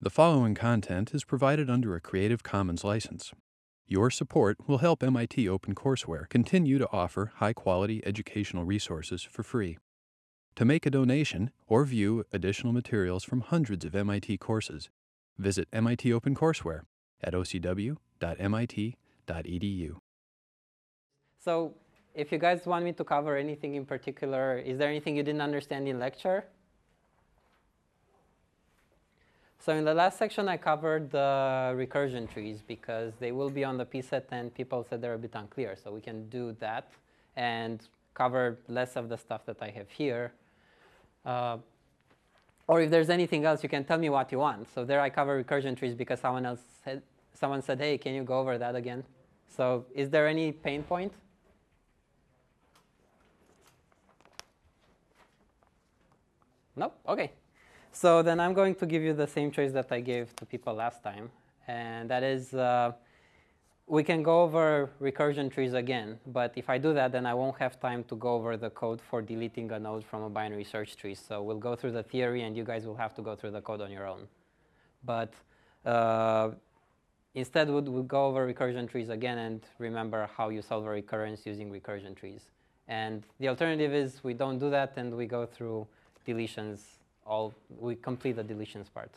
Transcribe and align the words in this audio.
The 0.00 0.10
following 0.10 0.54
content 0.54 1.12
is 1.12 1.24
provided 1.24 1.68
under 1.68 1.96
a 1.96 2.00
Creative 2.00 2.40
Commons 2.40 2.84
license. 2.84 3.32
Your 3.84 4.12
support 4.12 4.68
will 4.68 4.78
help 4.78 5.02
MIT 5.02 5.46
OpenCourseware 5.46 6.28
continue 6.28 6.78
to 6.78 6.88
offer 6.92 7.32
high 7.38 7.52
quality 7.52 8.00
educational 8.06 8.62
resources 8.62 9.24
for 9.24 9.42
free. 9.42 9.76
To 10.54 10.64
make 10.64 10.86
a 10.86 10.90
donation 10.90 11.50
or 11.66 11.84
view 11.84 12.24
additional 12.32 12.72
materials 12.72 13.24
from 13.24 13.40
hundreds 13.40 13.84
of 13.84 13.96
MIT 13.96 14.38
courses, 14.38 14.88
visit 15.36 15.66
MIT 15.72 16.10
OpenCourseware 16.10 16.82
at 17.20 17.34
ocw.mit.edu. 17.34 17.96
So 21.40 21.74
if 22.14 22.30
you 22.30 22.38
guys 22.38 22.66
want 22.66 22.84
me 22.84 22.92
to 22.92 23.02
cover 23.02 23.36
anything 23.36 23.74
in 23.74 23.84
particular, 23.84 24.58
is 24.58 24.78
there 24.78 24.90
anything 24.90 25.16
you 25.16 25.24
didn't 25.24 25.40
understand 25.40 25.88
in 25.88 25.98
lecture? 25.98 26.44
So 29.60 29.74
in 29.74 29.84
the 29.84 29.92
last 29.92 30.18
section, 30.18 30.48
I 30.48 30.56
covered 30.56 31.10
the 31.10 31.74
recursion 31.76 32.32
trees 32.32 32.62
because 32.66 33.12
they 33.18 33.32
will 33.32 33.50
be 33.50 33.64
on 33.64 33.76
the 33.76 33.84
pset 33.84 34.24
and 34.30 34.54
people 34.54 34.86
said 34.88 35.02
they're 35.02 35.14
a 35.14 35.18
bit 35.18 35.34
unclear. 35.34 35.76
So 35.76 35.90
we 35.90 36.00
can 36.00 36.28
do 36.28 36.56
that 36.60 36.90
and 37.36 37.80
cover 38.14 38.58
less 38.68 38.96
of 38.96 39.08
the 39.08 39.18
stuff 39.18 39.44
that 39.46 39.60
I 39.60 39.70
have 39.70 39.90
here. 39.90 40.32
Uh, 41.26 41.58
or 42.68 42.80
if 42.82 42.90
there's 42.90 43.10
anything 43.10 43.44
else, 43.44 43.62
you 43.62 43.68
can 43.68 43.84
tell 43.84 43.98
me 43.98 44.10
what 44.10 44.30
you 44.30 44.38
want. 44.38 44.68
So 44.72 44.84
there 44.84 45.00
I 45.00 45.10
cover 45.10 45.42
recursion 45.42 45.76
trees 45.76 45.94
because 45.94 46.20
someone 46.20 46.46
else 46.46 46.60
said, 46.84 47.02
someone 47.34 47.62
said, 47.62 47.78
hey, 47.80 47.98
can 47.98 48.14
you 48.14 48.22
go 48.22 48.38
over 48.38 48.58
that 48.58 48.76
again? 48.76 49.04
So 49.48 49.86
is 49.94 50.10
there 50.10 50.28
any 50.28 50.52
pain 50.52 50.82
point? 50.82 51.12
Nope, 56.76 56.94
okay. 57.08 57.32
So 58.00 58.22
then 58.22 58.38
I'm 58.38 58.54
going 58.54 58.76
to 58.76 58.86
give 58.86 59.02
you 59.02 59.12
the 59.12 59.26
same 59.26 59.50
choice 59.50 59.72
that 59.72 59.90
I 59.90 59.98
gave 59.98 60.36
to 60.36 60.46
people 60.46 60.72
last 60.72 61.02
time. 61.02 61.32
And 61.66 62.08
that 62.08 62.22
is, 62.22 62.54
uh, 62.54 62.92
we 63.88 64.04
can 64.04 64.22
go 64.22 64.42
over 64.42 64.90
recursion 65.00 65.52
trees 65.52 65.72
again. 65.72 66.20
But 66.24 66.52
if 66.54 66.70
I 66.70 66.78
do 66.78 66.94
that, 66.94 67.10
then 67.10 67.26
I 67.26 67.34
won't 67.34 67.58
have 67.58 67.80
time 67.80 68.04
to 68.04 68.14
go 68.14 68.34
over 68.34 68.56
the 68.56 68.70
code 68.70 69.00
for 69.00 69.20
deleting 69.20 69.72
a 69.72 69.80
node 69.80 70.04
from 70.04 70.22
a 70.22 70.30
binary 70.30 70.62
search 70.62 70.96
tree. 70.96 71.16
So 71.16 71.42
we'll 71.42 71.58
go 71.58 71.74
through 71.74 71.90
the 71.90 72.04
theory, 72.04 72.42
and 72.42 72.56
you 72.56 72.62
guys 72.62 72.86
will 72.86 72.94
have 72.94 73.16
to 73.16 73.22
go 73.22 73.34
through 73.34 73.50
the 73.50 73.62
code 73.62 73.80
on 73.80 73.90
your 73.90 74.06
own. 74.06 74.28
But 75.04 75.32
uh, 75.84 76.50
instead, 77.34 77.68
we'll, 77.68 77.82
we'll 77.82 78.04
go 78.04 78.26
over 78.26 78.46
recursion 78.46 78.88
trees 78.88 79.08
again 79.08 79.38
and 79.38 79.60
remember 79.78 80.30
how 80.36 80.50
you 80.50 80.62
solve 80.62 80.86
a 80.86 80.90
recurrence 80.90 81.44
using 81.44 81.68
recursion 81.68 82.14
trees. 82.14 82.42
And 82.86 83.24
the 83.40 83.48
alternative 83.48 83.92
is 83.92 84.22
we 84.22 84.34
don't 84.34 84.60
do 84.60 84.70
that, 84.70 84.92
and 84.96 85.16
we 85.16 85.26
go 85.26 85.46
through 85.46 85.88
deletions 86.24 86.97
all 87.28 87.54
we 87.78 87.94
complete 87.94 88.36
the 88.36 88.42
deletions 88.42 88.92
part. 88.92 89.12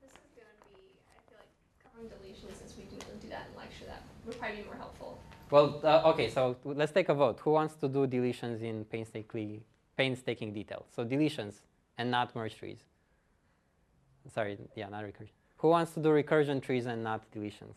This 0.00 0.10
is 0.10 0.30
going 0.36 0.46
to 0.46 0.68
be, 0.72 0.94
I 1.10 1.18
feel 1.28 1.38
like, 1.42 1.50
covering 1.84 2.08
deletions 2.08 2.56
since 2.58 2.74
we 2.78 2.84
do, 2.84 2.96
do 3.20 3.28
that 3.28 3.48
in 3.50 3.58
lecture. 3.58 3.84
That 3.86 4.02
would 4.24 4.38
probably 4.38 4.58
be 4.58 4.64
more 4.64 4.76
helpful. 4.76 5.18
Well, 5.50 5.80
uh, 5.82 6.10
okay, 6.12 6.30
so 6.30 6.56
let's 6.64 6.92
take 6.92 7.08
a 7.08 7.14
vote. 7.14 7.40
Who 7.40 7.50
wants 7.50 7.74
to 7.76 7.88
do 7.88 8.06
deletions 8.06 8.62
in 8.62 8.84
painstakingly, 8.84 9.62
painstaking 9.96 10.54
detail? 10.54 10.86
So 10.94 11.04
deletions 11.04 11.54
and 11.98 12.10
not 12.10 12.34
merge 12.36 12.56
trees. 12.56 12.78
Sorry, 14.32 14.56
yeah, 14.76 14.88
not 14.88 15.02
recursion. 15.02 15.34
Who 15.58 15.68
wants 15.68 15.92
to 15.94 16.00
do 16.00 16.10
recursion 16.10 16.62
trees 16.62 16.86
and 16.86 17.02
not 17.02 17.22
deletions? 17.32 17.74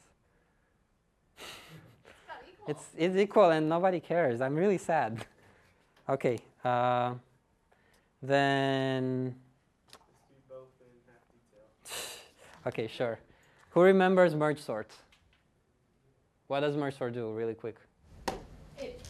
It's, 2.67 2.67
it's, 2.67 2.85
it's 2.95 3.15
equal 3.17 3.49
and 3.49 3.67
nobody 3.67 3.99
cares. 3.99 4.39
I'm 4.39 4.55
really 4.55 4.77
sad. 4.77 5.25
okay, 6.09 6.37
uh, 6.63 7.15
then 8.21 9.35
Okay, 12.65 12.87
sure. 12.87 13.19
Who 13.71 13.81
remembers 13.81 14.35
merge 14.35 14.59
sort? 14.59 14.91
What 16.47 16.61
does 16.61 16.75
merge 16.77 16.97
sort 16.97 17.13
do, 17.13 17.31
really 17.31 17.53
quick? 17.53 17.77
It 18.77 19.01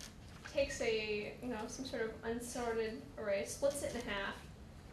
takes 0.53 0.81
a, 0.81 1.33
you 1.41 1.49
know, 1.49 1.57
some 1.67 1.85
sort 1.85 2.03
of 2.03 2.11
unsorted 2.23 3.01
array, 3.17 3.45
splits 3.45 3.83
it 3.83 3.93
in 3.93 4.01
half, 4.01 4.35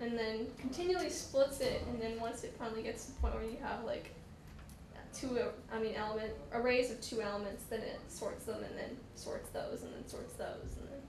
and 0.01 0.19
then 0.19 0.47
continually 0.59 1.11
splits 1.11 1.61
it, 1.61 1.83
and 1.89 2.01
then 2.01 2.21
once 2.21 2.45
it 2.45 2.55
finally 2.59 2.83
gets 2.83 3.07
to 3.07 3.13
the 3.13 3.21
point 3.21 3.35
where 3.35 3.45
you 3.45 3.59
have 3.63 3.85
like 3.85 4.11
two, 5.15 5.39
I 5.73 5.79
mean, 5.79 5.95
element 5.95 6.33
arrays 6.53 6.91
of 6.91 7.01
two 7.01 7.21
elements, 7.21 7.65
then 7.65 7.81
it 7.81 8.01
sorts 8.09 8.45
them, 8.45 8.63
and 8.63 8.77
then 8.79 8.97
sorts 9.15 9.49
those, 9.51 9.83
and 9.83 9.93
then 9.95 10.07
sorts 10.07 10.35
those, 10.35 10.77
and 10.79 10.89
then 10.89 11.03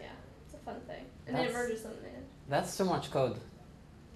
yeah, 0.00 0.06
it's 0.44 0.54
a 0.54 0.58
fun 0.58 0.80
thing, 0.86 1.04
and 1.26 1.36
then 1.36 1.44
it 1.44 1.48
That's- 1.48 1.68
merges 1.68 1.82
them 1.82 1.92
in. 2.04 2.22
That's 2.48 2.76
too 2.76 2.84
much 2.84 3.10
code. 3.10 3.36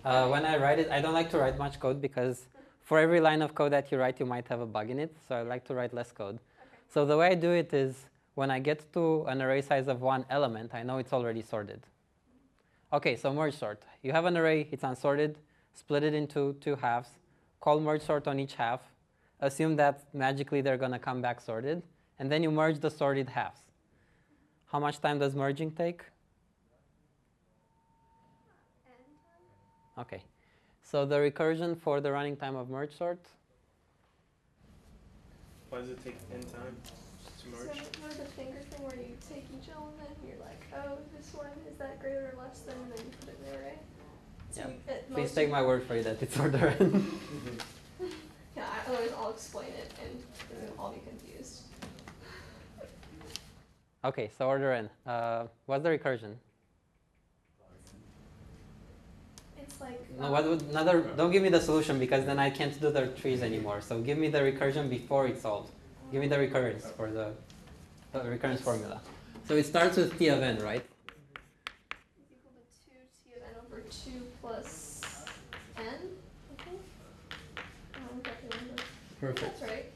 Uh, 0.04 0.28
when 0.28 0.46
I 0.46 0.56
write 0.56 0.78
it, 0.78 0.90
I 0.90 1.00
don't 1.00 1.12
like 1.12 1.30
to 1.30 1.38
write 1.38 1.58
much 1.58 1.78
code 1.78 2.00
because 2.00 2.46
for 2.90 2.98
every 2.98 3.20
line 3.20 3.40
of 3.40 3.54
code 3.54 3.70
that 3.70 3.92
you 3.92 3.98
write, 3.98 4.18
you 4.18 4.26
might 4.26 4.48
have 4.48 4.58
a 4.58 4.66
bug 4.66 4.90
in 4.90 4.98
it. 4.98 5.14
So 5.28 5.36
I 5.36 5.42
like 5.42 5.64
to 5.66 5.74
write 5.74 5.94
less 5.94 6.10
code. 6.10 6.40
So 6.92 7.06
the 7.06 7.16
way 7.16 7.28
I 7.28 7.36
do 7.36 7.52
it 7.52 7.72
is 7.72 7.94
when 8.34 8.50
I 8.50 8.58
get 8.58 8.92
to 8.94 9.24
an 9.28 9.40
array 9.40 9.62
size 9.62 9.86
of 9.86 10.00
one 10.00 10.24
element, 10.28 10.74
I 10.74 10.82
know 10.82 10.98
it's 10.98 11.12
already 11.12 11.40
sorted. 11.40 11.86
Okay, 12.92 13.14
so 13.14 13.32
merge 13.32 13.54
sort. 13.54 13.84
You 14.02 14.10
have 14.10 14.24
an 14.24 14.36
array, 14.36 14.66
it's 14.72 14.82
unsorted, 14.82 15.38
split 15.72 16.02
it 16.02 16.14
into 16.14 16.56
two 16.60 16.74
halves, 16.74 17.10
call 17.60 17.78
merge 17.78 18.02
sort 18.02 18.26
on 18.26 18.40
each 18.40 18.56
half, 18.56 18.80
assume 19.38 19.76
that 19.76 20.02
magically 20.12 20.60
they're 20.60 20.76
going 20.76 20.90
to 20.90 20.98
come 20.98 21.22
back 21.22 21.40
sorted, 21.40 21.84
and 22.18 22.28
then 22.28 22.42
you 22.42 22.50
merge 22.50 22.80
the 22.80 22.90
sorted 22.90 23.28
halves. 23.28 23.60
How 24.66 24.80
much 24.80 25.00
time 25.00 25.20
does 25.20 25.36
merging 25.36 25.70
take? 25.70 26.02
Uh, 29.96 30.00
okay. 30.00 30.24
So 30.90 31.06
the 31.06 31.16
recursion 31.18 31.78
for 31.78 32.00
the 32.00 32.10
running 32.10 32.36
time 32.36 32.56
of 32.56 32.68
merge 32.68 32.96
sort, 32.96 33.20
Why 35.68 35.78
does 35.78 35.90
it 35.90 36.02
take 36.02 36.16
n 36.34 36.40
time 36.42 36.74
to 36.82 37.56
So 37.56 37.64
merge? 37.64 37.76
you 37.76 37.82
know 38.02 38.08
the 38.08 38.24
finger 38.34 38.58
thing 38.70 38.82
where 38.84 38.96
you 38.96 39.14
take 39.28 39.44
each 39.54 39.68
element 39.72 40.10
and 40.20 40.28
you're 40.28 40.40
like, 40.44 40.60
oh, 40.74 40.98
this 41.16 41.32
one 41.32 41.46
is 41.70 41.78
that 41.78 42.00
greater 42.00 42.34
or 42.34 42.42
less 42.42 42.58
than, 42.62 42.74
and 42.74 42.90
then 42.92 43.04
you 43.06 43.12
put 43.20 43.28
it 43.28 43.38
in 43.38 43.52
the 43.52 43.58
array. 43.58 43.78
So 44.50 44.60
Yeah. 44.62 44.66
you, 44.66 44.74
at 44.88 45.12
please 45.12 45.32
take 45.32 45.48
my 45.48 45.62
word 45.62 45.84
for 45.84 45.94
it 45.94 46.02
that 46.02 46.20
it's 46.20 46.36
order 46.38 46.74
n. 46.80 47.06
Yeah, 48.56 48.66
I- 48.66 48.90
otherwise 48.90 49.12
I'll 49.16 49.30
explain 49.30 49.68
it 49.68 49.92
and 50.02 50.24
then 50.50 50.70
we'll 50.76 50.86
all 50.86 50.92
be 50.92 50.98
confused. 51.08 51.62
okay, 54.04 54.28
so 54.36 54.48
order 54.48 54.72
n. 54.72 54.90
Uh, 55.06 55.46
what's 55.66 55.84
the 55.84 55.90
recursion? 55.90 56.34
It's 59.70 59.80
like 59.80 60.18
No, 60.18 60.26
um, 60.26 60.32
what 60.32 60.44
would 60.48 60.62
another? 60.62 61.00
Don't 61.16 61.30
give 61.30 61.42
me 61.42 61.48
the 61.48 61.60
solution 61.60 61.98
because 61.98 62.24
then 62.26 62.38
I 62.38 62.50
can't 62.50 62.78
do 62.80 62.90
the 62.90 63.06
trees 63.20 63.42
anymore. 63.42 63.80
So 63.80 64.00
give 64.00 64.18
me 64.18 64.28
the 64.28 64.40
recursion 64.40 64.90
before 64.90 65.26
it's 65.26 65.42
solved. 65.42 65.70
Give 66.12 66.20
me 66.20 66.28
the 66.28 66.38
recurrence 66.38 66.90
for 66.96 67.10
the, 67.10 67.32
the 68.12 68.22
recurrence 68.24 68.60
formula. 68.60 69.00
So 69.46 69.54
it 69.54 69.66
starts 69.66 69.96
with 69.96 70.18
t 70.18 70.28
of 70.28 70.42
n, 70.42 70.58
right? 70.62 70.82
is 70.82 72.30
equal 72.34 72.52
to 72.56 72.62
two 72.84 72.98
t 73.22 73.36
of 73.36 73.42
n 73.46 73.54
over 73.62 73.80
two 74.02 74.20
plus 74.40 75.00
n. 75.76 75.84
I 75.84 76.62
think. 76.64 76.80
Um, 77.94 78.20
I 78.24 78.28
can't 78.28 78.54
remember. 78.60 78.82
Perfect. 79.20 79.60
That's 79.60 79.62
right. 79.70 79.86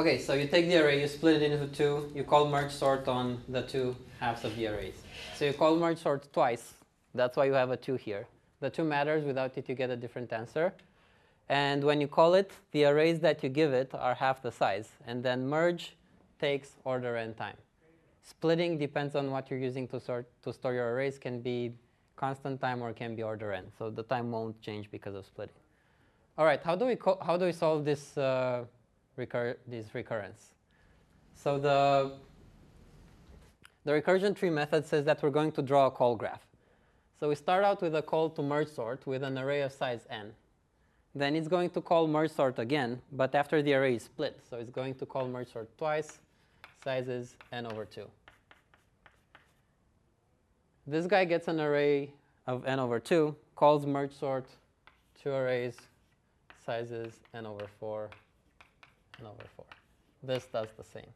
Okay, 0.00 0.16
so 0.16 0.32
you 0.32 0.46
take 0.46 0.66
the 0.66 0.78
array, 0.82 0.98
you 0.98 1.06
split 1.06 1.42
it 1.42 1.52
into 1.52 1.66
two, 1.66 2.10
you 2.14 2.24
call 2.24 2.48
merge 2.48 2.72
sort 2.72 3.06
on 3.06 3.42
the 3.50 3.60
two 3.60 3.94
halves 4.18 4.46
of 4.46 4.56
the 4.56 4.66
arrays. 4.66 4.94
So 5.36 5.44
you 5.44 5.52
call 5.52 5.76
merge 5.76 5.98
sort 5.98 6.32
twice. 6.32 6.72
That's 7.14 7.36
why 7.36 7.44
you 7.44 7.52
have 7.52 7.70
a 7.70 7.76
two 7.76 7.96
here. 7.96 8.26
The 8.60 8.70
two 8.70 8.82
matters, 8.82 9.26
without 9.26 9.58
it 9.58 9.68
you 9.68 9.74
get 9.74 9.90
a 9.90 9.96
different 9.96 10.32
answer. 10.32 10.72
And 11.50 11.84
when 11.84 12.00
you 12.00 12.08
call 12.08 12.32
it, 12.32 12.50
the 12.72 12.86
arrays 12.86 13.20
that 13.20 13.42
you 13.42 13.50
give 13.50 13.74
it 13.74 13.90
are 13.92 14.14
half 14.14 14.40
the 14.40 14.50
size. 14.50 14.88
And 15.06 15.22
then 15.22 15.46
merge 15.46 15.94
takes 16.38 16.70
order 16.84 17.18
n 17.18 17.34
time. 17.34 17.58
Splitting 18.22 18.78
depends 18.78 19.14
on 19.14 19.30
what 19.30 19.50
you're 19.50 19.60
using 19.60 19.86
to, 19.88 20.00
sort, 20.00 20.26
to 20.44 20.52
store 20.54 20.72
your 20.72 20.94
arrays, 20.94 21.18
can 21.18 21.42
be 21.42 21.74
constant 22.16 22.58
time 22.62 22.80
or 22.80 22.94
can 22.94 23.14
be 23.14 23.22
order 23.22 23.52
n. 23.52 23.64
So 23.76 23.90
the 23.90 24.04
time 24.04 24.30
won't 24.30 24.62
change 24.62 24.90
because 24.90 25.14
of 25.14 25.26
splitting. 25.26 25.60
All 26.38 26.46
right, 26.46 26.62
how 26.64 26.74
do 26.74 26.86
we, 26.86 26.96
how 27.20 27.36
do 27.36 27.44
we 27.44 27.52
solve 27.52 27.84
this 27.84 28.16
uh, 28.16 28.64
recur 29.16 29.56
this 29.66 29.94
recurrence. 29.94 30.54
So 31.34 31.58
the, 31.58 32.12
the 33.84 33.92
recursion 33.92 34.36
tree 34.36 34.50
method 34.50 34.86
says 34.86 35.04
that 35.06 35.22
we're 35.22 35.30
going 35.30 35.52
to 35.52 35.62
draw 35.62 35.86
a 35.86 35.90
call 35.90 36.16
graph. 36.16 36.46
So 37.18 37.28
we 37.28 37.34
start 37.34 37.64
out 37.64 37.82
with 37.82 37.94
a 37.94 38.02
call 38.02 38.30
to 38.30 38.42
merge 38.42 38.68
sort 38.68 39.06
with 39.06 39.22
an 39.22 39.38
array 39.38 39.62
of 39.62 39.72
size 39.72 40.06
n. 40.10 40.32
Then 41.14 41.34
it's 41.34 41.48
going 41.48 41.70
to 41.70 41.80
call 41.80 42.06
merge 42.06 42.30
sort 42.30 42.58
again, 42.58 43.02
but 43.12 43.34
after 43.34 43.62
the 43.62 43.74
array 43.74 43.96
is 43.96 44.04
split. 44.04 44.40
So 44.48 44.56
it's 44.58 44.70
going 44.70 44.94
to 44.94 45.06
call 45.06 45.28
merge 45.28 45.52
sort 45.52 45.76
twice, 45.76 46.18
sizes 46.82 47.36
n 47.52 47.66
over 47.66 47.84
2. 47.84 48.06
This 50.86 51.06
guy 51.06 51.24
gets 51.24 51.48
an 51.48 51.60
array 51.60 52.10
of 52.46 52.64
n 52.66 52.78
over 52.78 52.98
2, 52.98 53.34
calls 53.54 53.86
merge 53.86 54.12
sort, 54.12 54.46
two 55.22 55.30
arrays, 55.30 55.76
sizes 56.64 57.20
n 57.34 57.46
over 57.46 57.66
4, 57.78 58.08
n 59.20 59.26
over 59.26 59.44
4. 59.56 59.64
This 60.22 60.46
does 60.46 60.68
the 60.76 60.84
same. 60.84 61.12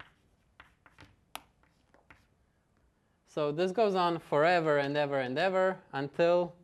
So 3.27 3.51
this 3.51 3.73
goes 3.73 3.95
on 3.95 4.19
forever 4.19 4.79
and 4.79 4.97
ever 4.97 5.19
and 5.19 5.39
ever 5.39 5.77
until 5.93 6.55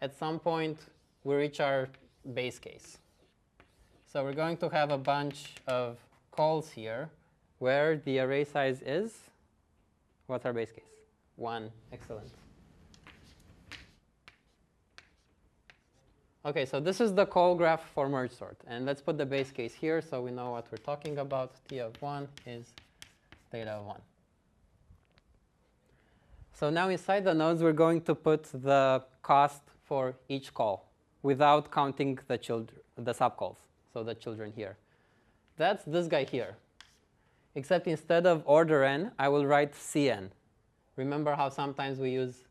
at 0.00 0.16
some 0.16 0.38
point 0.38 0.78
we 1.24 1.34
reach 1.34 1.60
our 1.60 1.88
base 2.32 2.58
case. 2.58 2.98
So 4.06 4.24
we're 4.24 4.32
going 4.32 4.56
to 4.58 4.68
have 4.68 4.90
a 4.90 4.98
bunch 4.98 5.54
of 5.66 5.98
calls 6.30 6.70
here 6.70 7.10
where 7.58 7.96
the 7.98 8.18
array 8.18 8.44
size 8.44 8.80
is, 8.82 9.12
what's 10.26 10.46
our 10.46 10.52
base 10.52 10.70
case? 10.70 10.84
1. 11.36 11.70
Excellent. 11.92 12.43
Okay, 16.46 16.66
so 16.66 16.78
this 16.78 17.00
is 17.00 17.14
the 17.14 17.24
call 17.24 17.54
graph 17.54 17.82
for 17.94 18.06
merge 18.06 18.30
sort. 18.30 18.58
And 18.66 18.84
let's 18.84 19.00
put 19.00 19.16
the 19.16 19.24
base 19.24 19.50
case 19.50 19.72
here 19.72 20.02
so 20.02 20.20
we 20.20 20.30
know 20.30 20.50
what 20.50 20.66
we're 20.70 20.76
talking 20.76 21.18
about. 21.18 21.52
T 21.68 21.78
of 21.78 22.00
1 22.02 22.28
is 22.46 22.66
theta 23.50 23.70
of 23.70 23.86
1. 23.86 24.00
So 26.52 26.68
now 26.68 26.90
inside 26.90 27.24
the 27.24 27.32
nodes, 27.32 27.62
we're 27.62 27.72
going 27.72 28.02
to 28.02 28.14
put 28.14 28.44
the 28.52 29.02
cost 29.22 29.62
for 29.84 30.14
each 30.28 30.52
call 30.52 30.86
without 31.22 31.72
counting 31.72 32.18
the, 32.28 32.36
children, 32.36 32.78
the 32.96 33.14
subcalls, 33.14 33.56
so 33.92 34.04
the 34.04 34.14
children 34.14 34.52
here. 34.54 34.76
That's 35.56 35.82
this 35.84 36.08
guy 36.08 36.24
here. 36.24 36.56
Except 37.54 37.86
instead 37.86 38.26
of 38.26 38.42
order 38.44 38.84
n, 38.84 39.12
I 39.18 39.28
will 39.28 39.46
write 39.46 39.72
cn. 39.72 40.28
Remember 40.96 41.34
how 41.34 41.48
sometimes 41.48 41.98
we 41.98 42.10
use 42.10 42.44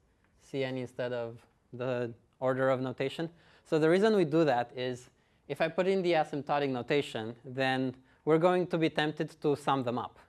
cn 0.51 0.77
instead 0.77 1.13
of 1.13 1.37
the 1.71 2.11
order 2.39 2.69
of 2.69 2.81
notation? 2.81 3.29
So 3.65 3.79
the 3.79 3.89
reason 3.89 4.15
we 4.15 4.25
do 4.25 4.43
that 4.45 4.71
is 4.75 5.09
if 5.47 5.61
I 5.61 5.67
put 5.67 5.87
in 5.87 6.01
the 6.01 6.13
asymptotic 6.13 6.69
notation, 6.69 7.35
then 7.43 7.95
we're 8.25 8.37
going 8.37 8.67
to 8.67 8.77
be 8.77 8.89
tempted 8.89 9.41
to 9.41 9.55
sum 9.55 9.83
them 9.83 9.97
up. 9.97 10.19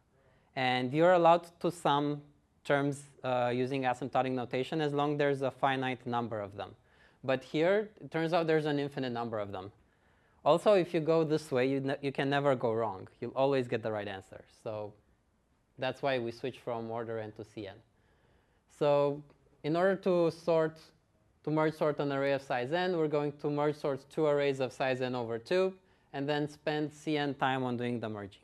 And 0.57 0.93
you're 0.93 1.13
allowed 1.13 1.47
to 1.61 1.71
sum 1.71 2.23
terms 2.65 3.03
uh, 3.23 3.53
using 3.55 3.83
asymptotic 3.83 4.33
notation 4.33 4.81
as 4.81 4.93
long 4.93 5.13
as 5.13 5.19
there's 5.19 5.43
a 5.43 5.51
finite 5.51 6.07
number 6.07 6.41
of 6.41 6.57
them. 6.57 6.75
But 7.23 7.43
here, 7.43 7.91
it 8.01 8.11
turns 8.11 8.33
out 8.33 8.47
there's 8.47 8.67
an 8.67 8.79
infinite 8.79 9.11
number 9.11 9.39
of 9.39 9.53
them. 9.53 9.73
Also, 10.45 10.75
if 10.75 10.93
you 10.93 11.01
go 11.01 11.25
this 11.25 11.51
way, 11.51 11.67
you, 11.67 11.95
you 12.03 12.13
can 12.13 12.29
never 12.29 12.55
go 12.55 12.73
wrong. 12.73 13.09
You'll 13.21 13.31
always 13.31 13.67
get 13.67 13.83
the 13.83 13.91
right 13.91 14.07
answer. 14.07 14.45
So 14.63 14.93
that's 15.79 16.03
why 16.03 16.19
we 16.19 16.31
switch 16.31 16.59
from 16.59 16.91
order 16.91 17.19
n 17.19 17.33
to 17.33 17.43
Cn. 17.43 17.77
So 18.79 19.23
in 19.63 19.75
order 19.77 19.97
to 19.97 20.31
sort 20.31 20.79
to 21.45 21.51
merge 21.51 21.75
sort 21.75 21.99
an 22.01 22.11
array 22.11 22.33
of 22.33 22.43
size 22.43 22.73
n, 22.73 22.97
we're 22.97 23.09
going 23.09 23.33
to 23.41 23.51
merge 23.51 23.77
sort 23.77 24.01
two 24.11 24.27
arrays 24.27 24.61
of 24.61 24.73
size 24.73 25.01
n 25.03 25.15
over 25.15 25.39
2, 25.39 25.73
and 26.15 26.29
then 26.29 26.49
spend 26.49 26.91
cn 26.91 27.39
time 27.39 27.63
on 27.63 27.77
doing 27.77 28.01
the 28.01 28.09
merging. 28.09 28.41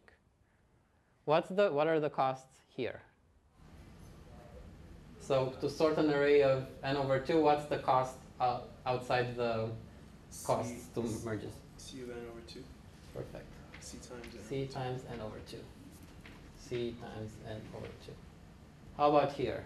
What's 1.25 1.49
the, 1.49 1.71
what 1.71 1.87
are 1.87 2.01
the 2.01 2.11
costs 2.11 2.61
here? 2.69 3.01
So 5.21 5.55
to 5.61 5.71
sort 5.71 5.97
an 5.99 6.11
array 6.11 6.43
of 6.43 6.67
n 6.83 6.97
over 6.97 7.19
2, 7.19 7.41
what's 7.41 7.67
the 7.67 7.79
cost 7.79 8.17
uh, 8.41 8.61
outside 8.85 9.37
the 9.37 9.69
costs 10.45 10.73
C, 10.73 10.79
to 10.95 11.03
merges? 11.25 11.55
C 11.77 12.01
of 12.03 12.11
n 12.11 12.17
over 12.31 12.41
2. 12.49 12.63
Perfect. 13.15 13.45
C 13.81 13.99
times 13.99 14.27
n. 14.35 14.41
c 14.49 14.67
times 14.67 15.03
n 15.13 15.21
over 15.21 15.37
2. 15.51 15.57
c 16.59 16.95
times 17.01 17.33
n 17.49 17.61
over 17.77 17.87
2. 18.07 18.13
How 18.97 19.09
about 19.11 19.33
here? 19.33 19.65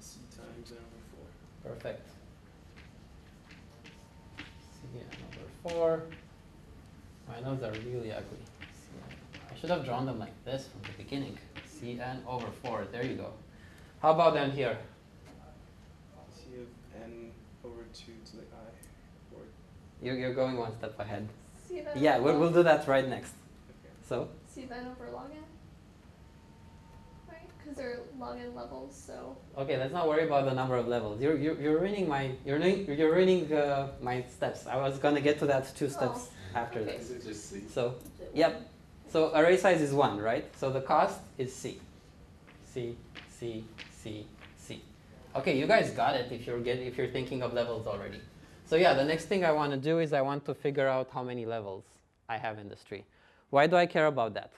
C 0.00 0.20
times 0.34 0.72
n 0.72 0.78
over 0.78 1.02
4. 1.16 1.26
Perfect. 1.68 2.08
Cn 4.38 5.04
over 5.66 5.74
4. 5.74 6.02
My 7.28 7.40
notes 7.40 7.62
are 7.62 7.72
really 7.86 8.10
ugly. 8.12 8.38
Cn. 8.62 9.52
I 9.52 9.58
should 9.60 9.70
have 9.70 9.84
drawn 9.84 10.06
them 10.06 10.18
like 10.18 10.32
this 10.44 10.68
from 10.68 10.80
the 10.82 11.02
beginning. 11.02 11.38
Cn 11.80 12.24
over 12.26 12.46
4. 12.62 12.86
There 12.90 13.04
you 13.04 13.16
go. 13.16 13.32
How 14.00 14.12
about 14.14 14.34
down 14.34 14.50
here? 14.50 14.78
C 16.34 16.44
of 16.62 17.02
n 17.02 17.30
over 17.64 17.82
2 17.92 18.12
to 18.24 18.36
the 18.36 18.42
i. 18.42 19.34
Or, 19.36 19.42
You're, 20.02 20.16
you're 20.16 20.34
going 20.34 20.56
one 20.56 20.72
step 20.78 20.98
ahead. 20.98 21.28
See 21.68 21.80
that? 21.80 21.96
Yeah, 21.96 22.18
we'll, 22.18 22.38
we'll 22.38 22.52
do 22.52 22.62
that 22.62 22.88
right 22.88 23.06
next. 23.06 23.32
okay. 23.68 23.92
So, 24.08 24.28
See 24.48 24.64
that 24.64 24.86
over 24.86 25.10
log 25.12 25.30
n? 25.32 25.42
Right? 27.68 27.76
Because 27.76 27.76
they're 27.76 28.00
log 28.18 28.38
n 28.38 28.54
levels, 28.54 28.94
so. 29.06 29.36
okay, 29.56 29.76
let's 29.76 29.92
not 29.92 30.08
worry 30.08 30.24
about 30.24 30.44
the 30.44 30.54
number 30.54 30.76
of 30.76 30.88
levels. 30.88 31.20
You're, 31.20 31.36
you're, 31.36 31.60
you're 31.60 31.78
ruining 31.78 32.08
my, 32.08 32.30
you're, 32.44 32.58
ruining- 32.58 32.98
you're 32.98 33.14
ruining 33.14 33.52
uh, 33.52 33.88
my 34.02 34.22
steps. 34.22 34.66
I 34.66 34.76
was 34.76 34.98
going 34.98 35.14
to 35.14 35.20
get 35.20 35.38
to 35.40 35.46
that 35.46 35.74
two 35.76 35.88
steps 35.88 36.28
after 36.54 36.80
okay. 36.80 36.98
this. 36.98 37.10
Is 37.10 37.24
it 37.24 37.28
just 37.28 37.50
C? 37.50 37.62
So, 37.72 37.94
yep. 38.34 38.68
So 39.10 39.34
array 39.34 39.56
size 39.56 39.80
is 39.80 39.92
1, 39.92 40.18
right? 40.18 40.44
So 40.56 40.70
the 40.70 40.80
cost 40.80 41.20
is 41.38 41.54
C. 41.54 41.80
C, 42.64 42.96
C, 43.30 43.64
C, 43.90 44.26
C. 44.56 44.82
Okay, 45.34 45.58
you 45.58 45.66
guys 45.66 45.90
got 45.90 46.14
it 46.14 46.30
if 46.30 46.46
you're, 46.46 46.60
get, 46.60 46.78
if 46.78 46.98
you're 46.98 47.08
thinking 47.08 47.42
of 47.42 47.54
levels 47.54 47.86
already. 47.86 48.20
So 48.66 48.76
yeah, 48.76 48.92
the 48.92 49.04
next 49.04 49.24
thing 49.26 49.44
I 49.44 49.52
want 49.52 49.72
to 49.72 49.78
do 49.78 49.98
is 49.98 50.12
I 50.12 50.20
want 50.20 50.44
to 50.44 50.54
figure 50.54 50.86
out 50.86 51.08
how 51.12 51.22
many 51.22 51.46
levels 51.46 51.84
I 52.28 52.36
have 52.36 52.58
in 52.58 52.68
this 52.68 52.84
tree. 52.84 53.04
Why 53.50 53.66
do 53.66 53.76
I 53.76 53.86
care 53.86 54.06
about 54.06 54.34
that? 54.34 54.52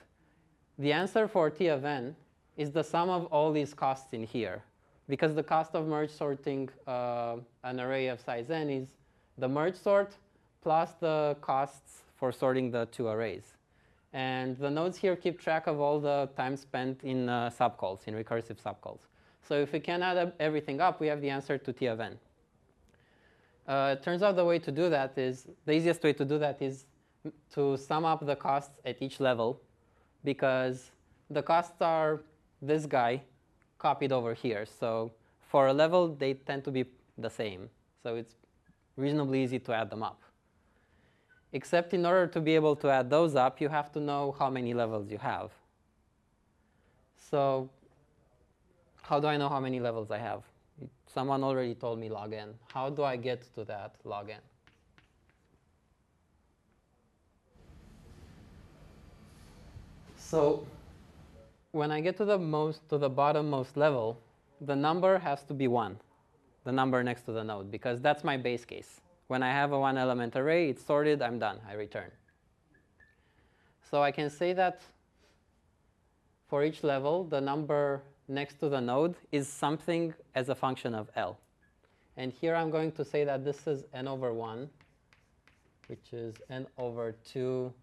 The 0.77 0.91
answer 0.91 1.27
for 1.29 1.49
T 1.49 1.67
of 1.67 1.85
n 1.85 2.15
is 2.57 2.71
the 2.71 2.83
sum 2.83 3.09
of 3.09 3.25
all 3.25 3.51
these 3.51 3.73
costs 3.73 4.13
in 4.13 4.23
here. 4.23 4.63
Because 5.07 5.35
the 5.35 5.43
cost 5.43 5.75
of 5.75 5.87
merge 5.87 6.11
sorting 6.11 6.69
uh, 6.87 7.37
an 7.63 7.79
array 7.79 8.07
of 8.07 8.19
size 8.19 8.49
n 8.49 8.69
is 8.69 8.87
the 9.37 9.47
merge 9.47 9.75
sort 9.75 10.15
plus 10.61 10.93
the 10.99 11.35
costs 11.41 12.03
for 12.15 12.31
sorting 12.31 12.71
the 12.71 12.85
two 12.87 13.07
arrays. 13.07 13.55
And 14.13 14.57
the 14.57 14.69
nodes 14.69 14.97
here 14.97 15.15
keep 15.15 15.39
track 15.39 15.67
of 15.67 15.79
all 15.79 15.99
the 15.99 16.29
time 16.35 16.55
spent 16.57 17.03
in 17.03 17.29
uh, 17.29 17.49
subcalls, 17.49 18.07
in 18.07 18.13
recursive 18.13 18.57
subcalls. 18.61 18.99
So 19.47 19.55
if 19.55 19.71
we 19.71 19.79
can 19.79 20.03
add 20.03 20.33
everything 20.39 20.81
up, 20.81 20.99
we 20.99 21.07
have 21.07 21.21
the 21.21 21.29
answer 21.29 21.57
to 21.57 21.73
T 21.73 21.87
of 21.87 21.99
n. 21.99 22.19
Uh, 23.67 23.95
it 23.97 24.03
turns 24.03 24.21
out 24.21 24.35
the 24.35 24.45
way 24.45 24.59
to 24.59 24.71
do 24.71 24.89
that 24.89 25.17
is, 25.17 25.47
the 25.65 25.73
easiest 25.73 26.03
way 26.03 26.13
to 26.13 26.25
do 26.25 26.37
that 26.37 26.61
is 26.61 26.85
to 27.53 27.77
sum 27.77 28.05
up 28.05 28.25
the 28.25 28.35
costs 28.35 28.79
at 28.85 29.01
each 29.01 29.19
level 29.19 29.61
because 30.23 30.91
the 31.29 31.41
costs 31.41 31.81
are 31.81 32.21
this 32.61 32.85
guy 32.85 33.21
copied 33.79 34.11
over 34.11 34.33
here. 34.33 34.65
So 34.65 35.11
for 35.49 35.67
a 35.67 35.73
level, 35.73 36.07
they 36.09 36.33
tend 36.33 36.63
to 36.65 36.71
be 36.71 36.85
the 37.17 37.29
same. 37.29 37.69
So 38.03 38.15
it's 38.15 38.35
reasonably 38.95 39.43
easy 39.43 39.59
to 39.59 39.73
add 39.73 39.89
them 39.89 40.03
up. 40.03 40.21
Except 41.53 41.93
in 41.93 42.05
order 42.05 42.27
to 42.27 42.39
be 42.39 42.55
able 42.55 42.75
to 42.77 42.89
add 42.89 43.09
those 43.09 43.35
up, 43.35 43.59
you 43.59 43.69
have 43.69 43.91
to 43.93 43.99
know 43.99 44.35
how 44.37 44.49
many 44.49 44.73
levels 44.73 45.11
you 45.11 45.17
have. 45.17 45.51
So 47.15 47.69
how 49.01 49.19
do 49.19 49.27
I 49.27 49.37
know 49.37 49.49
how 49.49 49.59
many 49.59 49.79
levels 49.79 50.11
I 50.11 50.19
have? 50.19 50.43
Someone 51.07 51.43
already 51.43 51.75
told 51.75 51.99
me 51.99 52.09
log 52.09 52.33
n. 52.33 52.53
How 52.73 52.89
do 52.89 53.03
I 53.03 53.17
get 53.17 53.53
to 53.55 53.65
that 53.65 53.95
log 54.05 54.29
n? 54.29 54.39
So 60.17 60.65
when 61.71 61.91
I 61.91 62.01
get 62.01 62.17
to 62.17 62.25
the 62.25 62.37
most 62.37 62.87
to 62.89 62.97
the 62.97 63.09
bottommost 63.09 63.75
level, 63.75 64.19
the 64.59 64.75
number 64.75 65.17
has 65.19 65.43
to 65.43 65.53
be 65.53 65.67
1, 65.67 65.97
the 66.65 66.71
number 66.71 67.03
next 67.03 67.23
to 67.23 67.31
the 67.31 67.43
node, 67.43 67.71
because 67.71 68.01
that's 68.01 68.23
my 68.23 68.37
base 68.37 68.65
case. 68.65 69.01
When 69.27 69.41
I 69.41 69.51
have 69.51 69.71
a 69.71 69.79
one 69.79 69.97
element 69.97 70.35
array, 70.35 70.69
it's 70.69 70.85
sorted, 70.85 71.21
I'm 71.21 71.39
done, 71.39 71.59
I 71.67 71.73
return. 71.73 72.11
So 73.89 74.03
I 74.03 74.11
can 74.11 74.29
say 74.29 74.53
that 74.53 74.81
for 76.47 76.63
each 76.63 76.83
level, 76.83 77.23
the 77.23 77.39
number 77.39 78.03
next 78.27 78.59
to 78.59 78.69
the 78.69 78.81
node 78.81 79.15
is 79.31 79.47
something 79.47 80.13
as 80.35 80.49
a 80.49 80.55
function 80.55 80.93
of 80.93 81.09
L. 81.15 81.39
And 82.17 82.33
here 82.33 82.55
I'm 82.55 82.69
going 82.69 82.91
to 82.93 83.05
say 83.05 83.23
that 83.23 83.45
this 83.45 83.67
is 83.67 83.85
n 83.93 84.07
over 84.07 84.33
1, 84.33 84.69
which 85.87 86.11
is 86.11 86.35
n 86.49 86.67
over 86.77 87.15
2 87.31 87.73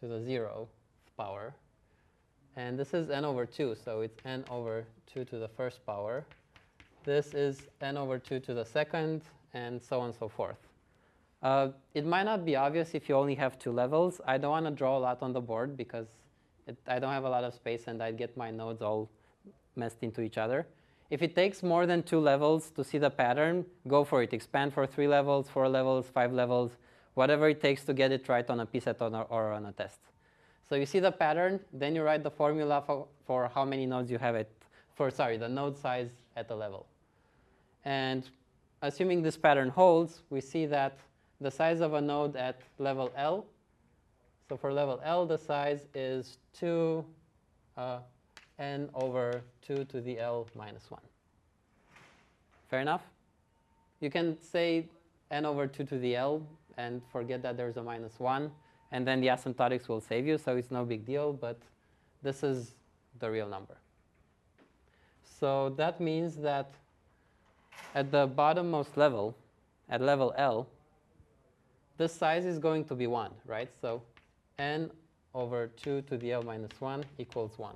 to 0.00 0.06
the 0.06 0.18
0th 0.18 0.68
power. 1.16 1.54
And 2.60 2.78
this 2.78 2.92
is 2.92 3.08
n 3.08 3.24
over 3.24 3.46
2, 3.46 3.74
so 3.84 4.02
it's 4.02 4.18
n 4.26 4.44
over 4.50 4.84
2 5.12 5.24
to 5.24 5.38
the 5.38 5.48
first 5.48 5.84
power. 5.86 6.26
This 7.04 7.32
is 7.32 7.54
n 7.80 7.96
over 7.96 8.18
2 8.18 8.38
to 8.40 8.52
the 8.52 8.66
second, 8.66 9.22
and 9.54 9.82
so 9.82 10.00
on 10.00 10.08
and 10.10 10.14
so 10.14 10.28
forth. 10.28 10.60
Uh, 11.42 11.68
it 11.94 12.04
might 12.04 12.24
not 12.24 12.44
be 12.44 12.56
obvious 12.56 12.94
if 12.94 13.08
you 13.08 13.14
only 13.16 13.34
have 13.34 13.58
two 13.58 13.72
levels. 13.72 14.20
I 14.26 14.36
don't 14.36 14.50
want 14.50 14.66
to 14.66 14.72
draw 14.72 14.98
a 14.98 15.02
lot 15.08 15.22
on 15.22 15.32
the 15.32 15.40
board 15.40 15.74
because 15.74 16.08
it, 16.66 16.76
I 16.86 16.98
don't 16.98 17.14
have 17.18 17.24
a 17.24 17.30
lot 17.30 17.44
of 17.44 17.54
space 17.54 17.84
and 17.86 18.02
I'd 18.02 18.18
get 18.18 18.36
my 18.36 18.50
nodes 18.50 18.82
all 18.82 19.08
messed 19.74 20.02
into 20.02 20.20
each 20.20 20.36
other. 20.36 20.66
If 21.08 21.22
it 21.22 21.34
takes 21.34 21.62
more 21.62 21.86
than 21.86 22.02
two 22.02 22.20
levels 22.20 22.70
to 22.76 22.84
see 22.84 22.98
the 22.98 23.10
pattern, 23.10 23.64
go 23.88 24.04
for 24.04 24.22
it. 24.22 24.34
Expand 24.34 24.74
for 24.74 24.86
three 24.86 25.08
levels, 25.08 25.48
four 25.48 25.66
levels, 25.66 26.10
five 26.12 26.34
levels, 26.34 26.72
whatever 27.14 27.48
it 27.48 27.62
takes 27.62 27.84
to 27.84 27.94
get 27.94 28.12
it 28.12 28.28
right 28.28 28.48
on 28.50 28.60
a 28.60 28.66
pset 28.66 29.00
or, 29.00 29.24
or 29.30 29.52
on 29.52 29.64
a 29.64 29.72
test. 29.72 30.09
So 30.70 30.76
you 30.76 30.86
see 30.86 31.00
the 31.00 31.10
pattern, 31.10 31.58
then 31.72 31.96
you 31.96 32.04
write 32.04 32.22
the 32.22 32.30
formula 32.30 32.80
for, 32.86 33.08
for 33.26 33.50
how 33.52 33.64
many 33.64 33.86
nodes 33.86 34.08
you 34.08 34.18
have 34.18 34.36
it, 34.36 34.48
for 34.94 35.10
sorry, 35.10 35.36
the 35.36 35.48
node 35.48 35.76
size 35.76 36.10
at 36.36 36.46
the 36.46 36.54
level. 36.54 36.86
And 37.84 38.30
assuming 38.80 39.20
this 39.20 39.36
pattern 39.36 39.70
holds, 39.70 40.22
we 40.30 40.40
see 40.40 40.66
that 40.66 40.96
the 41.40 41.50
size 41.50 41.80
of 41.80 41.94
a 41.94 42.00
node 42.00 42.36
at 42.36 42.60
level 42.78 43.10
L, 43.16 43.46
so 44.48 44.56
for 44.56 44.72
level 44.72 45.00
L, 45.04 45.26
the 45.26 45.38
size 45.38 45.88
is 45.92 46.38
2 46.60 47.04
uh, 47.76 47.98
n 48.60 48.88
over 48.94 49.42
2 49.62 49.84
to 49.86 50.00
the 50.00 50.20
L 50.20 50.46
minus 50.54 50.88
1. 50.88 51.00
Fair 52.68 52.78
enough? 52.78 53.02
You 53.98 54.08
can 54.08 54.40
say 54.40 54.86
n 55.32 55.46
over 55.46 55.66
2 55.66 55.82
to 55.82 55.98
the 55.98 56.14
L 56.14 56.46
and 56.76 57.02
forget 57.10 57.42
that 57.42 57.56
there's 57.56 57.76
a 57.76 57.82
minus 57.82 58.20
1, 58.20 58.52
and 58.92 59.06
then 59.06 59.20
the 59.20 59.28
asymptotics 59.28 59.88
will 59.88 60.00
save 60.00 60.26
you, 60.26 60.38
so 60.38 60.56
it's 60.56 60.70
no 60.70 60.84
big 60.84 61.04
deal, 61.04 61.32
but 61.32 61.58
this 62.22 62.42
is 62.42 62.72
the 63.18 63.30
real 63.30 63.48
number. 63.48 63.76
So 65.38 65.70
that 65.76 66.00
means 66.00 66.36
that 66.36 66.70
at 67.94 68.10
the 68.10 68.28
bottommost 68.28 68.96
level, 68.96 69.36
at 69.88 70.00
level 70.00 70.34
L, 70.36 70.66
this 71.96 72.12
size 72.12 72.44
is 72.44 72.58
going 72.58 72.84
to 72.84 72.94
be 72.94 73.06
1, 73.06 73.30
right? 73.46 73.68
So 73.80 74.02
n 74.58 74.90
over 75.34 75.68
2 75.68 76.02
to 76.02 76.16
the 76.16 76.32
L 76.32 76.42
minus 76.42 76.80
1 76.80 77.04
equals 77.18 77.58
1. 77.58 77.74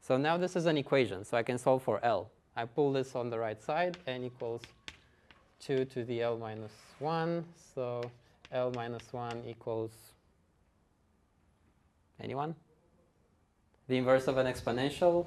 So 0.00 0.16
now 0.16 0.36
this 0.36 0.56
is 0.56 0.66
an 0.66 0.76
equation, 0.76 1.24
so 1.24 1.36
I 1.36 1.42
can 1.42 1.56
solve 1.58 1.82
for 1.82 2.04
L. 2.04 2.30
I 2.56 2.66
pull 2.66 2.92
this 2.92 3.14
on 3.14 3.30
the 3.30 3.38
right 3.38 3.60
side, 3.62 3.96
n 4.06 4.24
equals 4.24 4.62
2 5.60 5.86
to 5.86 6.04
the 6.04 6.22
L 6.22 6.36
minus 6.36 6.72
1. 6.98 7.44
So 7.74 8.10
L 8.52 8.70
minus 8.74 9.12
1 9.12 9.44
equals 9.46 9.92
anyone? 12.20 12.54
The 13.88 13.96
inverse 13.96 14.28
of 14.28 14.38
an 14.38 14.46
exponential? 14.46 15.26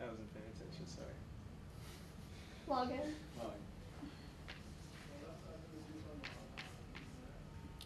I 0.00 0.04
wasn't 0.04 0.32
paying 0.32 0.46
attention, 0.54 0.86
sorry. 0.86 1.08
Log 2.68 2.92
n. 2.92 3.14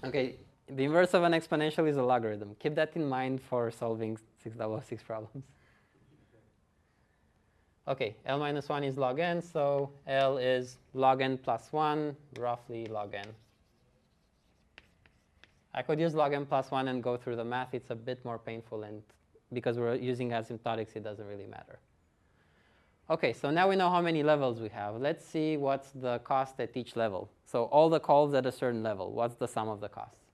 Okay, 0.04 0.34
the 0.68 0.84
inverse 0.84 1.14
of 1.14 1.22
an 1.22 1.32
exponential 1.32 1.88
is 1.88 1.96
a 1.96 2.02
logarithm. 2.02 2.54
Keep 2.58 2.74
that 2.74 2.94
in 2.94 3.08
mind 3.08 3.40
for 3.40 3.70
solving 3.70 4.18
6006 4.42 5.02
problems. 5.02 5.44
Okay, 7.86 8.16
L 8.24 8.38
minus 8.38 8.68
1 8.68 8.82
is 8.84 8.96
log 8.96 9.18
n, 9.18 9.42
so 9.42 9.90
L 10.06 10.38
is 10.38 10.78
log 10.94 11.20
n 11.20 11.36
plus 11.36 11.68
1, 11.70 12.16
roughly 12.38 12.86
log 12.86 13.14
n. 13.14 13.26
I 15.74 15.82
could 15.82 16.00
use 16.00 16.14
log 16.14 16.32
n 16.32 16.46
plus 16.46 16.70
1 16.70 16.88
and 16.88 17.02
go 17.02 17.18
through 17.18 17.36
the 17.36 17.44
math. 17.44 17.74
It's 17.74 17.90
a 17.90 17.94
bit 17.94 18.24
more 18.24 18.38
painful, 18.38 18.84
and 18.84 19.02
because 19.52 19.76
we're 19.76 19.96
using 19.96 20.30
asymptotics, 20.30 20.96
it 20.96 21.04
doesn't 21.04 21.26
really 21.26 21.46
matter. 21.46 21.78
Okay, 23.10 23.34
so 23.34 23.50
now 23.50 23.68
we 23.68 23.76
know 23.76 23.90
how 23.90 24.00
many 24.00 24.22
levels 24.22 24.60
we 24.60 24.70
have. 24.70 24.96
Let's 24.96 25.22
see 25.22 25.58
what's 25.58 25.90
the 25.90 26.20
cost 26.20 26.58
at 26.60 26.74
each 26.74 26.96
level. 26.96 27.28
So 27.44 27.64
all 27.64 27.90
the 27.90 28.00
calls 28.00 28.32
at 28.32 28.46
a 28.46 28.52
certain 28.52 28.82
level, 28.82 29.12
what's 29.12 29.34
the 29.34 29.46
sum 29.46 29.68
of 29.68 29.80
the 29.82 29.90
costs? 29.90 30.24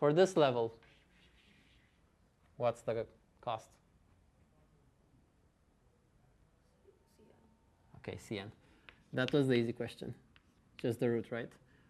For 0.00 0.12
this 0.12 0.36
level, 0.36 0.74
what's 2.56 2.80
the 2.80 3.06
cost? 3.40 3.68
Okay, 8.06 8.18
Cn. 8.18 8.50
That 9.14 9.32
was 9.32 9.48
the 9.48 9.54
easy 9.54 9.72
question. 9.72 10.14
Just 10.76 11.00
the 11.00 11.08
root, 11.08 11.26
right? 11.30 11.48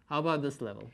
How 0.09 0.19
about 0.19 0.41
this 0.41 0.61
level? 0.61 0.89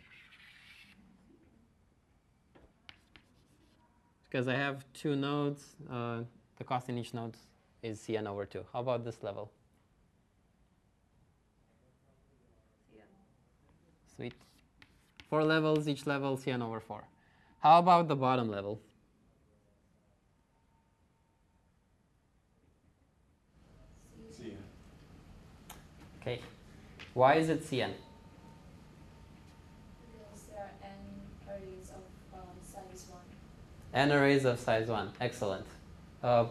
Because 4.29 4.47
I 4.47 4.55
have 4.55 4.83
two 4.93 5.15
nodes, 5.15 5.75
uh, 5.91 6.21
the 6.57 6.63
cost 6.63 6.89
in 6.89 6.97
each 6.97 7.13
node 7.13 7.35
is 7.83 7.99
Cn 7.99 8.27
over 8.27 8.45
2. 8.45 8.63
How 8.73 8.79
about 8.79 9.03
this 9.03 9.21
level? 9.21 9.51
Sweet. 14.15 14.33
Four 15.29 15.43
levels, 15.43 15.87
each 15.87 16.07
level 16.07 16.37
Cn 16.37 16.61
over 16.61 16.79
4. 16.79 17.03
How 17.59 17.79
about 17.79 18.07
the 18.07 18.15
bottom 18.15 18.49
level? 18.49 18.79
Cn. 24.31 24.55
Okay. 26.21 26.39
Why 27.13 27.35
is 27.35 27.49
it 27.49 27.63
Cn? 27.63 27.91
Because 30.01 30.43
there 30.49 30.59
are 30.59 30.71
n 30.81 30.91
arrays 31.49 31.89
of 31.89 32.39
um, 32.39 32.47
size 32.61 33.05
1. 33.09 33.19
N 33.93 34.11
arrays 34.13 34.45
of 34.45 34.59
size 34.59 34.87
1. 34.87 35.11
Excellent. 35.19 35.65
Uh, 36.23 36.45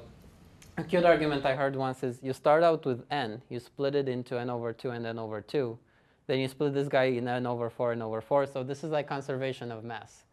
a 0.76 0.85
cute 0.85 1.05
argument 1.05 1.47
I 1.47 1.55
heard 1.55 1.76
once 1.76 2.02
is 2.02 2.19
you 2.23 2.33
start 2.33 2.62
out 2.62 2.85
with 2.85 3.05
n, 3.11 3.43
you 3.49 3.59
split 3.59 3.95
it 3.95 4.09
into 4.09 4.38
n 4.38 4.50
over 4.50 4.73
2 4.73 4.90
and 4.90 5.07
n 5.07 5.19
over 5.19 5.40
2. 5.40 5.79
Then 6.26 6.38
you 6.38 6.49
split 6.49 6.75
this 6.75 6.88
guy 6.88 7.05
in 7.05 7.26
n 7.26 7.47
over 7.47 7.71
4 7.71 7.93
and 7.93 8.02
over 8.02 8.21
4. 8.21 8.47
So 8.47 8.62
this 8.62 8.85
is 8.85 8.90
like 8.90 9.09
conservation 9.09 9.73
of 9.73 9.83
mass. 9.83 10.25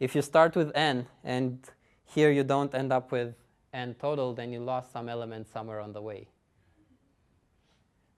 If 0.00 0.16
you 0.16 0.22
start 0.22 0.56
with 0.56 0.72
n 0.74 1.06
and 1.22 1.58
here 2.04 2.30
you 2.32 2.42
don't 2.42 2.74
end 2.74 2.92
up 2.92 3.12
with 3.12 3.34
n 3.72 3.94
total, 3.94 4.34
then 4.34 4.52
you 4.52 4.60
lost 4.60 4.92
some 4.92 5.08
element 5.08 5.48
somewhere 5.48 5.80
on 5.80 5.92
the 5.92 6.02
way. 6.02 6.28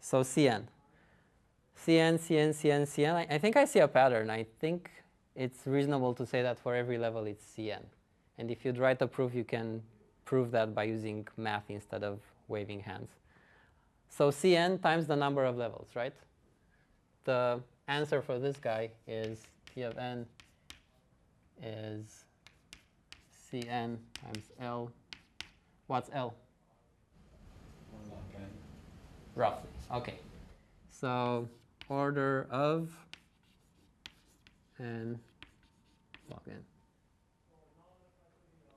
So 0.01 0.23
Cn. 0.23 0.65
Cn, 1.77 2.15
Cn, 2.15 2.51
Cn, 2.51 2.83
Cn. 2.83 3.15
I, 3.15 3.27
I 3.31 3.39
think 3.39 3.57
I 3.57 3.65
see 3.65 3.81
a 3.81 3.89
pattern. 3.89 4.31
I 4.31 4.47
think 4.61 4.91
it's 5.35 5.67
reasonable 5.67 6.15
to 6.15 6.27
say 6.27 6.43
that 6.43 6.59
for 6.59 6.75
every 6.75 6.99
level 6.99 7.25
it's 7.25 7.45
Cn. 7.57 7.83
And 8.39 8.51
if 8.51 8.65
you'd 8.65 8.79
write 8.79 9.01
a 9.03 9.07
proof, 9.07 9.35
you 9.35 9.45
can 9.45 9.83
prove 10.25 10.51
that 10.53 10.75
by 10.75 10.85
using 10.85 11.27
math 11.37 11.65
instead 11.69 12.03
of 12.03 12.21
waving 12.49 12.81
hands. 12.81 13.11
So 14.09 14.31
Cn 14.31 14.81
times 14.81 15.07
the 15.07 15.17
number 15.17 15.45
of 15.45 15.57
levels, 15.57 15.89
right? 15.95 16.15
The 17.25 17.61
answer 17.89 18.23
for 18.23 18.39
this 18.39 18.57
guy 18.57 18.91
is 19.07 19.43
T 19.75 19.83
of 19.83 19.99
n 19.99 20.27
is 21.63 22.25
Cn 23.51 23.97
times 24.23 24.51
L. 24.61 24.91
What's 25.87 26.11
L? 26.13 26.35
Roughly. 29.35 29.69
Okay. 29.93 30.15
So 30.91 31.49
order 31.89 32.47
of 32.51 32.91
n 34.79 35.19
log 36.31 36.41
n. 36.49 36.65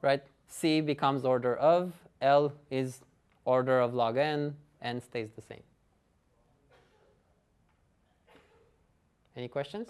Right? 0.02 0.24
C 0.48 0.82
becomes 0.82 1.26
order 1.26 1.56
of, 1.56 1.94
L 2.22 2.54
is 2.70 3.00
order 3.46 3.80
of 3.80 3.94
log 3.94 4.18
n, 4.18 4.56
n 4.82 5.02
stays 5.02 5.30
the 5.36 5.42
same. 5.42 5.64
Any 9.36 9.48
questions? 9.48 9.90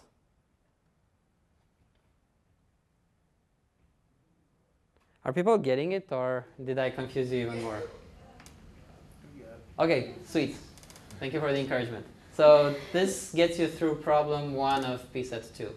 Are 5.23 5.33
people 5.33 5.57
getting 5.57 5.91
it 5.91 6.11
or 6.11 6.45
did 6.63 6.79
I 6.79 6.89
confuse 6.89 7.31
you 7.31 7.47
even 7.47 7.61
more? 7.61 7.81
Okay, 9.77 10.13
sweet. 10.25 10.55
Thank 11.19 11.33
you 11.33 11.39
for 11.39 11.51
the 11.51 11.59
encouragement. 11.59 12.05
So 12.37 12.75
this 12.93 13.31
gets 13.33 13.57
you 13.57 13.67
through 13.67 13.95
problem 13.95 14.53
one 14.53 14.85
of 14.85 15.11
PSET 15.11 15.57
2. 15.57 15.73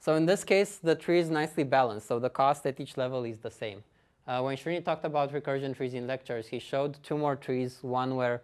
So 0.00 0.14
in 0.14 0.24
this 0.24 0.44
case, 0.44 0.76
the 0.76 0.94
tree 0.94 1.18
is 1.18 1.28
nicely 1.28 1.62
balanced, 1.62 2.08
so 2.08 2.18
the 2.18 2.30
cost 2.30 2.64
at 2.64 2.80
each 2.80 2.96
level 2.96 3.24
is 3.24 3.36
the 3.36 3.50
same. 3.50 3.84
Uh, 4.26 4.40
when 4.40 4.56
Srini 4.56 4.82
talked 4.82 5.04
about 5.04 5.34
recursion 5.34 5.76
trees 5.76 5.92
in 5.92 6.06
lectures, 6.06 6.46
he 6.46 6.58
showed 6.58 6.96
two 7.02 7.18
more 7.18 7.36
trees, 7.36 7.80
one 7.82 8.16
where 8.16 8.40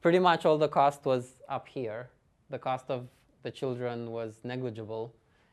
pretty 0.00 0.18
much 0.18 0.46
all 0.46 0.56
the 0.56 0.68
cost 0.68 1.04
was 1.04 1.34
up 1.50 1.68
here. 1.68 2.08
The 2.48 2.58
cost 2.58 2.86
of 2.88 3.06
the 3.42 3.50
children 3.50 4.10
was 4.10 4.40
negligible. 4.42 5.12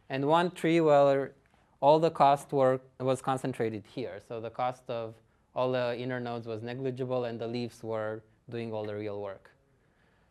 And 0.10 0.30
one 0.30 0.52
tree 0.52 0.80
where 0.80 1.34
all 1.82 2.00
the 2.00 2.12
cost 2.12 2.54
were, 2.54 2.80
was 3.02 3.22
concentrated 3.22 3.84
here. 3.86 4.22
So 4.26 4.40
the 4.40 4.50
cost 4.50 4.84
of 4.88 5.14
all 5.54 5.74
the 5.74 6.00
inner 6.00 6.22
nodes 6.22 6.48
was 6.48 6.64
negligible 6.64 7.26
and 7.26 7.38
the 7.38 7.48
leaves 7.48 7.84
were 7.84 8.22
doing 8.50 8.72
all 8.72 8.86
the 8.86 8.96
real 8.96 9.22
work. 9.22 9.52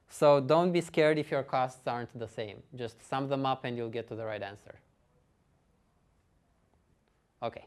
So 0.09 0.41
don't 0.41 0.73
be 0.73 0.81
scared 0.81 1.19
if 1.19 1.31
your 1.31 1.43
costs 1.43 1.87
aren't 1.87 2.17
the 2.19 2.29
same. 2.29 2.63
Just 2.75 3.07
sum 3.09 3.29
them 3.29 3.45
up 3.45 3.65
and 3.65 3.77
you'll 3.77 3.91
get 3.91 4.09
to 4.09 4.15
the 4.15 4.25
right 4.25 4.43
answer. 4.43 4.75
Okay. 7.43 7.67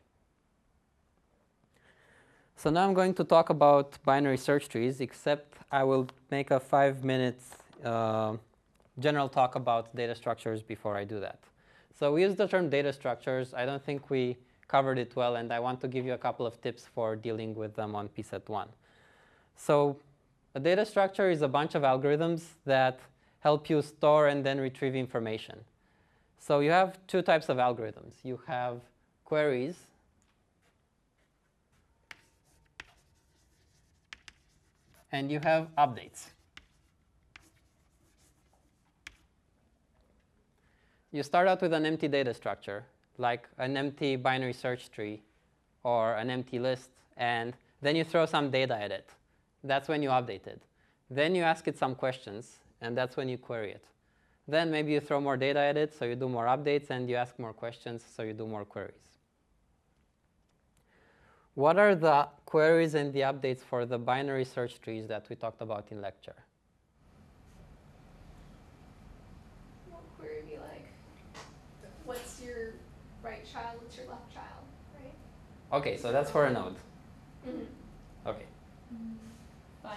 So 2.55 2.69
now 2.69 2.86
I'm 2.86 2.93
going 2.93 3.13
to 3.13 3.24
talk 3.24 3.50
about 3.50 3.98
binary 4.03 4.38
search 4.38 4.67
trees, 4.67 5.00
except 5.00 5.53
I 5.72 5.84
will 5.84 6.08
make 6.29 6.51
a 6.51 6.60
five 6.60 7.03
minutes 7.03 7.55
uh, 7.86 8.36
general 9.00 9.29
talk 9.29 9.55
about 9.55 9.96
data 9.96 10.13
structures 10.15 10.62
before 10.62 10.98
I 10.98 11.05
do 11.05 11.19
that. 11.19 11.39
So 11.98 12.13
we 12.13 12.22
use 12.22 12.36
the 12.36 12.48
term 12.48 12.69
data 12.69 12.91
structures. 12.91 13.53
I 13.53 13.65
don't 13.65 13.84
think 13.84 14.10
we 14.10 14.38
covered 14.67 14.98
it 15.00 15.15
well, 15.15 15.36
and 15.36 15.51
I 15.53 15.60
want 15.60 15.81
to 15.81 15.88
give 15.88 16.05
you 16.05 16.13
a 16.13 16.17
couple 16.17 16.46
of 16.46 16.62
tips 16.62 16.86
for 16.93 17.15
dealing 17.15 17.55
with 17.55 17.75
them 17.75 17.96
on 17.96 18.10
PSET 18.10 18.48
1. 18.48 18.67
So 19.55 19.98
a 20.56 20.60
data 20.60 20.86
structure 20.86 21.29
is 21.29 21.41
a 21.41 21.48
bunch 21.48 21.75
of 21.75 21.84
algorithms 21.84 22.41
that 22.65 23.00
help 23.39 23.70
you 23.70 23.82
store 23.82 24.27
and 24.27 24.46
then 24.46 24.60
retrieve 24.60 24.96
information. 24.96 25.60
So 26.39 26.60
you 26.60 26.72
have 26.72 26.98
two 27.08 27.22
types 27.22 27.50
of 27.50 27.58
algorithms. 27.58 28.13
You 28.24 28.39
have 28.48 28.82
queries 29.25 29.75
and 35.12 35.32
you 35.32 35.39
have 35.44 35.68
updates. 35.77 36.27
You 41.12 41.24
start 41.24 41.48
out 41.48 41.62
with 41.62 41.74
an 41.74 41.86
empty 41.86 42.08
data 42.08 42.34
structure, 42.34 42.84
like 43.18 43.48
an 43.58 43.75
empty 43.77 44.15
binary 44.15 44.53
search 44.53 44.91
tree 44.91 45.22
or 45.84 46.15
an 46.15 46.29
empty 46.29 46.60
list, 46.60 46.89
and 47.18 47.53
then 47.82 47.96
you 47.96 48.03
throw 48.03 48.25
some 48.25 48.51
data 48.51 48.79
at 48.79 48.91
it. 48.91 49.10
That's 49.63 49.87
when 49.87 50.01
you 50.01 50.09
update 50.09 50.47
it. 50.47 50.61
Then 51.09 51.35
you 51.35 51.43
ask 51.43 51.67
it 51.67 51.77
some 51.77 51.95
questions, 51.95 52.59
and 52.81 52.97
that's 52.97 53.17
when 53.17 53.27
you 53.27 53.37
query 53.37 53.71
it. 53.71 53.83
Then 54.47 54.71
maybe 54.71 54.91
you 54.91 54.99
throw 54.99 55.19
more 55.19 55.37
data 55.37 55.59
at 55.59 55.77
it, 55.77 55.93
so 55.93 56.05
you 56.05 56.15
do 56.15 56.29
more 56.29 56.45
updates, 56.45 56.89
and 56.89 57.09
you 57.09 57.15
ask 57.15 57.37
more 57.37 57.53
questions, 57.53 58.03
so 58.15 58.23
you 58.23 58.33
do 58.33 58.47
more 58.47 58.65
queries. 58.65 58.93
What 61.55 61.77
are 61.77 61.93
the 61.93 62.29
queries 62.45 62.93
and 62.93 63.11
the 63.11 63.21
updates 63.21 63.59
for 63.59 63.85
the 63.85 63.97
binary 63.97 64.45
search 64.45 64.79
trees 64.79 65.07
that 65.07 65.27
we 65.29 65.35
talked 65.35 65.61
about 65.61 65.87
in 65.91 66.01
lecture? 66.01 66.35
What 69.89 70.03
query 70.17 70.43
be 70.47 70.57
like? 70.57 70.87
What's 72.05 72.41
your 72.41 72.75
right 73.21 73.45
child? 73.51 73.81
What's 73.81 73.97
your 73.97 74.07
left 74.07 74.33
child? 74.33 74.63
Right. 74.95 75.77
Okay, 75.79 75.97
so 75.97 76.11
that's 76.11 76.31
for 76.31 76.45
a 76.45 76.51
node. 76.51 76.75
Mm-hmm. 77.45 78.29
Okay, 78.29 78.45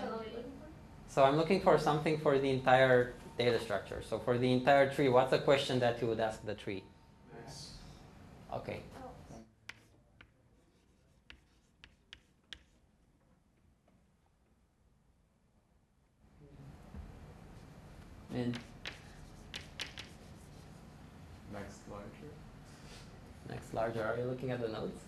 So 0.01 0.07
what 0.07 0.21
are 0.21 0.25
you 0.25 0.37
looking 0.37 0.53
for? 0.61 0.69
so 1.09 1.25
I'm 1.25 1.37
looking 1.37 1.61
for 1.61 1.79
something 1.79 2.19
for 2.19 2.39
the 2.39 2.51
entire 2.51 3.15
data 3.39 3.61
structure. 3.61 4.03
So 4.09 4.19
for 4.19 4.39
the 4.39 4.53
entire 4.53 4.91
tree, 4.93 5.09
what's 5.09 5.33
a 5.33 5.39
question 5.39 5.81
that 5.81 6.01
you 6.01 6.09
would 6.09 6.21
ask 6.21 6.45
the 6.45 6.55
tree? 6.55 6.85
Nice. 7.45 7.71
Okay, 8.55 8.81
and 18.35 18.59
Next 21.53 21.81
larger. 21.91 22.31
next 23.49 23.75
larger, 23.75 24.05
are 24.05 24.17
you 24.17 24.25
looking 24.25 24.51
at 24.51 24.61
the 24.61 24.69
nodes? 24.69 24.99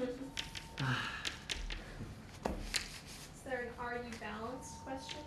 Is 0.00 0.08
there 3.46 3.60
an 3.60 3.68
are 3.78 3.94
you 3.94 4.10
balanced 4.20 4.84
question? 4.84 5.20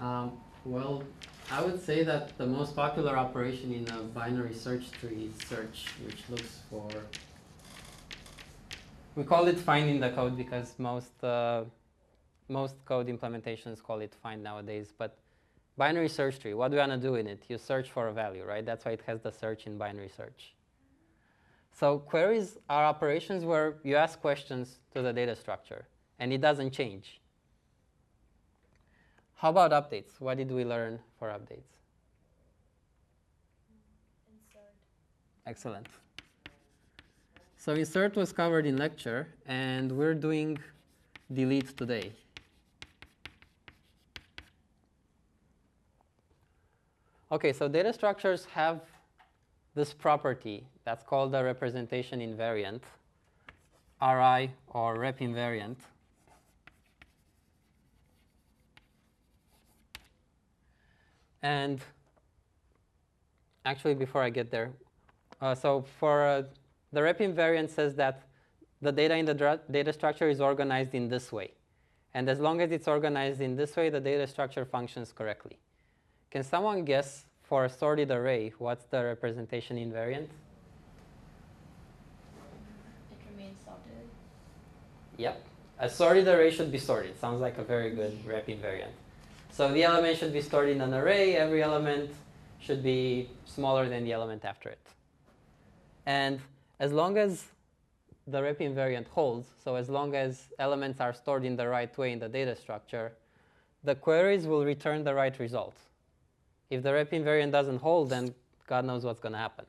Um, 0.00 0.32
well, 0.64 1.02
I 1.50 1.62
would 1.62 1.82
say 1.84 2.04
that 2.04 2.36
the 2.38 2.46
most 2.46 2.74
popular 2.74 3.16
operation 3.16 3.72
in 3.72 3.86
a 3.88 4.02
binary 4.02 4.54
search 4.54 4.90
tree 4.92 5.30
is 5.30 5.48
search, 5.48 5.86
which 6.04 6.22
looks 6.30 6.60
for. 6.70 6.88
We 9.14 9.24
call 9.24 9.46
it 9.46 9.58
find 9.58 9.88
in 9.90 10.00
the 10.00 10.10
code 10.10 10.36
because 10.36 10.74
most 10.78 11.22
uh, 11.22 11.64
most 12.48 12.76
code 12.84 13.08
implementations 13.08 13.82
call 13.82 14.00
it 14.00 14.14
find 14.22 14.42
nowadays. 14.42 14.92
But 14.96 15.18
binary 15.76 16.08
search 16.08 16.38
tree, 16.40 16.54
what 16.54 16.70
do 16.70 16.76
you 16.76 16.80
want 16.80 16.92
to 16.92 16.98
do 16.98 17.14
in 17.16 17.26
it? 17.26 17.44
You 17.48 17.58
search 17.58 17.90
for 17.90 18.08
a 18.08 18.12
value, 18.12 18.44
right? 18.44 18.64
That's 18.64 18.84
why 18.84 18.92
it 18.92 19.02
has 19.06 19.20
the 19.20 19.30
search 19.30 19.66
in 19.66 19.78
binary 19.78 20.08
search. 20.08 20.54
So 21.72 21.98
queries 21.98 22.58
are 22.68 22.84
operations 22.84 23.44
where 23.44 23.76
you 23.82 23.96
ask 23.96 24.20
questions 24.20 24.78
to 24.94 25.02
the 25.02 25.12
data 25.12 25.34
structure, 25.34 25.86
and 26.24 26.32
it 26.32 26.40
doesn't 26.40 26.70
change. 26.70 27.20
How 29.34 29.50
about 29.50 29.72
updates? 29.72 30.18
What 30.20 30.38
did 30.38 30.50
we 30.50 30.64
learn 30.64 30.98
for 31.18 31.28
updates? 31.28 31.68
Insert. 34.32 34.72
Excellent. 35.44 35.86
So 37.58 37.74
insert 37.74 38.16
was 38.16 38.32
covered 38.32 38.64
in 38.64 38.78
lecture, 38.78 39.28
and 39.44 39.92
we're 39.92 40.14
doing 40.14 40.56
delete 41.30 41.76
today. 41.76 42.10
Okay, 47.30 47.52
so 47.52 47.68
data 47.68 47.92
structures 47.92 48.46
have 48.46 48.80
this 49.74 49.92
property 49.92 50.64
that's 50.84 51.04
called 51.04 51.32
the 51.32 51.44
representation 51.44 52.20
invariant, 52.20 52.80
RI 54.00 54.52
or 54.68 54.98
rep 54.98 55.18
invariant. 55.18 55.76
And 61.44 61.80
actually, 63.66 63.94
before 63.94 64.22
I 64.22 64.30
get 64.30 64.50
there, 64.50 64.72
uh, 65.42 65.54
so 65.54 65.84
for 66.00 66.24
uh, 66.24 66.42
the 66.90 67.02
rep 67.02 67.18
invariant 67.18 67.68
says 67.68 67.94
that 67.96 68.22
the 68.80 68.90
data 68.90 69.14
in 69.14 69.26
the 69.26 69.60
data 69.70 69.92
structure 69.92 70.30
is 70.30 70.40
organized 70.40 70.94
in 70.94 71.06
this 71.06 71.30
way. 71.30 71.50
And 72.14 72.30
as 72.30 72.40
long 72.40 72.62
as 72.62 72.72
it's 72.72 72.88
organized 72.88 73.42
in 73.42 73.56
this 73.56 73.76
way, 73.76 73.90
the 73.90 74.00
data 74.00 74.26
structure 74.26 74.64
functions 74.64 75.12
correctly. 75.12 75.58
Can 76.30 76.42
someone 76.42 76.82
guess 76.82 77.26
for 77.42 77.66
a 77.66 77.68
sorted 77.68 78.10
array 78.10 78.54
what's 78.56 78.86
the 78.86 79.04
representation 79.04 79.76
invariant? 79.76 80.28
It 83.12 83.20
remains 83.30 83.58
sorted. 83.62 84.08
Yep. 85.18 85.44
A 85.78 85.90
sorted 85.90 86.26
array 86.26 86.50
should 86.50 86.72
be 86.72 86.78
sorted. 86.78 87.20
Sounds 87.20 87.42
like 87.42 87.58
a 87.58 87.64
very 87.64 87.90
good 87.90 88.24
rep 88.24 88.46
invariant. 88.46 88.94
So 89.56 89.72
the 89.72 89.84
element 89.84 90.18
should 90.18 90.32
be 90.32 90.40
stored 90.40 90.68
in 90.68 90.80
an 90.80 90.92
array. 90.92 91.36
Every 91.36 91.62
element 91.62 92.10
should 92.58 92.82
be 92.82 93.28
smaller 93.44 93.88
than 93.88 94.02
the 94.02 94.12
element 94.12 94.44
after 94.44 94.68
it. 94.68 94.84
And 96.06 96.40
as 96.80 96.92
long 96.92 97.16
as 97.18 97.44
the 98.26 98.42
rep 98.42 98.58
invariant 98.58 99.06
holds, 99.06 99.46
so 99.62 99.76
as 99.76 99.88
long 99.88 100.16
as 100.16 100.48
elements 100.58 101.00
are 101.00 101.14
stored 101.14 101.44
in 101.44 101.54
the 101.54 101.68
right 101.68 101.96
way 101.96 102.10
in 102.10 102.18
the 102.18 102.28
data 102.28 102.56
structure, 102.56 103.12
the 103.84 103.94
queries 103.94 104.44
will 104.48 104.64
return 104.64 105.04
the 105.04 105.14
right 105.14 105.38
result. 105.38 105.76
If 106.68 106.82
the 106.82 106.92
rep 106.92 107.12
invariant 107.12 107.52
doesn't 107.52 107.78
hold, 107.78 108.10
then 108.10 108.34
God 108.66 108.84
knows 108.84 109.04
what's 109.04 109.20
going 109.20 109.34
to 109.34 109.38
happen. 109.38 109.66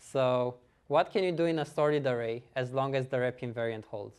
So 0.00 0.56
what 0.88 1.12
can 1.12 1.22
you 1.22 1.30
do 1.30 1.44
in 1.44 1.60
a 1.60 1.64
sorted 1.64 2.08
array 2.08 2.42
as 2.56 2.72
long 2.72 2.96
as 2.96 3.06
the 3.06 3.20
rep 3.20 3.40
invariant 3.40 3.84
holds? 3.84 4.16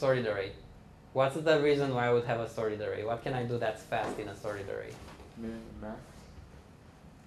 Sorted 0.00 0.26
array. 0.26 0.52
What's 1.12 1.36
the 1.36 1.60
reason 1.60 1.94
why 1.94 2.06
I 2.06 2.12
would 2.14 2.24
have 2.24 2.40
a 2.40 2.48
sorted 2.48 2.80
array? 2.80 3.04
What 3.04 3.22
can 3.22 3.34
I 3.34 3.42
do 3.42 3.58
that's 3.58 3.82
fast 3.82 4.18
in 4.18 4.28
a 4.28 4.34
sorted 4.34 4.66
array? 4.70 4.92
Min, 5.36 5.60
max. 5.78 6.00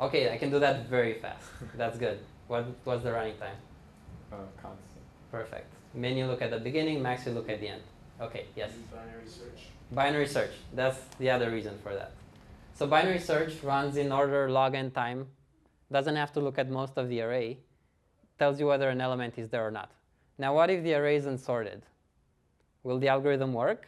Okay, 0.01 0.33
I 0.33 0.38
can 0.39 0.49
do 0.49 0.57
that 0.57 0.88
very 0.88 1.13
fast. 1.13 1.45
That's 1.77 1.99
good. 1.99 2.17
What, 2.47 2.65
what's 2.83 3.03
the 3.03 3.12
running 3.12 3.38
time? 3.38 3.57
Uh, 4.31 4.38
constant. 4.59 5.03
Perfect. 5.31 5.67
Min 5.93 6.17
you 6.17 6.25
look 6.25 6.41
at 6.41 6.49
the 6.49 6.57
beginning, 6.57 6.99
max 6.99 7.27
you 7.27 7.33
look 7.33 7.47
at 7.47 7.62
the 7.62 7.67
end. 7.67 7.83
Okay, 8.19 8.45
yes. 8.55 8.71
Binary 8.91 9.27
search. 9.27 9.67
Binary 9.91 10.27
search. 10.27 10.53
That's 10.73 10.99
the 11.19 11.29
other 11.29 11.51
reason 11.51 11.77
for 11.83 11.93
that. 11.93 12.13
So 12.73 12.88
binary 12.88 13.19
search 13.19 13.62
runs 13.62 13.97
in 13.97 14.12
order 14.12 14.49
log 14.49 14.73
n 14.73 14.89
time. 14.89 15.27
Doesn't 15.91 16.15
have 16.15 16.33
to 16.33 16.39
look 16.39 16.57
at 16.57 16.71
most 16.71 16.97
of 16.97 17.07
the 17.07 17.21
array. 17.21 17.59
Tells 18.39 18.59
you 18.59 18.65
whether 18.65 18.89
an 18.89 18.99
element 18.99 19.38
is 19.38 19.49
there 19.49 19.63
or 19.63 19.69
not. 19.69 19.91
Now, 20.39 20.55
what 20.55 20.71
if 20.71 20.81
the 20.81 20.95
array 20.95 21.17
isn't 21.17 21.38
sorted? 21.38 21.83
Will 22.83 22.99
the 22.99 23.07
algorithm 23.07 23.53
work? 23.53 23.87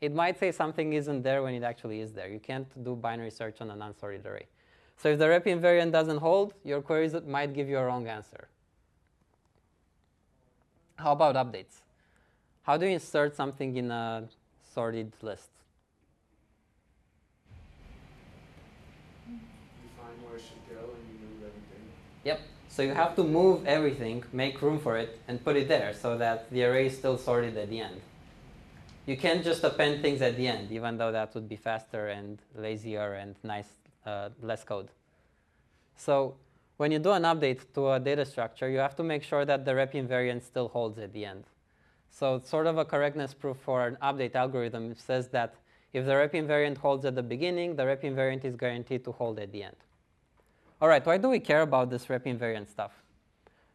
It 0.00 0.14
might 0.14 0.38
say 0.38 0.50
something 0.50 0.94
isn't 0.94 1.22
there 1.22 1.42
when 1.42 1.54
it 1.54 1.62
actually 1.62 2.00
is 2.00 2.12
there. 2.12 2.28
You 2.28 2.40
can't 2.40 2.66
do 2.84 2.96
binary 2.96 3.30
search 3.30 3.60
on 3.60 3.70
an 3.70 3.82
unsorted 3.82 4.26
array. 4.26 4.46
So 4.96 5.10
if 5.10 5.18
the 5.18 5.28
rep 5.28 5.44
invariant 5.44 5.92
doesn't 5.92 6.18
hold, 6.18 6.54
your 6.64 6.80
queries 6.80 7.14
might 7.26 7.54
give 7.54 7.68
you 7.68 7.78
a 7.78 7.84
wrong 7.84 8.06
answer. 8.06 8.48
How 10.96 11.12
about 11.12 11.34
updates? 11.34 11.80
How 12.62 12.76
do 12.76 12.86
you 12.86 12.92
insert 12.92 13.34
something 13.34 13.76
in 13.76 13.90
a 13.90 14.28
sorted 14.74 15.12
list? 15.22 15.50
You 19.26 19.38
find 19.96 20.22
where 20.24 20.36
it 20.36 20.42
should 20.42 20.68
go 20.68 20.92
and 20.94 21.02
you 21.08 21.26
move 21.26 21.48
everything. 21.48 21.84
Yep. 22.24 22.40
So 22.70 22.82
you 22.82 22.94
have 22.94 23.16
to 23.16 23.24
move 23.24 23.66
everything, 23.66 24.22
make 24.32 24.62
room 24.62 24.78
for 24.78 24.96
it, 24.96 25.18
and 25.26 25.44
put 25.44 25.56
it 25.56 25.66
there 25.66 25.92
so 25.92 26.16
that 26.18 26.48
the 26.52 26.64
array 26.64 26.86
is 26.86 26.96
still 26.96 27.18
sorted 27.18 27.56
at 27.56 27.68
the 27.68 27.80
end. 27.80 28.00
You 29.06 29.16
can't 29.16 29.42
just 29.42 29.64
append 29.64 30.02
things 30.02 30.22
at 30.22 30.36
the 30.36 30.46
end, 30.46 30.70
even 30.70 30.96
though 30.96 31.10
that 31.10 31.34
would 31.34 31.48
be 31.48 31.56
faster 31.56 32.06
and 32.08 32.38
lazier 32.54 33.14
and 33.14 33.34
nice, 33.42 33.70
uh, 34.06 34.28
less 34.40 34.62
code. 34.62 34.88
So 35.96 36.36
when 36.76 36.92
you 36.92 37.00
do 37.00 37.10
an 37.10 37.24
update 37.24 37.60
to 37.74 37.90
a 37.90 37.98
data 37.98 38.24
structure, 38.24 38.68
you 38.70 38.78
have 38.78 38.94
to 38.96 39.02
make 39.02 39.24
sure 39.24 39.44
that 39.44 39.64
the 39.64 39.74
rep 39.74 39.92
invariant 39.94 40.44
still 40.44 40.68
holds 40.68 40.96
at 41.00 41.12
the 41.12 41.24
end. 41.24 41.44
So 42.08 42.40
sort 42.44 42.68
of 42.68 42.78
a 42.78 42.84
correctness 42.84 43.34
proof 43.34 43.56
for 43.56 43.84
an 43.88 43.98
update 44.00 44.36
algorithm. 44.36 44.92
It 44.92 45.00
says 45.00 45.28
that 45.30 45.56
if 45.92 46.06
the 46.06 46.16
rep 46.16 46.34
invariant 46.34 46.78
holds 46.78 47.04
at 47.04 47.16
the 47.16 47.22
beginning, 47.22 47.74
the 47.74 47.84
rep 47.84 48.02
invariant 48.02 48.44
is 48.44 48.54
guaranteed 48.54 49.04
to 49.06 49.12
hold 49.12 49.40
at 49.40 49.50
the 49.50 49.64
end. 49.64 49.76
All 50.80 50.88
right, 50.88 51.04
why 51.04 51.18
do 51.18 51.28
we 51.28 51.40
care 51.40 51.60
about 51.60 51.90
this 51.90 52.08
rep 52.08 52.24
invariant 52.24 52.68
stuff? 52.68 52.92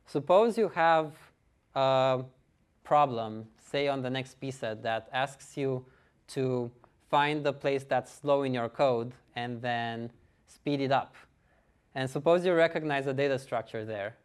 Suppose 0.07 0.57
you 0.57 0.69
have 0.69 1.13
a 1.75 2.23
problem, 2.83 3.45
say 3.59 3.87
on 3.87 4.01
the 4.01 4.09
next 4.09 4.41
pset, 4.41 4.81
that 4.81 5.07
asks 5.13 5.55
you 5.55 5.85
to 6.29 6.71
find 7.11 7.45
the 7.45 7.53
place 7.53 7.83
that's 7.83 8.11
slow 8.11 8.41
in 8.41 8.55
your 8.55 8.69
code 8.69 9.13
and 9.35 9.61
then 9.61 10.09
speed 10.47 10.81
it 10.81 10.91
up. 10.91 11.15
And 11.93 12.09
suppose 12.09 12.43
you 12.43 12.53
recognize 12.53 13.05
a 13.05 13.13
data 13.13 13.37
structure 13.37 13.85
there, 13.85 14.17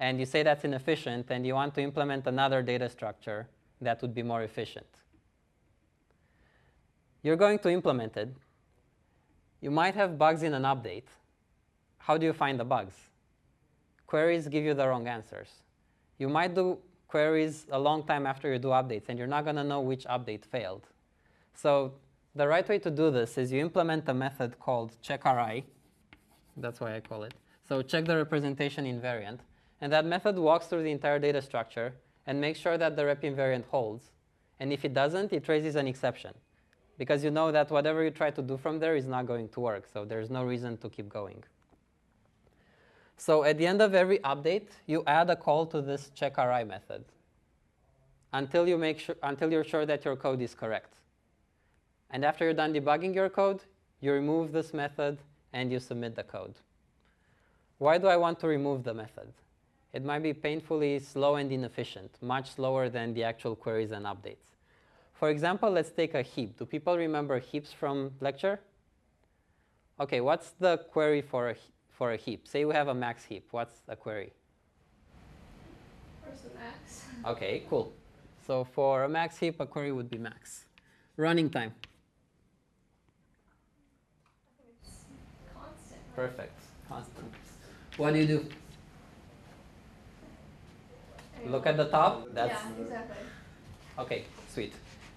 and 0.00 0.18
you 0.18 0.24
say 0.24 0.42
that's 0.42 0.64
inefficient, 0.64 1.26
and 1.30 1.46
you 1.46 1.54
want 1.54 1.74
to 1.74 1.82
implement 1.82 2.26
another 2.26 2.62
data 2.62 2.88
structure 2.88 3.48
that 3.82 4.00
would 4.00 4.14
be 4.14 4.22
more 4.22 4.42
efficient. 4.42 4.86
You're 7.22 7.36
going 7.36 7.58
to 7.60 7.68
implement 7.68 8.16
it. 8.16 8.34
You 9.60 9.70
might 9.70 9.94
have 9.94 10.18
bugs 10.18 10.42
in 10.42 10.54
an 10.54 10.62
update. 10.62 11.04
How 12.06 12.18
do 12.18 12.26
you 12.26 12.34
find 12.34 12.60
the 12.60 12.66
bugs? 12.66 12.96
Queries 14.06 14.46
give 14.48 14.62
you 14.62 14.74
the 14.74 14.86
wrong 14.86 15.08
answers. 15.08 15.48
You 16.18 16.28
might 16.28 16.54
do 16.54 16.76
queries 17.08 17.66
a 17.70 17.78
long 17.78 18.06
time 18.06 18.26
after 18.26 18.52
you 18.52 18.58
do 18.58 18.68
updates, 18.68 19.08
and 19.08 19.18
you're 19.18 19.26
not 19.26 19.44
going 19.44 19.56
to 19.56 19.64
know 19.64 19.80
which 19.80 20.04
update 20.04 20.44
failed. 20.44 20.86
So 21.54 21.94
the 22.34 22.46
right 22.46 22.68
way 22.68 22.78
to 22.80 22.90
do 22.90 23.10
this 23.10 23.38
is 23.38 23.50
you 23.50 23.60
implement 23.62 24.06
a 24.06 24.12
method 24.12 24.60
called 24.60 24.92
checkRI. 25.02 25.64
That's 26.58 26.78
why 26.78 26.96
I 26.96 27.00
call 27.00 27.22
it. 27.22 27.32
So 27.66 27.80
check 27.80 28.04
the 28.04 28.18
representation 28.18 28.84
invariant. 28.84 29.38
And 29.80 29.90
that 29.90 30.04
method 30.04 30.36
walks 30.36 30.66
through 30.66 30.82
the 30.82 30.90
entire 30.90 31.18
data 31.18 31.40
structure 31.40 31.94
and 32.26 32.38
makes 32.38 32.58
sure 32.58 32.76
that 32.76 32.96
the 32.96 33.06
rep 33.06 33.22
invariant 33.22 33.64
holds. 33.64 34.10
And 34.60 34.74
if 34.74 34.84
it 34.84 34.92
doesn't, 34.92 35.32
it 35.32 35.48
raises 35.48 35.74
an 35.74 35.88
exception. 35.88 36.34
Because 36.98 37.24
you 37.24 37.30
know 37.30 37.50
that 37.50 37.70
whatever 37.70 38.04
you 38.04 38.10
try 38.10 38.30
to 38.30 38.42
do 38.42 38.58
from 38.58 38.78
there 38.78 38.94
is 38.94 39.06
not 39.06 39.26
going 39.26 39.48
to 39.48 39.60
work. 39.60 39.88
So 39.90 40.04
there's 40.04 40.28
no 40.28 40.44
reason 40.44 40.76
to 40.78 40.90
keep 40.90 41.08
going. 41.08 41.42
So 43.16 43.44
at 43.44 43.58
the 43.58 43.66
end 43.66 43.80
of 43.80 43.94
every 43.94 44.18
update, 44.20 44.68
you 44.86 45.02
add 45.06 45.30
a 45.30 45.36
call 45.36 45.66
to 45.66 45.80
this 45.80 46.10
checkRI 46.16 46.66
method 46.66 47.04
until, 48.32 48.68
you 48.68 48.76
make 48.76 48.98
sure, 48.98 49.16
until 49.22 49.50
you're 49.50 49.64
sure 49.64 49.86
that 49.86 50.04
your 50.04 50.16
code 50.16 50.42
is 50.42 50.54
correct. 50.54 50.94
And 52.10 52.24
after 52.24 52.44
you're 52.44 52.54
done 52.54 52.74
debugging 52.74 53.14
your 53.14 53.28
code, 53.28 53.60
you 54.00 54.12
remove 54.12 54.52
this 54.52 54.74
method 54.74 55.18
and 55.52 55.70
you 55.70 55.80
submit 55.80 56.14
the 56.16 56.24
code. 56.24 56.54
Why 57.78 57.98
do 57.98 58.06
I 58.06 58.16
want 58.16 58.40
to 58.40 58.46
remove 58.46 58.84
the 58.84 58.94
method? 58.94 59.32
It 59.92 60.04
might 60.04 60.22
be 60.22 60.32
painfully 60.32 60.98
slow 60.98 61.36
and 61.36 61.50
inefficient, 61.52 62.18
much 62.20 62.50
slower 62.50 62.88
than 62.88 63.14
the 63.14 63.22
actual 63.22 63.54
queries 63.54 63.92
and 63.92 64.04
updates. 64.04 64.56
For 65.12 65.30
example, 65.30 65.70
let's 65.70 65.90
take 65.90 66.14
a 66.14 66.22
heap. 66.22 66.58
Do 66.58 66.66
people 66.66 66.96
remember 66.96 67.38
heaps 67.38 67.72
from 67.72 68.12
lecture? 68.20 68.60
Okay, 70.00 70.20
what's 70.20 70.50
the 70.50 70.78
query 70.78 71.22
for 71.22 71.50
a, 71.50 71.54
for 71.94 72.12
a 72.12 72.16
heap? 72.16 72.46
Say 72.46 72.64
we 72.64 72.74
have 72.74 72.88
a 72.88 72.94
max 72.94 73.24
heap. 73.24 73.46
What's 73.52 73.76
a 73.88 73.96
query? 73.96 74.32
Where's 76.22 76.40
the 76.40 76.50
max? 76.58 77.04
Okay, 77.26 77.62
cool. 77.70 77.92
So 78.46 78.64
for 78.64 79.04
a 79.04 79.08
max 79.08 79.38
heap, 79.38 79.58
a 79.60 79.66
query 79.66 79.92
would 79.92 80.10
be 80.10 80.18
max. 80.18 80.66
Running 81.16 81.48
time. 81.48 81.72
I 84.58 84.62
think 84.62 84.74
it's 84.82 85.04
constant. 85.54 86.00
right? 86.16 86.26
Perfect. 86.26 86.60
Constant. 86.88 87.32
What 87.96 88.12
do 88.12 88.18
you 88.18 88.26
do? 88.26 88.46
Look 91.46 91.66
at 91.66 91.76
the 91.76 91.86
top. 91.86 92.26
That's 92.34 92.52
yeah, 92.52 92.82
exactly. 92.82 93.16
okay. 93.98 94.24
Sweet. 94.52 94.74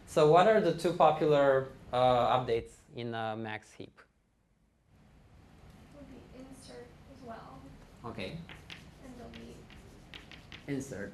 So 0.08 0.32
what 0.32 0.48
are 0.48 0.62
the 0.62 0.74
two 0.74 0.94
popular 0.94 1.68
uh, 1.92 2.38
updates 2.38 2.72
in 2.96 3.14
a 3.14 3.36
max 3.36 3.72
heap? 3.74 4.00
Would 5.96 6.08
be 6.10 6.18
insert 6.40 6.88
as 7.14 7.28
well, 7.28 7.60
Okay. 8.08 8.38
and. 9.06 9.56
Insert. 10.68 11.14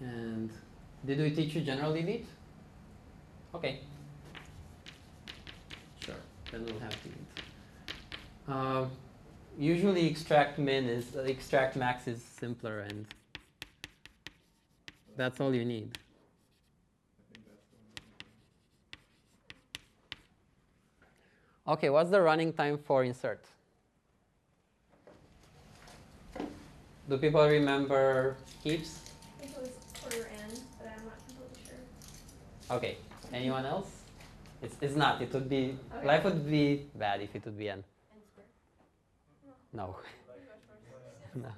And 0.00 0.50
did 1.06 1.18
we 1.18 1.30
teach 1.30 1.54
you 1.54 1.62
general 1.62 1.92
delete? 1.92 2.26
Okay. 3.54 3.80
Sure. 6.00 6.14
Then 6.50 6.66
we'll 6.66 6.78
have 6.80 6.96
delete. 7.02 7.28
Um, 8.48 8.90
usually 9.58 10.06
extract 10.06 10.58
min 10.58 10.84
is 10.84 11.16
uh, 11.16 11.20
extract 11.20 11.76
max 11.76 12.06
is 12.06 12.22
simpler 12.22 12.80
and 12.80 13.06
that's 15.16 15.40
all 15.40 15.54
you 15.54 15.64
need. 15.64 15.98
Okay, 21.66 21.90
what's 21.90 22.08
the 22.08 22.22
running 22.22 22.52
time 22.52 22.78
for 22.78 23.04
insert? 23.04 23.44
Do 27.08 27.16
people 27.16 27.46
remember 27.48 28.36
heaps? 28.62 29.00
I 29.38 29.40
think 29.42 29.52
it 29.56 29.60
was 29.60 29.70
quarter 30.02 30.28
n, 30.28 30.50
but 30.78 30.88
I'm 30.94 31.04
not 31.06 31.18
completely 31.26 31.62
sure. 31.64 32.76
Okay. 32.76 32.98
Anyone 33.32 33.64
else? 33.64 33.88
It's, 34.62 34.76
it's 34.80 34.94
not. 34.96 35.22
It 35.22 35.32
would 35.32 35.48
be 35.48 35.78
Okay. 35.96 36.06
life 36.06 36.24
would 36.24 36.48
be 36.50 36.86
bad 36.94 37.20
if 37.22 37.34
it 37.34 37.44
would 37.44 37.58
be 37.58 37.68
n. 37.70 37.84
No. 39.72 39.96
no. 41.34 41.48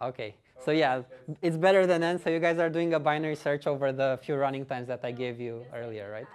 Okay. 0.00 0.34
So 0.58 0.70
yeah, 0.70 1.02
it's 1.40 1.56
better 1.56 1.86
than 1.86 2.02
n. 2.02 2.18
So 2.18 2.30
you 2.30 2.38
guys 2.38 2.58
are 2.58 2.70
doing 2.70 2.94
a 2.94 3.00
binary 3.00 3.36
search 3.36 3.66
over 3.66 3.92
the 3.92 4.18
few 4.22 4.36
running 4.36 4.64
times 4.66 4.88
that 4.88 5.00
I 5.04 5.12
gave 5.12 5.40
you 5.40 5.66
earlier, 5.72 6.10
right? 6.10 6.28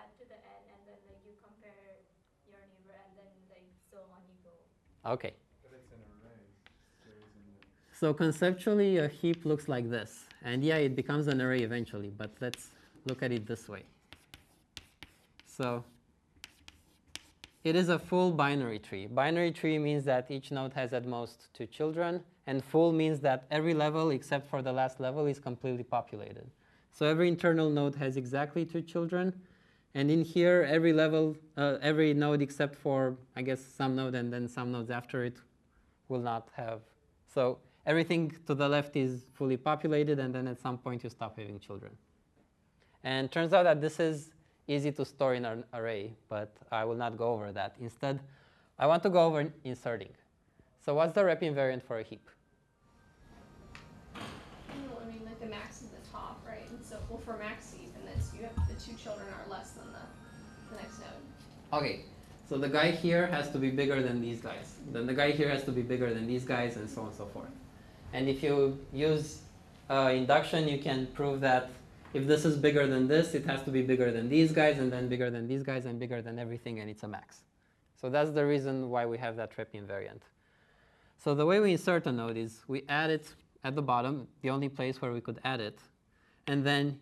Add 5.05 5.46
So 7.99 8.13
conceptually, 8.13 8.97
a 8.97 9.07
heap 9.07 9.43
looks 9.43 9.67
like 9.67 9.89
this. 9.89 10.25
And 10.43 10.63
yeah, 10.63 10.75
it 10.75 10.95
becomes 10.95 11.27
an 11.27 11.41
array 11.41 11.61
eventually, 11.61 12.11
but 12.15 12.31
let's 12.39 12.69
look 13.05 13.23
at 13.23 13.31
it 13.31 13.47
this 13.47 13.67
way. 13.67 13.81
So 15.47 15.83
it 17.63 17.75
is 17.75 17.89
a 17.89 17.97
full 17.97 18.31
binary 18.31 18.77
tree. 18.77 19.07
Binary 19.07 19.51
tree 19.51 19.79
means 19.79 20.03
that 20.05 20.29
each 20.29 20.51
node 20.51 20.73
has 20.73 20.93
at 20.93 21.07
most 21.07 21.47
two 21.55 21.65
children, 21.65 22.23
and 22.45 22.63
full 22.63 22.91
means 22.91 23.19
that 23.21 23.45
every 23.49 23.73
level 23.73 24.11
except 24.11 24.47
for 24.47 24.61
the 24.61 24.71
last 24.71 24.99
level 24.99 25.25
is 25.25 25.39
completely 25.39 25.83
populated. 25.83 26.51
So 26.91 27.07
every 27.07 27.27
internal 27.27 27.71
node 27.71 27.95
has 27.95 28.15
exactly 28.15 28.63
two 28.63 28.83
children, 28.83 29.33
and 29.95 30.11
in 30.11 30.23
here, 30.23 30.67
every 30.69 30.93
level, 30.93 31.35
uh, 31.57 31.77
every 31.81 32.13
node 32.13 32.43
except 32.43 32.75
for, 32.75 33.17
I 33.35 33.41
guess, 33.41 33.59
some 33.59 33.95
node 33.95 34.13
and 34.13 34.31
then 34.31 34.47
some 34.47 34.71
nodes 34.71 34.91
after 34.91 35.23
it 35.23 35.37
will 36.09 36.21
not 36.21 36.49
have. 36.53 36.81
So 37.33 37.57
everything 37.87 38.35
to 38.45 38.53
the 38.53 38.67
left 38.67 38.95
is 38.95 39.25
fully 39.33 39.57
populated, 39.57 40.19
and 40.19 40.35
then 40.35 40.47
at 40.47 40.59
some 40.59 40.77
point 40.77 41.03
you 41.03 41.09
stop 41.09 41.39
having 41.39 41.57
children. 41.59 41.93
And 43.03 43.31
turns 43.31 43.53
out 43.53 43.63
that 43.63 43.79
this 43.81 43.99
is 43.99 44.31
easy 44.67 44.91
to 44.91 45.05
store 45.05 45.33
in 45.33 45.45
an 45.45 45.63
array, 45.73 46.13
but 46.27 46.53
I 46.71 46.83
will 46.83 46.95
not 46.95 47.17
go 47.17 47.31
over 47.31 47.53
that. 47.53 47.75
Instead, 47.79 48.19
I 48.77 48.85
want 48.85 49.01
to 49.03 49.09
go 49.09 49.25
over 49.25 49.49
inserting. 49.63 50.13
So 50.85 50.93
what's 50.93 51.13
the 51.13 51.23
rep 51.23 51.41
invariant 51.41 51.83
for 51.83 51.99
a 51.99 52.03
heap? 52.03 52.27
No, 54.15 54.21
I 55.01 55.09
mean 55.09 55.21
like 55.25 55.39
the 55.39 55.47
max 55.47 55.81
is 55.81 55.87
the 55.87 56.03
top, 56.11 56.43
right? 56.45 56.69
And 56.69 56.83
so 56.83 56.97
well 57.09 57.19
for 57.19 57.37
max 57.37 57.73
heap, 57.73 57.93
and 57.95 58.03
you 58.37 58.45
have 58.45 58.67
the 58.67 58.75
two 58.75 58.95
children 59.01 59.27
are 59.29 59.49
less 59.49 59.71
than 59.71 59.87
the 59.93 60.05
the 60.69 60.81
next 60.81 60.99
node. 60.99 61.81
Okay, 61.81 62.01
so 62.49 62.57
the 62.57 62.69
guy 62.69 62.91
here 62.91 63.27
has 63.27 63.49
to 63.51 63.57
be 63.57 63.69
bigger 63.69 64.01
than 64.03 64.21
these 64.21 64.41
guys. 64.41 64.75
Then 64.91 65.05
the 65.05 65.13
guy 65.13 65.31
here 65.31 65.49
has 65.49 65.63
to 65.63 65.71
be 65.71 65.81
bigger 65.81 66.13
than 66.13 66.27
these 66.27 66.43
guys, 66.43 66.75
and 66.75 66.89
so 66.89 67.01
on 67.01 67.07
and 67.07 67.15
so 67.15 67.25
forth. 67.27 67.49
And 68.13 68.27
if 68.27 68.41
you 68.41 68.77
use 68.93 69.41
uh, 69.89 70.11
induction, 70.13 70.67
you 70.67 70.79
can 70.79 71.07
prove 71.07 71.41
that 71.41 71.69
if 72.13 72.25
this 72.25 72.45
is 72.45 72.57
bigger 72.57 72.87
than 72.87 73.07
this, 73.07 73.33
it 73.33 73.45
has 73.45 73.61
to 73.63 73.71
be 73.71 73.81
bigger 73.81 74.11
than 74.11 74.29
these 74.29 74.51
guys, 74.51 74.79
and 74.79 74.91
then 74.91 75.07
bigger 75.09 75.29
than 75.29 75.47
these 75.47 75.63
guys, 75.63 75.85
and 75.85 75.99
bigger 75.99 76.21
than 76.21 76.39
everything, 76.39 76.79
and 76.79 76.89
it's 76.89 77.03
a 77.03 77.07
max. 77.07 77.43
So 77.99 78.09
that's 78.09 78.31
the 78.31 78.45
reason 78.45 78.89
why 78.89 79.05
we 79.05 79.17
have 79.17 79.35
that 79.35 79.57
rep 79.57 79.73
invariant. 79.73 80.21
So 81.17 81.35
the 81.35 81.45
way 81.45 81.59
we 81.59 81.73
insert 81.73 82.05
a 82.05 82.11
node 82.11 82.37
is 82.37 82.63
we 82.67 82.83
add 82.87 83.09
it 83.09 83.27
at 83.63 83.75
the 83.75 83.81
bottom, 83.81 84.27
the 84.41 84.49
only 84.49 84.69
place 84.69 85.01
where 85.01 85.11
we 85.11 85.19
could 85.19 85.39
add 85.43 85.59
it. 85.59 85.79
And 86.45 86.63
then 86.63 86.99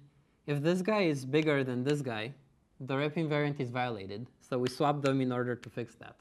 if 0.48 0.62
this 0.62 0.82
guy 0.82 1.04
is 1.04 1.26
bigger 1.26 1.63
than 1.63 1.84
this 1.84 2.02
guy, 2.02 2.34
the 2.80 2.98
rep 2.98 3.15
invariant 3.15 3.60
is 3.60 3.70
violated. 3.70 4.26
So 4.41 4.58
we 4.58 4.70
swap 4.70 5.02
them 5.02 5.22
in 5.22 5.32
order 5.32 5.56
to 5.56 5.70
fix 5.70 5.96
that. 5.96 6.15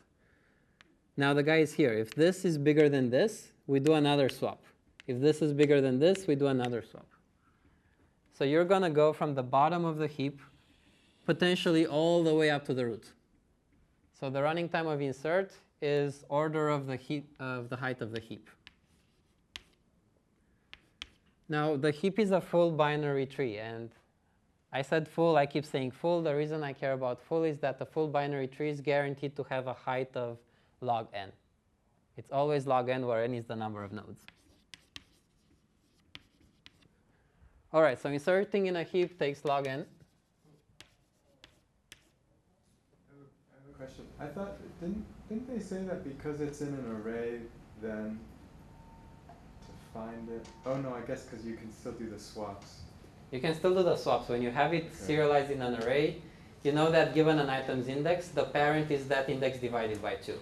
Now 1.16 1.34
the 1.34 1.42
guy 1.42 1.58
is 1.58 1.72
here. 1.72 1.92
If 1.92 2.14
this 2.14 2.44
is 2.44 2.58
bigger 2.58 2.88
than 2.88 3.10
this, 3.10 3.52
we 3.66 3.80
do 3.80 3.94
another 3.94 4.28
swap. 4.28 4.62
If 5.06 5.20
this 5.20 5.42
is 5.42 5.52
bigger 5.52 5.80
than 5.80 5.98
this, 5.98 6.26
we 6.26 6.34
do 6.34 6.46
another 6.46 6.82
swap. 6.82 7.06
So 8.32 8.44
you're 8.44 8.64
going 8.64 8.82
to 8.82 8.90
go 8.90 9.12
from 9.12 9.34
the 9.34 9.42
bottom 9.42 9.84
of 9.84 9.98
the 9.98 10.06
heap 10.06 10.40
potentially 11.26 11.86
all 11.86 12.22
the 12.22 12.34
way 12.34 12.50
up 12.50 12.64
to 12.66 12.74
the 12.74 12.84
root. 12.84 13.12
So 14.18 14.30
the 14.30 14.42
running 14.42 14.68
time 14.68 14.86
of 14.86 15.00
insert 15.00 15.52
is 15.80 16.24
order 16.28 16.68
of 16.68 16.86
the 16.86 16.96
heap 16.96 17.28
of 17.40 17.68
the 17.68 17.76
height 17.76 18.00
of 18.00 18.12
the 18.12 18.20
heap. 18.20 18.48
Now 21.48 21.76
the 21.76 21.90
heap 21.90 22.18
is 22.18 22.30
a 22.30 22.40
full 22.40 22.70
binary 22.70 23.26
tree 23.26 23.58
and 23.58 23.90
I 24.72 24.82
said 24.82 25.06
full, 25.06 25.36
I 25.36 25.46
keep 25.46 25.64
saying 25.64 25.92
full. 25.92 26.22
The 26.22 26.34
reason 26.34 26.64
I 26.64 26.72
care 26.72 26.94
about 26.94 27.22
full 27.22 27.44
is 27.44 27.58
that 27.58 27.78
the 27.78 27.86
full 27.86 28.08
binary 28.08 28.48
tree 28.48 28.70
is 28.70 28.80
guaranteed 28.80 29.36
to 29.36 29.44
have 29.44 29.68
a 29.68 29.72
height 29.72 30.10
of 30.16 30.38
log 30.80 31.06
n. 31.14 31.30
It's 32.16 32.32
always 32.32 32.66
log 32.66 32.88
n 32.88 33.06
where 33.06 33.22
n 33.22 33.34
is 33.34 33.44
the 33.44 33.54
number 33.54 33.84
of 33.84 33.92
nodes. 33.92 34.24
All 37.74 37.82
right, 37.82 38.00
so 38.00 38.08
inserting 38.08 38.66
in 38.66 38.76
a 38.76 38.84
heap 38.84 39.18
takes 39.18 39.44
log 39.44 39.66
n. 39.66 39.84
I 39.84 40.46
have 43.10 43.18
a- 43.18 43.26
I 43.50 43.56
have 43.66 43.68
a 43.68 43.76
question. 43.76 44.06
I 44.20 44.26
thought, 44.26 44.58
didn't, 44.80 45.04
didn't 45.28 45.48
they 45.52 45.58
say 45.58 45.82
that 45.82 46.04
because 46.04 46.40
it's 46.40 46.60
in 46.60 46.68
an 46.68 47.02
array, 47.02 47.40
then 47.82 48.20
to 49.26 49.72
find 49.92 50.28
it? 50.30 50.46
Oh 50.64 50.76
no, 50.76 50.94
I 50.94 51.00
guess 51.00 51.24
because 51.24 51.44
you 51.44 51.56
can 51.56 51.72
still 51.72 51.90
do 51.90 52.08
the 52.08 52.18
swaps. 52.20 52.82
You 53.32 53.40
can 53.40 53.56
still 53.56 53.74
do 53.74 53.82
the 53.82 53.96
swaps. 53.96 54.28
When 54.28 54.40
you 54.40 54.52
have 54.52 54.72
it 54.72 54.84
Okay. 54.84 54.94
serialized 54.94 55.50
in 55.50 55.60
an 55.60 55.82
array, 55.82 56.22
you 56.62 56.70
know 56.70 56.92
that 56.92 57.12
given 57.12 57.40
an 57.40 57.50
item's 57.50 57.88
index, 57.88 58.28
the 58.28 58.44
parent 58.44 58.92
is 58.92 59.08
that 59.08 59.28
index 59.28 59.58
divided 59.58 60.00
by 60.00 60.14
2. 60.14 60.38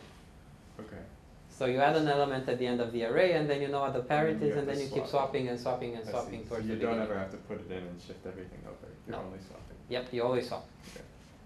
So 1.57 1.67
you 1.67 1.79
add 1.79 1.97
an 1.97 2.09
element 2.09 2.49
at 2.49 2.59
the 2.59 2.67
end 2.67 2.81
of 2.81 2.93
the 2.93 3.05
array, 3.05 3.35
and 3.35 3.49
then 3.49 3.61
you 3.62 3.69
know 3.69 3.81
what 3.81 3.93
the 3.93 4.01
parent 4.01 4.41
you 4.41 4.49
is, 4.49 4.55
have 4.55 4.67
and 4.67 4.77
then 4.77 4.85
you 4.85 4.91
keep 4.93 5.07
swapping 5.07 5.49
and 5.49 5.61
swapping 5.61 5.95
and 5.95 6.09
I 6.09 6.11
swapping 6.11 6.43
see. 6.43 6.49
towards 6.49 6.67
you 6.67 6.75
the 6.75 6.81
don't 6.81 6.93
beginning. 6.95 7.11
ever 7.11 7.19
have 7.19 7.31
to 7.31 7.37
put 7.37 7.61
it 7.61 7.71
in 7.71 7.85
and 7.87 8.01
shift 8.01 8.27
everything 8.27 8.59
over. 8.67 8.91
You're 9.07 9.17
No. 9.17 9.23
only 9.27 9.38
swapping. 9.38 9.77
Yep, 9.88 10.12
you 10.12 10.23
always 10.25 10.49
swap. 10.49 10.67
Okay. 10.91 11.05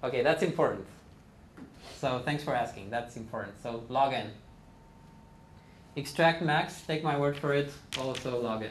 Okay, 0.09 0.23
that's 0.23 0.42
important. 0.42 0.87
So 2.01 2.21
thanks 2.25 2.42
for 2.45 2.55
asking. 2.55 2.88
That's 2.90 3.16
important. 3.16 3.55
So 3.62 3.83
log 3.88 4.12
n. 4.14 4.31
Extract 5.97 6.40
max, 6.42 6.83
take 6.87 7.03
my 7.03 7.19
word 7.19 7.37
for 7.37 7.53
it, 7.55 7.71
also 7.99 8.40
log 8.40 8.62
n. 8.62 8.71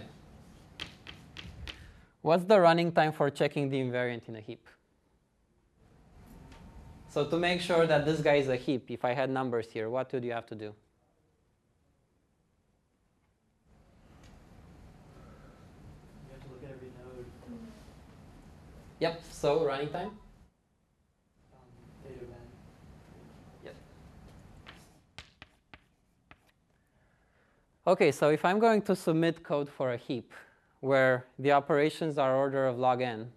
What's 2.21 2.45
the 2.45 2.59
running 2.59 2.91
time 2.91 3.11
for 3.11 3.29
checking 3.29 3.69
the 3.69 3.77
invariant 3.79 4.27
in 4.29 4.35
a 4.35 4.41
heap? 4.41 4.65
So 7.09 7.25
to 7.25 7.37
make 7.37 7.61
sure 7.61 7.85
that 7.85 8.05
this 8.05 8.21
guy 8.21 8.35
is 8.35 8.47
a 8.49 8.55
heap, 8.55 8.89
if 8.89 9.05
I 9.05 9.13
had 9.13 9.29
numbers 9.29 9.67
here, 9.71 9.89
what 9.89 10.11
would 10.13 10.23
you 10.23 10.31
have 10.33 10.45
to 10.47 10.55
do? 10.55 10.65
You 10.65 10.73
have 16.33 16.43
to 16.43 16.49
look 16.51 16.63
at 16.63 16.71
every 16.75 16.89
node, 16.99 17.25
Yep, 19.05 19.21
so 19.31 19.63
running 19.63 19.89
time? 19.89 20.07
um, 21.53 21.61
theta. 22.03 23.71
Okay, 27.85 28.11
so 28.11 28.29
if 28.29 28.43
I'm 28.43 28.57
going 28.57 28.81
to 28.81 28.95
submit 28.95 29.43
code 29.43 29.69
for 29.69 29.93
a 29.93 29.97
heap 29.97 30.33
where 30.79 31.27
the 31.37 31.51
operations 31.51 32.17
are 32.17 32.35
order 32.35 32.65
of 32.65 32.79
log 32.79 33.03
n 33.03 33.31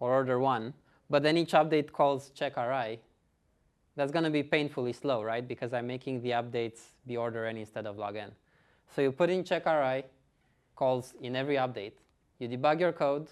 or 0.00 0.14
order 0.14 0.38
1, 0.38 0.72
but 1.10 1.22
then 1.22 1.36
each 1.36 1.52
update 1.52 1.92
calls 1.92 2.30
check 2.30 2.56
ri, 2.56 2.98
that's 3.96 4.10
going 4.10 4.24
to 4.24 4.30
be 4.30 4.42
painfully 4.42 4.94
slow, 4.94 5.22
right? 5.22 5.46
Because 5.46 5.74
I'm 5.74 5.86
making 5.86 6.22
the 6.22 6.30
updates 6.30 6.80
be 7.06 7.18
order 7.18 7.44
n 7.44 7.58
instead 7.58 7.84
of 7.84 7.98
log 7.98 8.16
n. 8.16 8.32
So 8.94 9.02
you 9.02 9.12
put 9.12 9.28
in 9.28 9.44
check 9.44 9.66
ri 9.66 10.04
calls 10.74 11.12
in 11.20 11.36
every 11.36 11.56
update. 11.56 11.98
You 12.38 12.48
debug 12.48 12.80
your 12.80 12.92
code. 12.92 13.28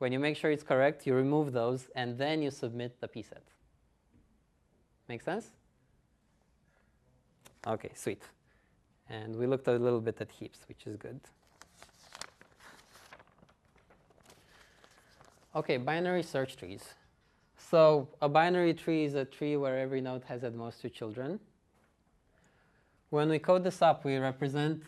When 0.00 0.12
you 0.12 0.18
make 0.18 0.38
sure 0.38 0.50
it's 0.50 0.62
correct, 0.62 1.06
you 1.06 1.12
remove 1.12 1.52
those, 1.52 1.90
and 1.94 2.16
then 2.16 2.40
you 2.40 2.50
submit 2.50 2.98
the 3.02 3.06
pset. 3.06 3.44
Make 5.10 5.20
sense? 5.20 5.50
Okay, 7.66 7.90
sweet. 7.94 8.22
And 9.10 9.36
we 9.36 9.46
looked 9.46 9.68
a 9.68 9.72
little 9.72 10.00
bit 10.00 10.18
at 10.22 10.30
heaps, 10.30 10.60
which 10.68 10.86
is 10.86 10.96
good. 10.96 11.20
Okay, 15.54 15.76
binary 15.76 16.22
search 16.22 16.56
trees. 16.56 16.94
So 17.58 18.08
a 18.22 18.28
binary 18.28 18.72
tree 18.72 19.04
is 19.04 19.14
a 19.14 19.26
tree 19.26 19.58
where 19.58 19.78
every 19.78 20.00
node 20.00 20.24
has 20.24 20.44
at 20.44 20.54
most 20.54 20.80
two 20.80 20.88
children. 20.88 21.38
When 23.10 23.28
we 23.28 23.38
code 23.38 23.64
this 23.64 23.82
up, 23.82 24.06
we 24.06 24.16
represent 24.16 24.82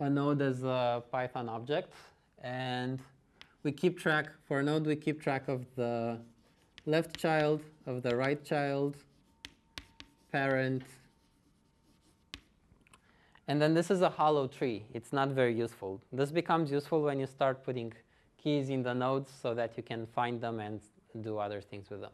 a 0.00 0.10
node 0.10 0.42
as 0.42 0.64
a 0.64 1.04
Python 1.12 1.48
object, 1.48 1.94
and 2.42 2.98
we 3.62 3.72
keep 3.72 3.98
track, 3.98 4.26
for 4.46 4.60
a 4.60 4.62
node, 4.62 4.86
we 4.86 4.96
keep 4.96 5.20
track 5.20 5.48
of 5.48 5.64
the 5.76 6.18
left 6.86 7.18
child, 7.18 7.62
of 7.86 8.02
the 8.02 8.16
right 8.16 8.44
child, 8.44 8.96
parent, 10.32 10.82
and 13.48 13.60
then 13.62 13.72
this 13.72 13.90
is 13.90 14.02
a 14.02 14.10
hollow 14.10 14.46
tree. 14.46 14.84
It's 14.92 15.12
not 15.12 15.30
very 15.30 15.54
useful. 15.54 16.02
This 16.12 16.30
becomes 16.30 16.70
useful 16.70 17.02
when 17.02 17.18
you 17.18 17.26
start 17.26 17.64
putting 17.64 17.94
keys 18.36 18.68
in 18.68 18.82
the 18.82 18.92
nodes 18.92 19.32
so 19.42 19.54
that 19.54 19.74
you 19.76 19.82
can 19.82 20.06
find 20.06 20.38
them 20.38 20.60
and 20.60 20.80
do 21.22 21.38
other 21.38 21.62
things 21.62 21.88
with 21.88 22.02
them. 22.02 22.12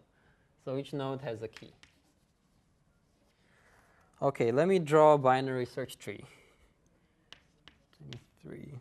So 0.64 0.78
each 0.78 0.92
node 0.92 1.20
has 1.22 1.42
a 1.42 1.48
key. 1.48 1.72
Okay, 4.22 4.52
let 4.52 4.68
me 4.68 4.78
draw 4.78 5.14
a 5.14 5.18
binary 5.18 5.66
search 5.66 5.98
tree. 5.98 6.24
23. 7.98 8.58
42. 8.58 8.80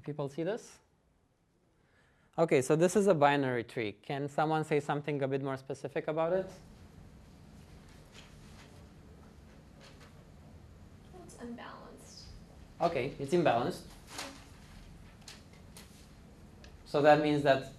Can 0.00 0.14
people 0.14 0.30
see 0.30 0.44
this? 0.44 0.78
Okay, 2.38 2.62
so 2.62 2.74
this 2.74 2.96
is 2.96 3.06
a 3.06 3.12
binary 3.12 3.64
tree. 3.64 3.96
Can 4.02 4.30
someone 4.30 4.64
say 4.64 4.80
something 4.80 5.22
a 5.22 5.28
bit 5.28 5.42
more 5.42 5.58
specific 5.58 6.08
about 6.08 6.32
it? 6.32 6.50
It's 11.22 11.36
unbalanced. 11.38 12.22
Okay, 12.80 13.12
it's 13.18 13.34
imbalanced. 13.34 13.80
So 16.86 17.02
that 17.02 17.20
means 17.20 17.42
that 17.42 17.72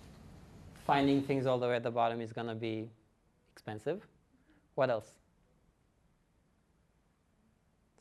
finding 0.86 1.24
things 1.24 1.48
all 1.48 1.58
the 1.58 1.68
way 1.68 1.78
at 1.78 1.84
the 1.84 1.90
bottom 1.90 2.22
is 2.22 2.32
going 2.32 2.48
to 2.48 2.56
be 2.56 2.88
expensive. 3.52 4.06
What 4.76 4.92
else? 4.92 5.12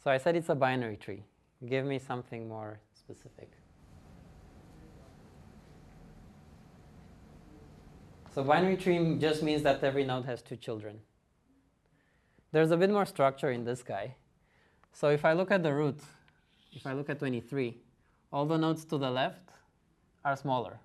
So 0.05 0.11
I 0.11 0.19
said 0.19 0.37
it's 0.37 0.51
a 0.51 0.55
binary 0.55 0.99
tree. 0.99 1.23
Give 1.67 1.87
me 1.87 1.99
something 1.99 2.47
more 2.47 2.81
specific. 2.95 3.51
So 8.33 8.45
binary 8.45 8.77
tree 8.77 9.17
just 9.19 9.43
means 9.43 9.63
that 9.63 9.83
every 9.83 10.05
node 10.05 10.25
has 10.25 10.41
two 10.41 10.57
children. 10.57 11.01
There's 12.53 12.71
a 12.71 12.77
bit 12.77 12.91
more 12.91 13.05
structure 13.07 13.51
in 13.51 13.65
this 13.65 13.83
guy. 13.83 14.15
So 14.93 15.11
if 15.11 15.25
I 15.25 15.33
look 15.33 15.51
at 15.51 15.63
the 15.63 15.75
root, 15.75 16.01
if 16.73 16.87
I 16.87 16.93
look 16.93 17.11
at 17.11 17.19
23, 17.19 17.77
all 18.33 18.47
the 18.47 18.57
nodes 18.57 18.85
to 18.87 18.99
the 18.99 19.11
left 19.11 19.51
are 20.25 20.37
smaller. 20.37 20.79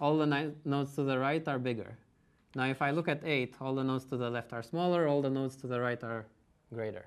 All 0.00 0.18
the 0.18 0.52
nodes 0.64 0.94
to 0.94 1.02
the 1.02 1.18
right 1.18 1.46
are 1.48 1.58
bigger. 1.58 1.96
Now 2.54 2.66
if 2.66 2.82
I 2.82 2.90
look 2.90 3.08
at 3.08 3.22
8, 3.24 3.56
all 3.60 3.74
the 3.74 3.84
nodes 3.84 4.04
to 4.06 4.16
the 4.16 4.28
left 4.28 4.52
are 4.52 4.62
smaller, 4.62 5.08
all 5.08 5.22
the 5.22 5.30
nodes 5.30 5.56
to 5.56 5.66
the 5.66 5.80
right 5.80 6.02
are 6.02 6.26
greater. 6.74 7.06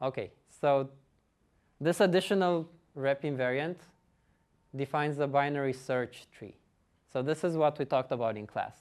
Okay, 0.00 0.32
so 0.60 0.90
this 1.80 2.00
additional 2.00 2.68
rep 2.94 3.22
invariant 3.22 3.76
defines 4.74 5.16
the 5.16 5.26
binary 5.26 5.72
search 5.72 6.26
tree. 6.36 6.56
So 7.12 7.22
this 7.22 7.44
is 7.44 7.56
what 7.56 7.78
we 7.78 7.84
talked 7.84 8.10
about 8.10 8.36
in 8.36 8.46
class. 8.46 8.72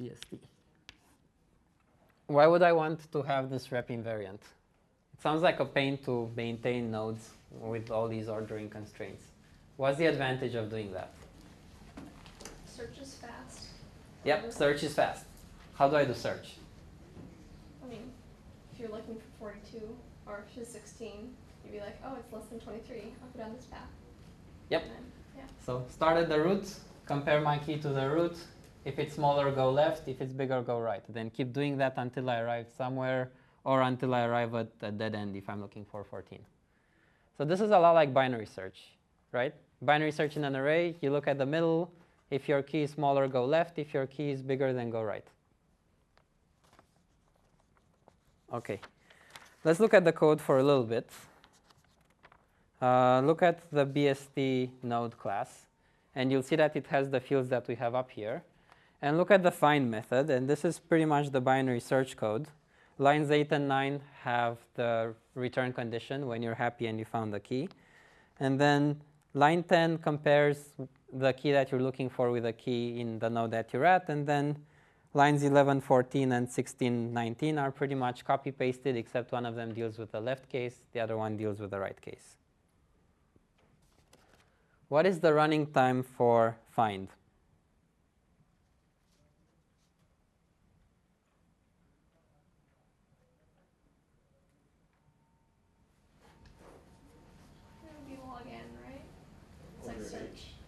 BST. 0.00 0.38
Why 2.26 2.46
would 2.46 2.62
I 2.62 2.72
want 2.72 3.12
to 3.12 3.22
have 3.22 3.50
this 3.50 3.70
rep 3.70 3.88
invariant? 3.88 4.40
It 5.12 5.20
sounds 5.20 5.42
like 5.42 5.60
a 5.60 5.66
pain 5.66 5.98
to 6.04 6.30
maintain 6.34 6.90
nodes 6.90 7.30
with 7.50 7.90
all 7.90 8.08
these 8.08 8.28
ordering 8.28 8.70
constraints. 8.70 9.24
What's 9.76 9.98
the 9.98 10.06
advantage 10.06 10.54
of 10.54 10.70
doing 10.70 10.92
that? 10.92 11.12
Search 12.64 12.98
is 13.02 13.14
fast. 13.14 13.66
Yep, 14.24 14.52
search 14.52 14.82
is 14.82 14.94
fast. 14.94 15.24
How 15.74 15.88
do 15.88 15.96
I 15.96 16.04
do 16.04 16.14
search? 16.14 16.54
I 17.84 17.88
mean, 17.88 18.12
if 18.72 18.80
you're 18.80 18.90
looking 18.90 19.16
for 19.16 19.50
42 19.50 19.80
or 20.26 20.44
if 20.48 20.56
it's 20.56 20.72
16, 20.72 21.34
you'd 21.64 21.72
be 21.72 21.80
like, 21.80 21.98
oh, 22.04 22.16
it's 22.18 22.32
less 22.32 22.46
than 22.46 22.60
23. 22.60 22.96
I'll 22.96 23.28
go 23.34 23.38
down 23.38 23.56
this 23.56 23.66
path. 23.66 23.88
Yep. 24.70 24.84
So 25.64 25.84
start 25.90 26.16
at 26.16 26.28
the 26.28 26.40
root, 26.40 26.74
compare 27.06 27.40
my 27.40 27.58
key 27.58 27.76
to 27.78 27.88
the 27.88 28.08
root. 28.08 28.36
If 28.84 28.98
it's 28.98 29.14
smaller, 29.14 29.50
go 29.50 29.70
left. 29.70 30.08
If 30.08 30.20
it's 30.20 30.32
bigger, 30.32 30.62
go 30.62 30.78
right. 30.78 31.02
Then 31.08 31.30
keep 31.30 31.52
doing 31.52 31.76
that 31.78 31.94
until 31.96 32.30
I 32.30 32.40
arrive 32.40 32.66
somewhere 32.76 33.30
or 33.64 33.82
until 33.82 34.14
I 34.14 34.24
arrive 34.24 34.54
at 34.54 34.68
a 34.80 34.90
dead 34.90 35.14
end 35.14 35.36
if 35.36 35.48
I'm 35.48 35.60
looking 35.60 35.84
for 35.84 36.02
14. 36.02 36.38
So 37.36 37.44
this 37.44 37.60
is 37.60 37.70
a 37.70 37.78
lot 37.78 37.92
like 37.92 38.14
binary 38.14 38.46
search, 38.46 38.78
right? 39.32 39.54
Binary 39.82 40.12
search 40.12 40.36
in 40.36 40.44
an 40.44 40.56
array, 40.56 40.96
you 41.00 41.10
look 41.10 41.28
at 41.28 41.38
the 41.38 41.46
middle. 41.46 41.92
If 42.30 42.48
your 42.48 42.62
key 42.62 42.82
is 42.82 42.90
smaller, 42.92 43.28
go 43.28 43.44
left. 43.44 43.78
If 43.78 43.92
your 43.92 44.06
key 44.06 44.30
is 44.30 44.40
bigger, 44.42 44.72
then 44.72 44.90
go 44.90 45.02
right. 45.02 45.24
Okay, 48.52 48.80
let's 49.64 49.78
look 49.78 49.94
at 49.94 50.04
the 50.04 50.12
code 50.12 50.40
for 50.40 50.58
a 50.58 50.62
little 50.62 50.84
bit. 50.84 51.08
Uh, 52.80 53.20
look 53.20 53.42
at 53.42 53.60
the 53.70 53.84
BST 53.84 54.70
node 54.82 55.18
class, 55.18 55.66
and 56.14 56.32
you'll 56.32 56.42
see 56.42 56.56
that 56.56 56.74
it 56.76 56.86
has 56.86 57.10
the 57.10 57.20
fields 57.20 57.50
that 57.50 57.68
we 57.68 57.74
have 57.74 57.94
up 57.94 58.10
here. 58.10 58.42
And 59.02 59.18
look 59.18 59.30
at 59.30 59.42
the 59.42 59.50
find 59.50 59.90
method, 59.90 60.30
and 60.30 60.48
this 60.48 60.64
is 60.64 60.78
pretty 60.78 61.04
much 61.04 61.30
the 61.30 61.40
binary 61.40 61.80
search 61.80 62.16
code. 62.16 62.48
Lines 62.98 63.30
8 63.30 63.52
and 63.52 63.68
9 63.68 64.00
have 64.24 64.58
the 64.74 65.14
return 65.34 65.72
condition 65.72 66.26
when 66.26 66.42
you're 66.42 66.54
happy 66.54 66.86
and 66.86 66.98
you 66.98 67.04
found 67.04 67.32
the 67.32 67.40
key. 67.40 67.68
And 68.38 68.60
then 68.60 69.00
line 69.32 69.62
10 69.62 69.98
compares 69.98 70.70
the 71.12 71.32
key 71.32 71.52
that 71.52 71.70
you're 71.70 71.80
looking 71.80 72.10
for 72.10 72.30
with 72.30 72.42
the 72.42 72.52
key 72.52 73.00
in 73.00 73.18
the 73.18 73.30
node 73.30 73.52
that 73.52 73.72
you're 73.72 73.86
at. 73.86 74.08
And 74.08 74.26
then 74.26 74.56
lines 75.14 75.42
11, 75.42 75.80
14, 75.80 76.32
and 76.32 76.50
16, 76.50 77.12
19 77.12 77.58
are 77.58 77.70
pretty 77.70 77.94
much 77.94 78.24
copy 78.24 78.52
pasted, 78.52 78.96
except 78.96 79.32
one 79.32 79.46
of 79.46 79.54
them 79.54 79.72
deals 79.72 79.98
with 79.98 80.12
the 80.12 80.20
left 80.20 80.48
case, 80.50 80.80
the 80.92 81.00
other 81.00 81.16
one 81.16 81.36
deals 81.36 81.58
with 81.58 81.70
the 81.70 81.78
right 81.78 82.00
case. 82.00 82.39
What 84.90 85.06
is 85.06 85.20
the 85.20 85.32
running 85.32 85.68
time 85.68 86.02
for 86.02 86.56
find? 86.68 87.06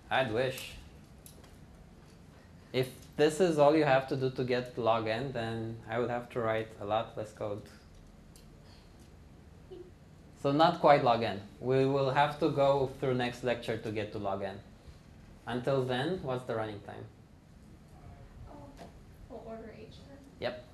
I'd 0.09 0.33
wish. 0.33 0.75
If 2.73 2.91
this 3.17 3.41
is 3.41 3.59
all 3.59 3.75
you 3.75 3.85
have 3.85 4.07
to 4.07 4.15
do 4.15 4.31
to 4.31 4.45
get 4.45 4.79
log 4.79 5.09
n, 5.09 5.33
then 5.33 5.79
I 5.91 5.99
would 5.99 6.11
have 6.11 6.31
to 6.31 6.41
write 6.41 6.69
a 6.81 6.85
lot 6.85 7.17
less 7.17 7.33
code. 7.33 7.63
So 10.43 10.51
not 10.51 10.81
quite 10.81 11.05
log 11.05 11.23
n. 11.23 11.41
We 11.61 11.87
will 11.87 12.11
have 12.11 12.41
to 12.41 12.51
go 12.51 12.91
through 12.99 13.15
next 13.15 13.45
lecture 13.45 13.77
to 13.77 13.93
get 13.93 14.11
to 14.13 14.19
log 14.19 14.43
n. 14.43 14.59
Until 15.47 15.85
then, 15.85 16.19
what's 16.23 16.45
the 16.47 16.57
running 16.57 16.81
time? 16.81 17.05
Oh, 18.51 18.57
we'll 19.29 19.45
order 19.47 19.73
H 19.79 19.95
then. 20.09 20.19
Yep. 20.41 20.65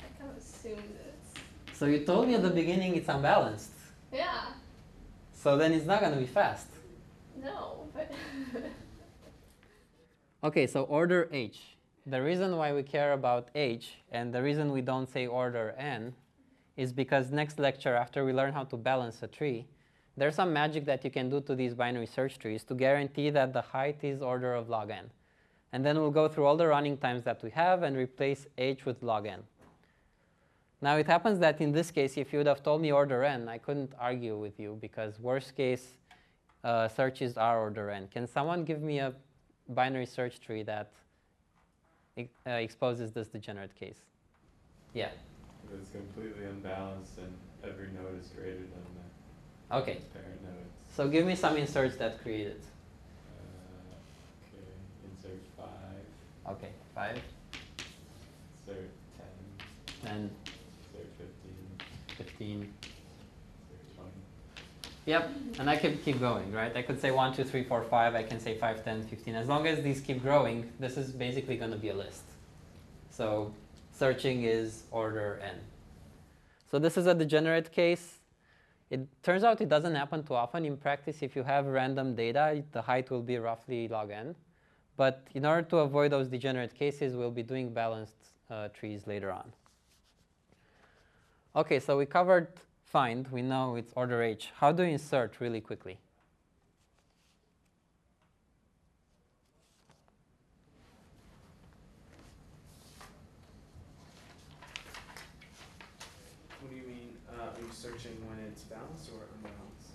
I 0.00 0.04
kind 0.18 0.30
of 0.30 0.36
assumed 0.36 0.92
it's. 1.08 1.78
So 1.78 1.86
you 1.86 2.04
told 2.04 2.28
me 2.28 2.34
at 2.34 2.42
the 2.42 2.50
beginning 2.50 2.96
it's 2.96 3.08
unbalanced. 3.08 3.72
Yeah. 4.12 4.52
So 5.32 5.56
then 5.56 5.72
it's 5.72 5.86
not 5.86 6.00
going 6.00 6.12
to 6.12 6.18
be 6.18 6.26
fast. 6.26 6.68
No, 7.42 7.88
but. 7.94 8.12
Okay, 10.44 10.66
so 10.66 10.84
order 10.84 11.28
h. 11.32 11.76
The 12.06 12.22
reason 12.22 12.56
why 12.56 12.72
we 12.72 12.84
care 12.84 13.14
about 13.14 13.48
h 13.54 13.94
and 14.12 14.32
the 14.32 14.42
reason 14.42 14.70
we 14.70 14.80
don't 14.80 15.08
say 15.08 15.26
order 15.26 15.74
n 15.76 16.14
is 16.76 16.92
because 16.92 17.30
next 17.30 17.58
lecture, 17.58 17.94
after 17.94 18.24
we 18.24 18.32
learn 18.32 18.52
how 18.52 18.64
to 18.64 18.76
balance 18.76 19.22
a 19.22 19.26
tree, 19.26 19.66
there's 20.16 20.34
some 20.34 20.52
magic 20.52 20.84
that 20.86 21.04
you 21.04 21.10
can 21.10 21.28
do 21.28 21.40
to 21.42 21.54
these 21.54 21.74
binary 21.74 22.06
search 22.06 22.38
trees 22.38 22.64
to 22.64 22.74
guarantee 22.74 23.30
that 23.30 23.52
the 23.52 23.60
height 23.60 24.02
is 24.02 24.22
order 24.22 24.54
of 24.54 24.68
log 24.68 24.90
n. 24.90 25.10
And 25.72 25.84
then 25.84 25.98
we'll 25.98 26.10
go 26.10 26.28
through 26.28 26.46
all 26.46 26.56
the 26.56 26.66
running 26.66 26.96
times 26.96 27.22
that 27.24 27.42
we 27.42 27.50
have 27.50 27.82
and 27.82 27.96
replace 27.96 28.46
h 28.56 28.86
with 28.86 29.02
log 29.02 29.26
n. 29.26 29.42
Now 30.80 30.96
it 30.96 31.06
happens 31.06 31.38
that 31.40 31.60
in 31.60 31.72
this 31.72 31.90
case, 31.90 32.16
if 32.16 32.32
you 32.32 32.38
would 32.38 32.46
have 32.46 32.62
told 32.62 32.80
me 32.80 32.92
order 32.92 33.24
n, 33.24 33.48
I 33.48 33.58
couldn't 33.58 33.92
argue 33.98 34.38
with 34.38 34.58
you 34.58 34.78
because 34.80 35.18
worst 35.18 35.56
case 35.56 35.96
uh, 36.64 36.88
searches 36.88 37.36
are 37.36 37.58
order 37.60 37.90
n. 37.90 38.08
Can 38.08 38.26
someone 38.26 38.64
give 38.64 38.82
me 38.82 38.98
a 38.98 39.12
binary 39.68 40.06
search 40.06 40.40
tree 40.40 40.62
that 40.62 40.92
uh, 42.18 42.50
exposes 42.50 43.12
this 43.12 43.28
degenerate 43.28 43.74
case? 43.74 43.98
Yeah. 44.94 45.10
It's 45.80 45.90
completely 45.90 46.44
unbalanced 46.46 47.18
and 47.18 47.32
every 47.64 47.88
node 47.88 48.20
is 48.20 48.28
greater 48.28 48.56
than 48.56 48.84
the 49.68 49.76
Okay. 49.76 49.98
parent 50.12 50.42
nodes. 50.42 50.70
So 50.94 51.08
give 51.08 51.26
me 51.26 51.34
some 51.34 51.56
inserts 51.56 51.96
that 51.96 52.22
create 52.22 52.46
it. 52.48 52.62
Uh, 53.30 53.94
okay, 54.54 54.64
insert 55.10 55.40
five, 55.56 56.56
Okay. 56.56 56.70
Five, 56.94 57.20
insert 58.66 58.88
ten, 60.02 60.04
10, 60.04 60.30
insert 60.94 61.08
fifteen, 61.18 61.66
15. 62.16 62.72
twenty. 63.96 64.10
Yep. 65.06 65.30
And 65.58 65.68
I 65.68 65.76
could 65.76 66.02
keep 66.04 66.20
going, 66.20 66.52
right? 66.52 66.74
I 66.76 66.82
could 66.82 67.00
say 67.00 67.10
1, 67.10 67.34
2, 67.34 67.44
3, 67.44 67.64
4, 67.64 67.82
5. 67.84 68.14
I 68.14 68.22
can 68.22 68.40
say 68.40 68.56
5, 68.56 68.84
10, 68.84 69.02
15. 69.06 69.34
As 69.34 69.48
long 69.48 69.66
as 69.66 69.82
these 69.82 70.00
keep 70.00 70.22
growing, 70.22 70.70
this 70.80 70.96
is 70.96 71.10
basically 71.12 71.56
going 71.56 71.70
to 71.72 71.76
be 71.76 71.88
a 71.90 71.94
list. 71.94 72.24
So 73.10 73.52
searching 73.96 74.44
is 74.44 74.84
order 74.90 75.40
n. 75.42 75.56
So 76.70 76.78
this 76.78 76.96
is 76.96 77.06
a 77.06 77.14
degenerate 77.14 77.72
case. 77.72 78.18
It 78.90 79.06
turns 79.22 79.42
out 79.42 79.60
it 79.60 79.68
doesn't 79.68 79.94
happen 79.94 80.22
too 80.22 80.34
often. 80.34 80.64
In 80.64 80.76
practice, 80.76 81.22
if 81.22 81.34
you 81.34 81.42
have 81.42 81.66
random 81.66 82.14
data, 82.14 82.62
the 82.72 82.82
height 82.82 83.10
will 83.10 83.22
be 83.22 83.38
roughly 83.38 83.88
log 83.88 84.10
n. 84.10 84.34
But 84.96 85.26
in 85.34 85.44
order 85.44 85.62
to 85.68 85.78
avoid 85.78 86.12
those 86.12 86.28
degenerate 86.28 86.74
cases, 86.74 87.16
we'll 87.16 87.30
be 87.30 87.42
doing 87.42 87.72
balanced 87.72 88.14
uh, 88.50 88.68
trees 88.68 89.06
later 89.06 89.30
on. 89.30 89.52
Okay, 91.54 91.80
so 91.80 91.98
we 91.98 92.06
covered 92.06 92.48
find. 92.84 93.26
We 93.28 93.42
know 93.42 93.76
it's 93.76 93.92
order 93.96 94.22
h. 94.22 94.52
How 94.56 94.72
do 94.72 94.82
you 94.82 94.90
insert 94.90 95.40
really 95.40 95.60
quickly? 95.60 95.98
What 106.60 106.70
do 106.70 106.76
you 106.76 106.86
mean? 106.86 107.10
Uh, 107.28 107.42
are 107.42 107.60
you 107.60 107.70
searching 107.70 108.16
when 108.28 108.38
it's 108.48 108.62
balanced 108.62 109.10
or 109.10 109.20
unbalanced? 109.36 109.92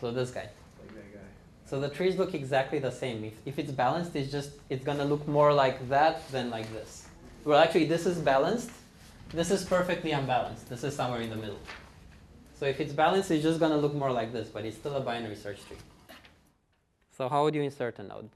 So 0.00 0.10
this 0.10 0.30
guy. 0.30 0.48
Like 0.78 0.94
that 0.94 1.14
guy. 1.14 1.20
So 1.64 1.80
the 1.80 1.88
trees 1.88 2.16
look 2.16 2.34
exactly 2.34 2.78
the 2.78 2.90
same. 2.90 3.24
If, 3.24 3.34
if 3.44 3.58
it's 3.58 3.72
balanced, 3.72 4.14
it's 4.16 4.30
just 4.30 4.50
it's 4.68 4.84
gonna 4.84 5.04
look 5.04 5.26
more 5.26 5.52
like 5.52 5.88
that 5.88 6.28
than 6.30 6.50
like 6.50 6.70
this. 6.72 7.06
Well, 7.44 7.60
actually, 7.60 7.86
this 7.86 8.06
is 8.06 8.18
balanced. 8.18 8.70
This 9.30 9.50
is 9.50 9.64
perfectly 9.64 10.12
unbalanced. 10.12 10.68
This 10.68 10.84
is 10.84 10.94
somewhere 10.94 11.20
in 11.20 11.30
the 11.30 11.36
middle. 11.36 11.58
So 12.58 12.66
if 12.66 12.80
it's 12.80 12.92
balanced, 12.92 13.30
it's 13.30 13.42
just 13.42 13.60
gonna 13.60 13.76
look 13.76 13.94
more 13.94 14.10
like 14.10 14.32
this, 14.32 14.48
but 14.48 14.64
it's 14.64 14.76
still 14.76 14.96
a 14.96 15.00
binary 15.00 15.36
search 15.36 15.64
tree. 15.66 15.76
So 17.16 17.28
how 17.28 17.44
would 17.44 17.54
you 17.54 17.62
insert 17.62 17.98
a 17.98 18.02
node? 18.02 18.30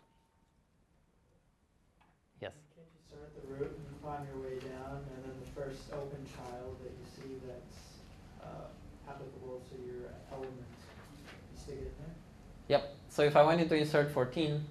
So 13.20 13.26
if 13.26 13.36
I 13.36 13.44
wanted 13.44 13.68
to 13.68 13.76
insert 13.76 14.10
14, 14.12 14.64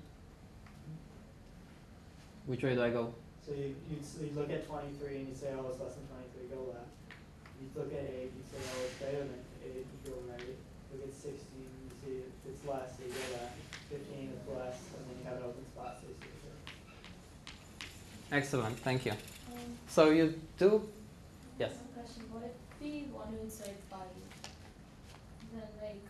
which 2.48 2.64
way 2.64 2.74
do 2.74 2.82
I 2.82 2.90
go? 2.90 3.14
So 3.46 3.54
you, 3.54 3.76
you, 3.86 4.02
look 4.34 4.50
at 4.50 4.66
23 4.66 5.18
and 5.22 5.30
you 5.30 5.36
say, 5.38 5.54
oh, 5.54 5.70
it's 5.70 5.78
less 5.78 5.94
than 5.94 6.10
23, 6.50 6.58
go 6.58 6.74
left. 6.74 6.90
You 7.62 7.70
look 7.78 7.94
at 7.94 8.10
8, 8.10 8.26
you 8.26 8.42
say, 8.50 8.58
oh, 8.58 8.90
it's 8.90 8.98
better 8.98 9.22
than 9.30 9.38
8, 9.62 9.86
you 9.86 9.86
go 10.02 10.18
right. 10.34 10.58
Look 10.90 11.06
at 11.06 11.14
16, 11.14 11.30
you 11.30 11.94
see 12.02 12.26
if 12.26 12.50
it's 12.50 12.66
less, 12.66 12.98
so 12.98 13.06
you 13.06 13.14
go 13.14 13.38
left. 13.38 13.54
15 13.94 14.34
is 14.34 14.42
less, 14.50 14.82
and 14.98 15.06
then 15.06 15.14
you 15.22 15.26
have 15.30 15.38
an 15.38 15.46
open 15.46 15.66
spot, 15.70 16.02
so 16.02 16.10
you 16.10 16.18
see 16.18 16.34
Excellent, 18.34 18.80
thank 18.80 19.06
you. 19.06 19.14
Um, 19.14 19.78
so 19.86 20.10
you 20.10 20.34
do, 20.58 20.90
yes? 21.60 21.78
question, 21.94 22.26
what 22.34 22.50
if 22.50 22.58
we 22.82 23.14
want 23.14 23.30
to 23.30 23.46
insert 23.46 23.78
5? 23.94 24.00
Then 25.54 25.70
like... 25.86 26.02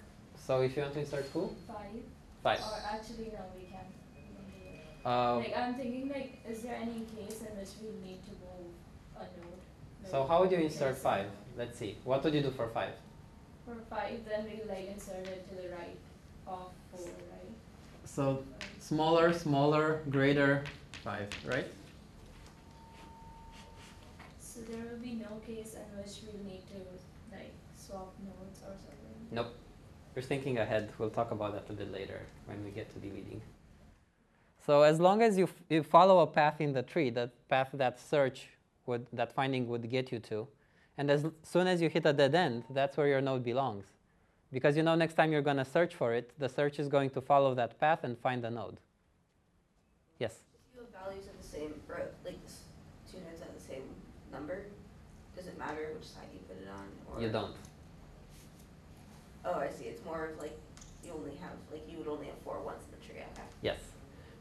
So 0.47 0.61
if 0.61 0.77
you 0.77 0.83
want 0.83 0.93
to 0.93 1.01
insert 1.01 1.27
who? 1.33 1.51
5. 1.67 1.75
Or 2.45 2.79
actually, 2.93 3.31
no, 3.33 3.43
we 3.55 3.65
can't. 3.65 3.85
Uh, 5.05 5.37
like 5.37 5.57
I'm 5.57 5.75
thinking, 5.75 6.09
like, 6.09 6.39
is 6.47 6.61
there 6.61 6.75
any 6.75 7.05
case 7.15 7.41
in 7.41 7.57
which 7.57 7.69
we 7.81 7.89
need 8.05 8.23
to 8.25 8.31
move 8.31 8.71
a 9.15 9.23
node? 9.23 9.59
Like, 10.03 10.11
so 10.11 10.25
how 10.25 10.41
would 10.41 10.51
you 10.51 10.57
insert 10.57 10.97
five? 10.97 11.25
Let's 11.57 11.77
see. 11.77 11.97
What 12.03 12.23
would 12.23 12.33
you 12.33 12.41
do 12.41 12.51
for 12.51 12.67
five? 12.67 12.93
For 13.65 13.75
five, 13.89 14.19
then 14.27 14.45
we 14.45 14.67
like 14.67 14.89
insert 14.89 15.27
it 15.27 15.47
to 15.49 15.55
the 15.55 15.69
right 15.69 15.97
of 16.47 16.71
four, 16.91 17.05
right? 17.05 17.51
So 18.05 18.43
smaller, 18.79 19.33
smaller, 19.33 20.01
greater, 20.09 20.63
five, 21.03 21.29
right? 21.45 21.67
So 24.39 24.61
there 24.61 24.83
will 24.91 24.99
be 24.99 25.13
no 25.13 25.39
case 25.45 25.75
in 25.75 25.97
which 25.97 26.19
we 26.25 26.49
need 26.49 26.63
to 26.67 27.35
like 27.35 27.53
swap 27.77 28.13
nodes 28.25 28.59
or 28.61 28.75
something. 28.75 29.27
Nope. 29.31 29.53
You're 30.15 30.23
thinking 30.23 30.57
ahead. 30.57 30.91
We'll 30.97 31.09
talk 31.09 31.31
about 31.31 31.53
that 31.53 31.71
a 31.71 31.73
bit 31.73 31.91
later 31.91 32.21
when 32.45 32.63
we 32.63 32.71
get 32.71 32.91
to 32.93 32.99
DVDing. 32.99 33.41
So 34.65 34.81
as 34.81 34.99
long 34.99 35.21
as 35.21 35.37
you, 35.37 35.45
f- 35.45 35.53
you 35.69 35.83
follow 35.83 36.19
a 36.19 36.27
path 36.27 36.59
in 36.61 36.73
the 36.73 36.83
tree, 36.83 37.09
that 37.11 37.31
path 37.47 37.69
that 37.73 37.99
search 37.99 38.47
would, 38.85 39.05
that 39.13 39.31
finding 39.33 39.67
would 39.67 39.89
get 39.89 40.11
you 40.11 40.19
to, 40.19 40.47
and 40.97 41.09
as 41.09 41.23
l- 41.25 41.33
soon 41.43 41.67
as 41.67 41.81
you 41.81 41.89
hit 41.89 42.05
a 42.05 42.13
dead 42.13 42.35
end, 42.35 42.63
that's 42.69 42.97
where 42.97 43.07
your 43.07 43.21
node 43.21 43.43
belongs. 43.43 43.85
Because 44.51 44.75
you 44.75 44.83
know 44.83 44.95
next 44.95 45.13
time 45.13 45.31
you're 45.31 45.43
going 45.43 45.57
to 45.57 45.65
search 45.65 45.95
for 45.95 46.13
it, 46.13 46.31
the 46.39 46.49
search 46.49 46.79
is 46.79 46.87
going 46.87 47.11
to 47.11 47.21
follow 47.21 47.53
that 47.55 47.79
path 47.79 48.03
and 48.03 48.17
find 48.17 48.43
the 48.43 48.49
node. 48.49 48.77
Yes? 50.17 50.33
If 50.73 50.75
you 50.75 50.81
have 50.81 51.05
values 51.05 51.25
of 51.27 51.37
the 51.41 51.47
same, 51.47 51.73
or 51.87 52.01
like 52.25 52.37
two 53.09 53.19
nodes 53.19 53.39
have 53.41 53.53
the 53.55 53.61
same 53.63 53.83
number, 54.31 54.65
does 55.35 55.47
it 55.47 55.57
matter 55.57 55.91
which 55.95 56.07
side 56.07 56.27
you 56.33 56.39
put 56.47 56.57
it 56.57 56.67
on? 56.69 56.87
Or 57.15 57.21
You 57.21 57.29
don't. 57.31 57.55
Oh, 59.51 59.59
I 59.59 59.69
see. 59.69 59.85
It's 59.85 60.03
more 60.05 60.25
of 60.25 60.37
like 60.39 60.57
you 61.03 61.11
only 61.11 61.35
have 61.37 61.51
like 61.71 61.83
you 61.89 61.97
would 61.97 62.07
only 62.07 62.27
have 62.27 62.37
four 62.43 62.59
ones 62.61 62.83
in 62.85 62.91
the 62.99 63.05
tree. 63.05 63.21
Okay. 63.33 63.47
Yes. 63.61 63.79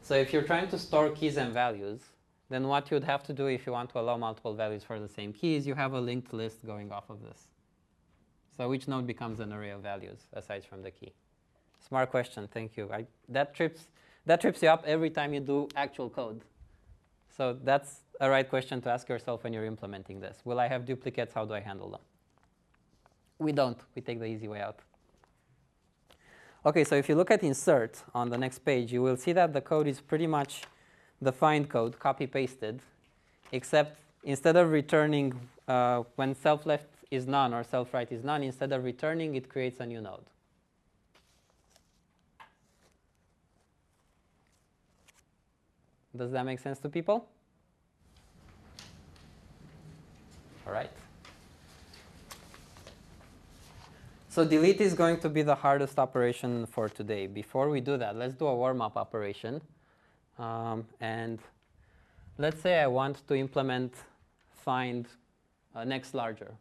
So 0.01 0.15
if 0.15 0.31
you're 0.33 0.43
trying 0.43 0.67
to 0.69 0.77
store 0.77 1.09
keys 1.09 1.37
and 1.37 1.53
values, 1.53 2.01
then 2.49 2.67
what 2.67 2.89
you'd 2.89 3.03
have 3.03 3.23
to 3.23 3.33
do 3.33 3.47
if 3.47 3.65
you 3.65 3.71
want 3.71 3.89
to 3.91 3.99
allow 3.99 4.17
multiple 4.17 4.53
values 4.53 4.83
for 4.83 4.99
the 4.99 5.07
same 5.07 5.33
keys, 5.33 5.67
you 5.67 5.75
have 5.75 5.93
a 5.93 6.01
linked 6.01 6.33
list 6.33 6.65
going 6.65 6.91
off 6.91 7.09
of 7.09 7.21
this. 7.21 7.47
So 8.55 8.73
each 8.73 8.87
node 8.87 9.07
becomes 9.07 9.39
an 9.39 9.53
array 9.53 9.69
of 9.69 9.81
values 9.81 10.19
aside 10.33 10.65
from 10.65 10.81
the 10.81 10.91
key. 10.91 11.13
Smart 11.87 12.11
question, 12.11 12.47
thank 12.51 12.75
you. 12.75 12.89
I, 12.91 13.05
that 13.29 13.55
trips 13.55 13.87
that 14.25 14.41
trips 14.41 14.61
you 14.61 14.69
up 14.69 14.83
every 14.85 15.09
time 15.09 15.33
you 15.33 15.39
do 15.39 15.69
actual 15.75 16.09
code. 16.09 16.41
So 17.35 17.57
that's 17.63 18.01
a 18.19 18.29
right 18.29 18.47
question 18.47 18.81
to 18.81 18.89
ask 18.89 19.07
yourself 19.07 19.43
when 19.43 19.53
you're 19.53 19.65
implementing 19.65 20.19
this. 20.19 20.41
Will 20.43 20.59
I 20.59 20.67
have 20.67 20.85
duplicates? 20.85 21.33
How 21.33 21.45
do 21.45 21.53
I 21.53 21.61
handle 21.61 21.89
them? 21.89 22.01
We 23.39 23.53
don't. 23.53 23.79
We 23.95 24.01
take 24.01 24.19
the 24.19 24.25
easy 24.25 24.47
way 24.47 24.61
out. 24.61 24.79
Okay, 26.65 26.83
so 26.83 26.95
if 26.95 27.07
you 27.07 27.15
look 27.15 27.31
at 27.31 27.41
insert 27.41 28.03
on 28.13 28.29
the 28.29 28.37
next 28.37 28.59
page, 28.59 28.91
you 28.91 29.01
will 29.01 29.15
see 29.15 29.31
that 29.31 29.53
the 29.53 29.61
code 29.61 29.87
is 29.87 30.01
pretty 30.01 30.27
much 30.27 30.63
the 31.21 31.31
find 31.31 31.69
code, 31.69 31.97
copy 31.99 32.27
pasted, 32.27 32.81
except 33.53 33.97
instead 34.25 34.57
of 34.57 34.69
returning 34.69 35.39
uh, 35.69 36.03
when 36.17 36.35
self 36.35 36.65
left 36.65 36.87
is 37.11 37.25
none 37.25 37.53
or 37.53 37.63
self 37.63 37.93
right 37.93 38.11
is 38.11 38.25
none, 38.25 38.43
instead 38.43 38.73
of 38.73 38.83
returning, 38.83 39.35
it 39.35 39.47
creates 39.47 39.79
a 39.79 39.85
new 39.85 40.01
node. 40.01 40.25
Does 46.15 46.31
that 46.31 46.45
make 46.45 46.59
sense 46.59 46.79
to 46.79 46.89
people? 46.89 47.25
All 50.67 50.73
right. 50.73 50.91
So 54.39 54.45
delete 54.45 54.79
is 54.79 54.93
going 54.93 55.19
to 55.19 55.27
be 55.27 55.41
the 55.41 55.55
hardest 55.55 55.99
operation 55.99 56.65
for 56.65 56.87
today. 56.87 57.27
Before 57.27 57.69
we 57.69 57.81
do 57.81 57.97
that, 57.97 58.15
let's 58.15 58.35
do 58.35 58.47
a 58.47 58.55
warm-up 58.55 58.95
operation. 58.95 59.59
Um, 60.37 60.85
and 61.01 61.39
let's 62.37 62.61
say 62.61 62.79
I 62.79 62.87
want 62.87 63.27
to 63.27 63.35
implement 63.35 63.95
find 64.63 65.07
uh, 65.75 65.83
next 65.83 66.13
larger. 66.13 66.53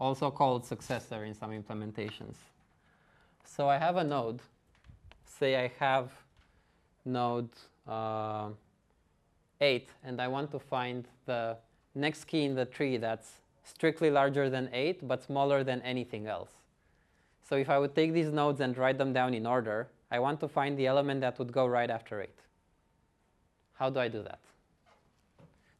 Also 0.00 0.30
called 0.30 0.64
successor 0.64 1.26
in 1.26 1.34
some 1.34 1.50
implementations. 1.50 2.36
So 3.44 3.68
I 3.68 3.76
have 3.76 3.96
a 3.96 4.04
node. 4.04 4.40
Say 5.26 5.62
I 5.62 5.70
have 5.78 6.12
node 7.04 7.50
uh, 7.86 8.48
8, 9.60 9.90
and 10.02 10.18
I 10.18 10.28
want 10.28 10.50
to 10.52 10.58
find 10.58 11.06
the 11.26 11.58
next 11.96 12.24
key 12.24 12.44
in 12.44 12.54
the 12.54 12.64
tree 12.64 12.96
that's 12.96 13.40
strictly 13.64 14.10
larger 14.10 14.48
than 14.48 14.68
8, 14.72 15.06
but 15.08 15.22
smaller 15.22 15.64
than 15.64 15.80
anything 15.82 16.26
else. 16.26 16.50
So 17.48 17.56
if 17.56 17.68
I 17.68 17.78
would 17.78 17.94
take 17.94 18.12
these 18.12 18.32
nodes 18.32 18.60
and 18.60 18.76
write 18.76 18.98
them 18.98 19.12
down 19.12 19.34
in 19.34 19.46
order, 19.46 19.88
I 20.10 20.18
want 20.18 20.40
to 20.40 20.48
find 20.48 20.78
the 20.78 20.86
element 20.86 21.20
that 21.22 21.38
would 21.38 21.52
go 21.52 21.66
right 21.66 21.90
after 21.90 22.22
8. 22.22 22.28
How 23.74 23.90
do 23.90 24.00
I 24.00 24.08
do 24.08 24.22
that? 24.22 24.38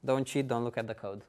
Don't 0.05 0.27
cheat, 0.27 0.49
don't 0.49 0.65
look 0.65 0.79
at 0.79 0.87
the 0.87 0.95
code. 0.95 1.23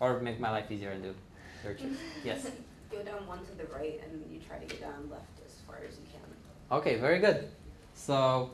Or 0.00 0.20
make 0.20 0.40
my 0.40 0.50
life 0.50 0.70
easier 0.70 0.90
and 0.90 1.02
do 1.02 1.14
searches. 1.62 1.96
yes? 2.24 2.50
Go 2.90 3.02
down 3.02 3.26
one 3.26 3.38
to 3.46 3.52
the 3.56 3.64
right 3.72 4.00
and 4.04 4.24
you 4.30 4.40
try 4.40 4.58
to 4.58 4.66
get 4.66 4.80
down 4.80 5.08
left 5.10 5.24
as 5.46 5.54
far 5.66 5.76
as 5.76 5.96
you 5.96 6.04
can. 6.12 6.76
Okay, 6.76 6.96
very 6.96 7.18
good. 7.18 7.48
So 7.94 8.50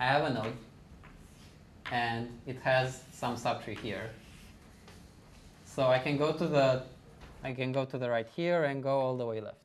I 0.00 0.06
have 0.06 0.24
a 0.24 0.34
node, 0.34 0.52
and 1.90 2.28
it 2.46 2.56
has 2.62 3.02
some 3.12 3.36
subtree 3.36 3.78
here. 3.78 4.10
So 5.78 5.86
I 5.86 6.00
can 6.00 6.16
go 6.16 6.32
to 6.32 6.44
the, 6.44 6.82
I 7.44 7.52
can 7.52 7.70
go 7.70 7.84
to 7.84 7.98
the 7.98 8.10
right 8.10 8.26
here 8.34 8.64
and 8.64 8.82
go 8.82 8.98
all 8.98 9.16
the 9.16 9.24
way 9.24 9.40
left. 9.40 9.62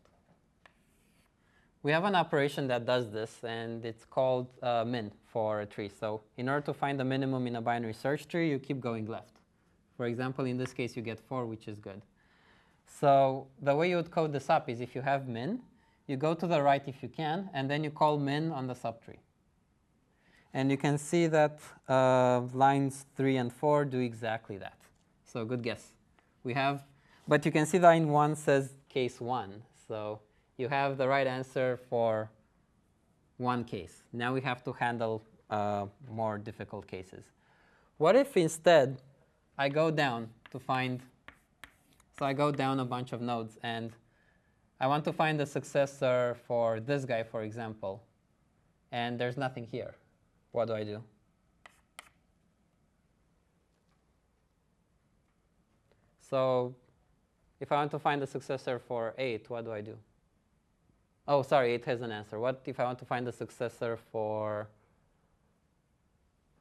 We 1.82 1.92
have 1.92 2.04
an 2.04 2.14
operation 2.14 2.68
that 2.68 2.86
does 2.86 3.10
this, 3.10 3.44
and 3.44 3.84
it's 3.84 4.06
called 4.06 4.46
uh, 4.62 4.86
min 4.86 5.12
for 5.26 5.62
a 5.62 5.66
tree. 5.66 5.90
So 5.90 6.22
in 6.38 6.50
order 6.50 6.64
to 6.68 6.74
find 6.76 7.00
the 7.00 7.04
minimum 7.04 7.48
in 7.48 7.56
a 7.56 7.62
binary 7.62 7.94
search 7.94 8.28
tree, 8.28 8.48
you 8.48 8.60
keep 8.60 8.80
going 8.80 9.08
left. 9.08 9.40
For 9.98 10.06
example, 10.06 10.46
in 10.46 10.56
this 10.56 10.72
case, 10.72 10.96
you 10.96 11.02
get 11.02 11.20
4, 11.20 11.48
which 11.48 11.68
is 11.68 11.80
good. 11.80 12.04
So 12.86 13.48
the 13.64 13.76
way 13.76 13.90
you 13.90 13.96
would 13.96 14.12
code 14.12 14.34
this 14.34 14.52
up 14.52 14.70
is 14.70 14.82
if 14.82 14.94
you 14.94 15.02
have 15.02 15.28
min, 15.28 15.62
you 16.06 16.16
go 16.16 16.36
to 16.36 16.46
the 16.46 16.62
right 16.62 16.84
if 16.86 17.02
you 17.02 17.10
can, 17.10 17.50
and 17.56 17.68
then 17.68 17.84
you 17.84 17.90
call 17.90 18.20
min 18.20 18.52
on 18.52 18.68
the 18.68 18.76
subtree. 18.76 19.18
And 20.54 20.70
you 20.70 20.78
can 20.78 21.00
see 21.00 21.26
that 21.26 21.58
uh, 21.90 22.42
lines 22.54 23.08
3 23.18 23.38
and 23.38 23.52
4 23.52 23.86
do 23.86 23.98
exactly 23.98 24.60
that. 24.60 24.78
So 25.26 25.44
good 25.44 25.64
guess. 25.64 25.94
We 26.44 26.54
have, 26.54 26.84
but 27.28 27.46
you 27.46 27.52
can 27.52 27.66
see 27.66 27.80
line 27.80 28.10
1 28.10 28.36
says 28.36 28.74
case 28.90 29.22
1. 29.22 29.62
So 29.88 30.20
you 30.58 30.68
have 30.70 30.98
the 30.98 31.08
right 31.08 31.28
answer 31.28 31.80
for 31.90 32.30
one 33.38 33.64
case. 33.64 34.04
Now 34.12 34.34
we 34.34 34.42
have 34.42 34.64
to 34.64 34.74
handle 34.74 35.24
uh, 35.50 35.86
more 36.10 36.38
difficult 36.38 36.88
cases. 36.88 37.26
What 37.98 38.16
if 38.16 38.36
instead 38.38 39.02
I 39.58 39.70
go 39.70 39.92
down 39.92 40.30
to 40.52 40.60
find, 40.60 41.02
so 42.18 42.26
I 42.26 42.34
go 42.34 42.52
down 42.52 42.80
a 42.80 42.86
bunch 42.86 43.14
of 43.14 43.22
nodes 43.22 43.58
and 43.64 43.92
I 44.80 44.88
want 44.88 45.06
to 45.06 45.14
find 45.14 45.40
the 45.40 45.46
successor 45.46 46.36
for 46.48 46.80
this 46.80 47.06
guy, 47.06 47.24
for 47.24 47.44
example, 47.44 48.04
and 48.92 49.20
there's 49.20 49.38
nothing 49.38 49.66
here. 49.66 49.96
What 50.52 50.68
do 50.68 50.74
I 50.74 50.84
do? 50.84 51.04
So 56.34 56.74
if 57.60 57.72
I 57.72 57.76
want 57.76 57.92
to 57.92 58.00
find 58.00 58.20
the 58.20 58.26
successor 58.26 58.80
for 58.80 59.14
8, 59.20 59.52
what 59.52 59.66
do 59.66 59.72
I 59.72 59.82
do? 59.82 59.96
Oh, 61.28 61.44
sorry, 61.44 61.74
8 61.74 61.86
has 61.86 62.02
an 62.02 62.12
answer. 62.12 62.40
What 62.40 62.64
if 62.66 62.80
I 62.80 62.86
want 62.86 62.98
to 62.98 63.06
find 63.06 63.28
the 63.28 63.32
successor 63.32 64.00
for 64.12 64.68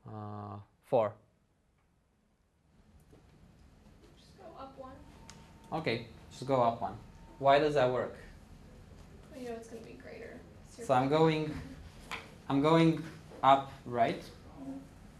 uh, 0.06 0.56
4? 0.84 1.14
Just 4.14 4.36
go 4.36 4.44
up 4.60 4.74
one. 4.76 4.92
Okay, 5.72 6.06
just 6.30 6.46
go 6.46 6.60
up 6.60 6.82
one. 6.82 6.98
Why 7.38 7.58
does 7.58 7.72
that 7.72 7.90
work? 7.90 8.14
You 9.34 9.48
know 9.48 9.52
it's 9.52 9.68
going 9.68 9.82
to 9.82 9.88
be 9.88 9.94
greater. 9.94 10.38
So 10.68 10.92
I'm 10.92 11.08
going, 11.08 11.50
I'm 12.50 12.60
going 12.60 13.02
up 13.42 13.72
right. 13.86 14.22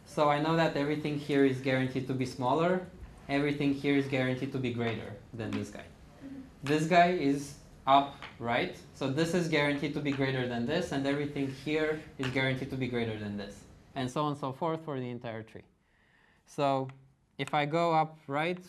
So 0.05 0.29
I 0.29 0.43
know 0.43 0.57
that 0.57 0.77
everything 0.77 1.19
here 1.19 1.47
is 1.47 1.63
guaranteed 1.63 2.07
to 2.09 2.13
be 2.13 2.27
smaller. 2.27 2.87
Everything 3.33 3.73
here 3.73 3.97
is 3.97 4.07
guaranteed 4.07 4.53
to 4.53 4.59
be 4.59 4.75
greater 4.75 5.11
than 5.33 5.51
this 5.53 5.71
guy. 5.71 5.85
This 6.63 6.85
guy 6.85 7.13
is 7.13 7.55
up 7.87 8.15
right. 8.39 8.77
So 8.95 9.11
this 9.11 9.33
is 9.33 9.49
guaranteed 9.49 9.95
to 9.95 10.01
be 10.01 10.13
greater 10.13 10.47
than 10.47 10.67
this, 10.67 10.93
and 10.93 11.07
everything 11.07 11.51
here 11.65 12.03
is 12.19 12.27
guaranteed 12.29 12.69
to 12.69 12.77
be 12.77 12.89
greater 12.89 13.19
than 13.19 13.39
this, 13.39 13.55
and 13.95 14.11
so 14.11 14.25
on 14.25 14.33
and 14.33 14.41
so 14.41 14.53
forth 14.53 14.85
for 14.85 15.01
the 15.01 15.09
entire 15.09 15.43
tree. 15.43 15.65
So 16.45 16.89
if 17.39 17.55
I 17.55 17.65
go 17.65 17.93
up 17.95 18.19
right, 18.27 18.61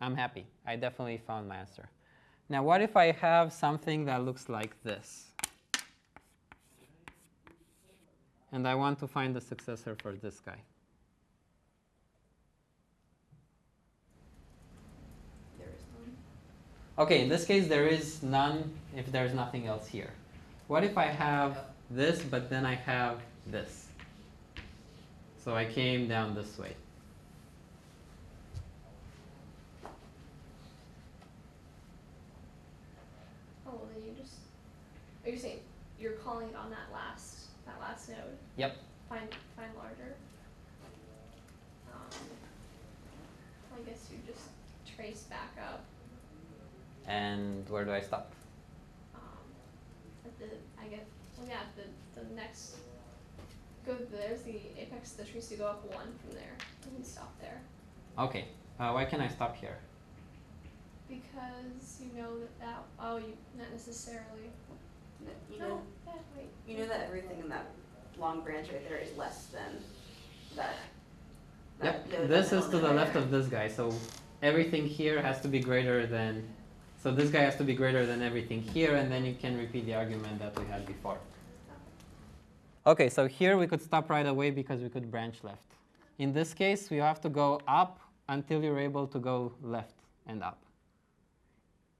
I'm 0.00 0.14
happy. 0.14 0.46
I 0.64 0.76
definitely 0.76 1.20
found 1.26 1.48
my 1.48 1.56
answer. 1.56 1.88
Now, 2.48 2.62
what 2.62 2.80
if 2.80 2.96
I 2.96 3.10
have 3.12 3.52
something 3.52 4.04
that 4.04 4.24
looks 4.24 4.48
like 4.48 4.80
this? 4.84 5.26
And 8.52 8.66
I 8.66 8.76
want 8.76 9.00
to 9.00 9.08
find 9.08 9.34
the 9.34 9.40
successor 9.40 9.96
for 10.02 10.12
this 10.12 10.38
guy. 10.40 10.60
There 15.58 15.68
is 15.68 15.84
none. 15.94 16.16
Okay, 17.00 17.22
in 17.22 17.30
this 17.30 17.46
case, 17.46 17.66
there 17.66 17.86
is 17.86 18.22
none 18.22 18.74
if 18.94 19.10
there's 19.10 19.32
nothing 19.32 19.66
else 19.66 19.86
here. 19.86 20.10
What 20.68 20.84
if 20.84 20.98
I 20.98 21.06
have 21.06 21.56
this, 21.90 22.20
but 22.20 22.50
then 22.50 22.66
I 22.66 22.74
have 22.74 23.20
this? 23.46 23.86
So 25.42 25.54
I 25.54 25.64
came 25.64 26.08
down 26.08 26.34
this 26.34 26.58
way. 26.58 26.74
Oh, 33.66 33.80
then 33.94 34.02
you 34.04 34.12
just. 34.22 34.34
Are 35.24 35.30
you 35.30 35.38
saying 35.38 35.60
you're 35.98 36.12
calling 36.12 36.48
it 36.48 36.54
on 36.54 36.68
that 36.68 36.92
last 36.92 37.46
that 37.64 37.80
last 37.80 38.10
node? 38.10 38.36
Yep. 38.58 38.76
Find 39.08 39.26
find 39.56 39.70
larger. 39.74 40.16
Um, 41.94 42.20
I 43.74 43.88
guess 43.88 44.06
you 44.12 44.18
just 44.30 44.48
trace 44.94 45.22
back. 45.22 45.49
And 47.10 47.68
where 47.68 47.84
do 47.84 47.92
I 47.92 48.00
stop? 48.00 48.32
Um, 49.14 49.20
at 50.24 50.38
the 50.38 50.46
I 50.80 50.86
guess 50.88 51.06
well 51.36 51.48
yeah 51.48 51.62
the 51.76 52.20
the 52.20 52.34
next. 52.34 52.76
Go 53.86 53.96
there's 54.12 54.42
the 54.42 54.60
apex 54.78 55.12
of 55.12 55.16
the 55.18 55.24
tree, 55.24 55.40
so 55.40 55.52
you 55.52 55.56
go 55.58 55.66
up 55.66 55.82
one 55.94 56.06
from 56.22 56.32
there 56.34 56.54
and 56.84 56.92
you 56.98 57.02
stop 57.02 57.32
there 57.40 57.60
Okay, 58.18 58.44
uh, 58.78 58.90
why 58.92 59.04
can 59.06 59.20
I 59.20 59.28
stop 59.28 59.56
here? 59.56 59.76
because 61.08 62.00
you 62.00 62.22
know 62.22 62.38
that 62.38 62.60
that 62.60 62.82
oh 63.00 63.16
you 63.16 63.32
not 63.58 63.68
necessarily 63.72 64.46
N- 65.26 65.32
You 65.52 65.58
no 65.58 65.68
know, 65.68 65.80
yeah, 66.06 66.12
wait 66.36 66.48
you 66.68 66.78
know 66.78 66.86
that 66.86 67.00
everything 67.08 67.40
in 67.42 67.48
that 67.48 67.66
long 68.18 68.42
branch 68.42 68.68
right 68.70 68.86
there 68.88 68.98
is 68.98 69.16
less 69.16 69.46
than 69.46 69.82
that. 70.56 70.76
that 71.80 72.04
Yep, 72.12 72.28
this 72.28 72.52
is 72.52 72.66
to 72.66 72.70
the 72.72 72.78
there. 72.78 72.92
left 72.94 73.16
of 73.16 73.30
this 73.32 73.46
guy, 73.46 73.66
so 73.66 73.92
everything 74.42 74.86
here 74.86 75.20
has 75.20 75.40
to 75.40 75.48
be 75.48 75.58
greater 75.58 76.06
than, 76.06 76.44
so 77.02 77.10
this 77.10 77.30
guy 77.30 77.40
has 77.40 77.56
to 77.56 77.64
be 77.64 77.74
greater 77.74 78.04
than 78.04 78.22
everything 78.22 78.62
here, 78.62 78.96
and 78.96 79.10
then 79.10 79.24
you 79.24 79.34
can 79.34 79.56
repeat 79.56 79.86
the 79.86 79.94
argument 79.94 80.38
that 80.38 80.58
we 80.58 80.66
had 80.66 80.86
before. 80.86 81.18
Okay, 82.86 83.08
so 83.08 83.26
here 83.26 83.56
we 83.56 83.66
could 83.66 83.82
stop 83.82 84.10
right 84.10 84.26
away 84.26 84.50
because 84.50 84.80
we 84.82 84.88
could 84.88 85.10
branch 85.10 85.42
left. 85.42 85.76
In 86.18 86.32
this 86.32 86.52
case, 86.52 86.90
we 86.90 86.98
have 86.98 87.20
to 87.22 87.28
go 87.28 87.60
up 87.66 88.00
until 88.28 88.62
you're 88.62 88.78
able 88.78 89.06
to 89.06 89.18
go 89.18 89.52
left 89.62 89.96
and 90.26 90.42
up. 90.42 90.62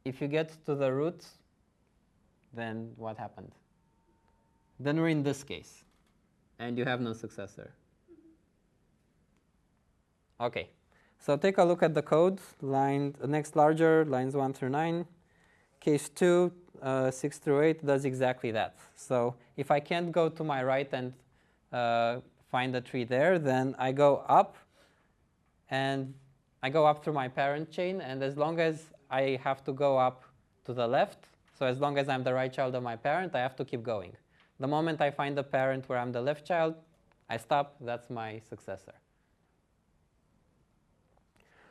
If 0.04 0.20
you 0.20 0.28
get 0.28 0.64
to 0.66 0.74
the 0.74 0.92
root, 0.92 1.24
then 2.52 2.92
what 2.96 3.16
happened? 3.16 3.52
Then 4.78 4.98
we're 4.98 5.08
in 5.08 5.22
this 5.22 5.42
case, 5.42 5.84
and 6.58 6.76
you 6.78 6.84
have 6.84 7.00
no 7.00 7.12
successor. 7.12 7.72
Okay, 10.40 10.70
so 11.20 11.36
take 11.36 11.58
a 11.58 11.64
look 11.64 11.82
at 11.82 11.94
the 11.94 12.02
code. 12.02 12.40
Line 12.62 13.14
next 13.26 13.54
larger, 13.54 14.04
lines 14.06 14.34
1 14.34 14.54
through 14.54 14.70
9. 14.70 15.06
Case 15.78 16.08
2, 16.08 16.52
uh, 16.82 17.10
6 17.10 17.38
through 17.38 17.60
8 17.60 17.86
does 17.86 18.04
exactly 18.04 18.50
that. 18.52 18.76
So 18.96 19.34
if 19.56 19.70
I 19.70 19.80
can't 19.80 20.10
go 20.10 20.28
to 20.30 20.42
my 20.42 20.64
right 20.64 20.88
and 20.92 21.12
uh, 21.72 22.20
find 22.50 22.74
the 22.74 22.80
tree 22.80 23.04
there, 23.04 23.38
then 23.38 23.74
I 23.78 23.92
go 23.92 24.24
up 24.28 24.56
and 25.68 26.14
I 26.62 26.70
go 26.70 26.86
up 26.86 27.04
through 27.04 27.14
my 27.14 27.28
parent 27.28 27.70
chain. 27.70 28.00
And 28.00 28.22
as 28.22 28.36
long 28.36 28.58
as 28.58 28.86
I 29.10 29.38
have 29.44 29.62
to 29.64 29.72
go 29.72 29.98
up 29.98 30.24
to 30.64 30.72
the 30.72 30.86
left, 30.86 31.26
So 31.60 31.66
as 31.66 31.78
long 31.78 31.98
as 31.98 32.08
I'm 32.08 32.24
the 32.24 32.32
right 32.32 32.50
child 32.50 32.74
of 32.74 32.82
my 32.82 32.96
parent, 32.96 33.34
I 33.34 33.40
have 33.40 33.54
to 33.56 33.66
keep 33.66 33.82
going. 33.82 34.16
The 34.58 34.66
moment 34.66 35.02
I 35.02 35.10
find 35.10 35.36
the 35.36 35.42
parent 35.42 35.86
where 35.88 35.98
I'm 35.98 36.10
the 36.10 36.22
left 36.22 36.46
child, 36.46 36.74
I 37.28 37.36
stop. 37.36 37.76
That's 37.82 38.08
my 38.08 38.40
successor. 38.48 38.94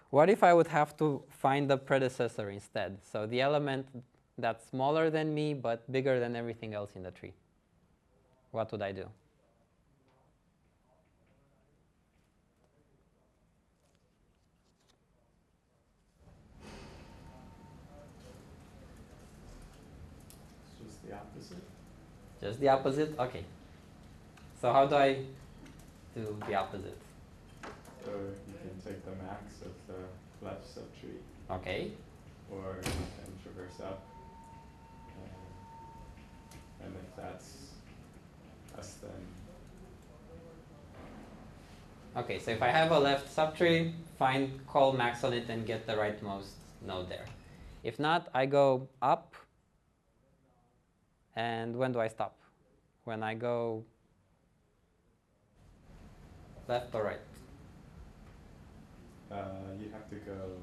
What 0.10 0.30
if 0.30 0.42
I 0.42 0.54
would 0.54 0.68
have 0.68 0.98
to 0.98 1.22
find 1.30 1.70
the 1.70 1.78
predecessor 1.78 2.50
instead? 2.50 2.98
So 3.12 3.28
the 3.28 3.42
element 3.42 3.88
that's 4.40 4.66
smaller 4.68 5.10
than 5.10 5.34
me 5.36 5.54
but 5.54 5.90
bigger 5.92 6.20
than 6.20 6.36
everything 6.36 6.74
else 6.74 6.96
in 6.96 7.04
the 7.04 7.12
tree. 7.12 7.34
What 8.52 8.72
would 8.72 8.82
I 8.82 8.92
do? 8.92 9.06
It's 20.66 20.92
just 20.92 21.08
the 21.08 21.14
opposite. 21.14 21.64
Just 22.42 22.60
the 22.60 22.70
opposite? 22.70 23.20
Okay. 23.20 23.44
So 24.60 24.74
how 24.74 24.88
do 24.88 24.96
I 24.96 25.20
do 26.16 26.36
the 26.48 26.56
opposite? 26.56 26.98
Or 28.10 28.34
you 28.48 28.56
can 28.62 28.82
take 28.84 29.06
the 29.06 29.12
max 29.24 29.62
of 29.62 29.74
the 29.88 30.46
left 30.46 30.66
subtree, 30.66 31.20
Okay. 31.50 31.92
or 32.52 32.78
you 32.78 32.82
can 32.92 33.32
traverse 33.44 33.80
up. 33.82 34.04
And, 36.82 36.88
and 36.88 36.96
if 36.96 37.16
that's 37.16 37.58
less 38.76 38.94
than, 38.96 39.12
Okay, 42.18 42.40
so 42.40 42.52
if 42.52 42.62
I 42.64 42.70
have 42.70 42.92
a 42.92 43.00
left 43.00 43.34
subtree, 43.36 43.94
find 44.18 44.66
call 44.66 44.94
max 44.94 45.24
on 45.24 45.34
it 45.34 45.48
and 45.50 45.66
get 45.66 45.86
the 45.86 45.94
rightmost 45.94 46.58
node 46.82 47.08
there. 47.08 47.26
If 47.84 48.00
not, 48.00 48.28
I 48.34 48.46
go 48.48 48.90
up. 49.02 49.36
And 51.36 51.78
when 51.78 51.92
do 51.92 52.00
I 52.00 52.08
stop? 52.08 52.36
When 53.06 53.22
I 53.24 53.36
go 53.36 53.86
left 56.68 56.94
or 56.94 57.04
right? 57.04 57.20
Uh, 59.32 59.36
you 59.80 59.90
have 59.92 60.10
to 60.10 60.16
go 60.16 60.58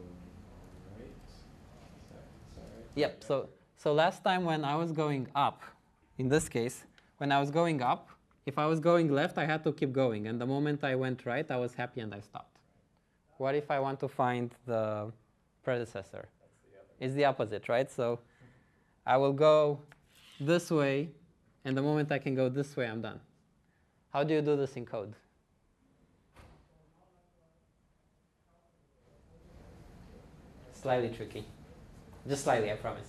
right. 0.99 1.09
Is? 1.27 2.97
Yep. 2.97 3.25
So 3.25 3.49
so 3.77 3.93
last 3.93 4.25
time 4.25 4.45
when 4.45 4.65
I 4.65 4.75
was 4.75 4.93
going 4.93 5.29
up, 5.35 5.63
in 6.19 6.29
this 6.29 6.49
case, 6.49 6.85
when 7.19 7.31
I 7.31 7.39
was 7.41 7.51
going 7.51 7.83
up, 7.83 8.09
if 8.47 8.59
I 8.59 8.67
was 8.67 8.81
going 8.81 9.11
left, 9.13 9.39
I 9.39 9.45
had 9.45 9.63
to 9.65 9.73
keep 9.73 9.93
going, 9.93 10.27
and 10.29 10.41
the 10.41 10.47
moment 10.47 10.85
I 10.85 10.95
went 10.95 11.27
right, 11.27 11.49
I 11.51 11.57
was 11.57 11.75
happy 11.75 12.01
and 12.01 12.15
I 12.15 12.21
stopped. 12.21 12.59
What 13.39 13.55
if 13.55 13.71
I 13.71 13.81
want 13.81 14.01
to 14.01 14.09
find 14.09 14.55
the 14.67 15.13
predecessor? 15.63 16.29
It's 16.99 17.15
the 17.15 17.27
opposite, 17.27 17.69
right? 17.69 17.91
So 17.91 18.21
I 19.05 19.17
will 19.19 19.33
go 19.33 19.81
this 20.41 20.71
way, 20.71 21.11
and 21.65 21.77
the 21.77 21.83
moment 21.83 22.11
I 22.11 22.19
can 22.19 22.35
go 22.35 22.49
this 22.49 22.77
way, 22.77 22.87
I'm 22.87 23.03
done. 23.03 23.21
How 24.13 24.25
do 24.25 24.33
you 24.33 24.41
do 24.41 24.57
this 24.57 24.77
in 24.77 24.87
code? 24.87 25.15
Slightly 30.87 31.09
tricky. 31.09 31.45
Just 32.29 32.45
slightly, 32.45 32.71
I 32.71 32.77
promise. 32.77 33.09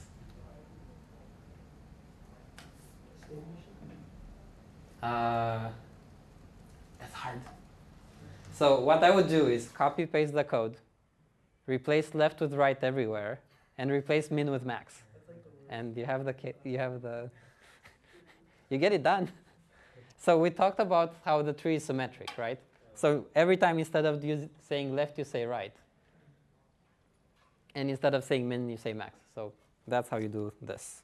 Uh, 5.04 5.70
that's 7.00 7.14
hard. 7.14 7.40
So 8.52 8.80
what 8.80 9.04
I 9.04 9.12
would 9.12 9.30
do 9.30 9.46
is 9.46 9.68
copy 9.68 10.08
paste 10.08 10.34
the 10.34 10.44
code, 10.44 10.78
replace 11.68 12.16
left 12.16 12.42
with 12.42 12.56
right 12.56 12.84
everywhere, 12.84 13.42
and 13.78 13.92
replace 13.92 14.32
min 14.32 14.50
with 14.50 14.66
max, 14.66 15.04
and 15.70 15.96
you 15.96 16.06
have 16.06 16.26
the 16.26 16.34
you 16.64 16.80
have 16.80 17.04
the 17.04 17.30
you 18.72 18.80
get 18.80 18.92
it 18.92 19.04
done. 19.04 19.30
So 20.18 20.40
we 20.40 20.50
talked 20.50 20.80
about 20.80 21.14
how 21.24 21.44
the 21.44 21.54
tree 21.54 21.76
is 21.76 21.86
symmetric, 21.86 22.32
right? 22.40 22.60
So 22.96 23.28
every 23.36 23.56
time 23.56 23.78
instead 23.78 24.06
of 24.06 24.26
saying 24.68 24.96
left, 24.96 25.20
you 25.20 25.24
say 25.24 25.46
right, 25.46 25.76
and 27.78 27.92
instead 27.92 28.16
of 28.16 28.24
saying 28.24 28.50
min, 28.50 28.68
you 28.68 28.78
say 28.78 28.92
max. 28.92 29.14
So 29.36 29.54
that's 29.88 30.10
how 30.10 30.18
you 30.18 30.28
do 30.28 30.52
this. 30.62 31.04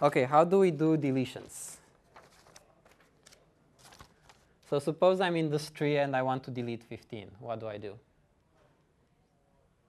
Okay, 0.00 0.24
how 0.24 0.44
do 0.44 0.60
we 0.60 0.70
do 0.70 0.96
deletions? 0.96 1.76
So 4.70 4.78
suppose 4.78 5.20
I'm 5.20 5.36
in 5.36 5.50
this 5.50 5.70
tree 5.70 5.98
and 5.98 6.14
I 6.14 6.22
want 6.22 6.44
to 6.44 6.50
delete 6.50 6.84
15. 6.84 7.30
What 7.40 7.60
do 7.60 7.66
I 7.66 7.78
do? 7.78 7.94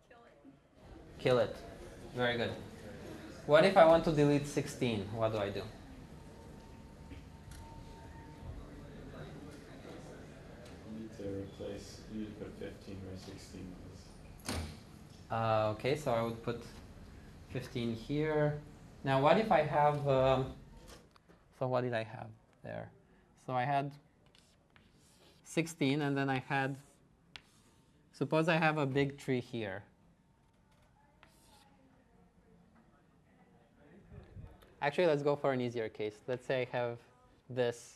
Kill 0.10 0.18
it. 0.26 1.20
Kill 1.20 1.38
it. 1.38 1.56
Very 2.16 2.38
good. 2.38 2.52
What 3.46 3.66
if 3.66 3.78
I 3.78 3.86
want 3.86 4.04
to 4.06 4.12
delete 4.12 4.48
16? 4.48 5.10
What 5.14 5.32
do 5.32 5.38
I 5.38 5.50
do? 5.50 5.62
You 10.90 11.00
need 11.00 11.18
to 11.18 11.24
replace, 11.24 12.00
you 12.12 12.22
need 12.22 12.40
to 12.40 12.46
put 12.46 12.54
fifteen 12.60 12.98
where 13.06 13.18
sixteen 13.18 13.68
was. 13.90 13.93
Uh, 15.34 15.70
okay, 15.72 15.96
so 15.96 16.12
I 16.12 16.22
would 16.22 16.44
put 16.44 16.62
15 17.50 17.96
here. 17.96 18.60
Now, 19.04 19.20
what 19.20 19.40
if 19.40 19.52
I 19.52 19.64
have? 19.64 20.08
Um, 20.08 20.54
so 21.58 21.66
what 21.68 21.82
did 21.82 21.96
I 21.96 22.04
have 22.04 22.28
there? 22.64 22.92
So 23.48 23.54
I 23.54 23.64
had 23.64 23.92
16, 25.44 26.04
and 26.04 26.16
then 26.16 26.30
I 26.30 26.44
had. 26.48 26.76
Suppose 28.12 28.48
I 28.48 28.58
have 28.58 28.78
a 28.78 28.86
big 28.86 29.18
tree 29.18 29.40
here. 29.40 29.82
Actually, 34.84 35.08
let's 35.08 35.24
go 35.24 35.36
for 35.36 35.52
an 35.52 35.62
easier 35.62 35.90
case. 35.90 36.14
Let's 36.28 36.46
say 36.46 36.68
I 36.72 36.78
have 36.78 36.98
this 37.50 37.96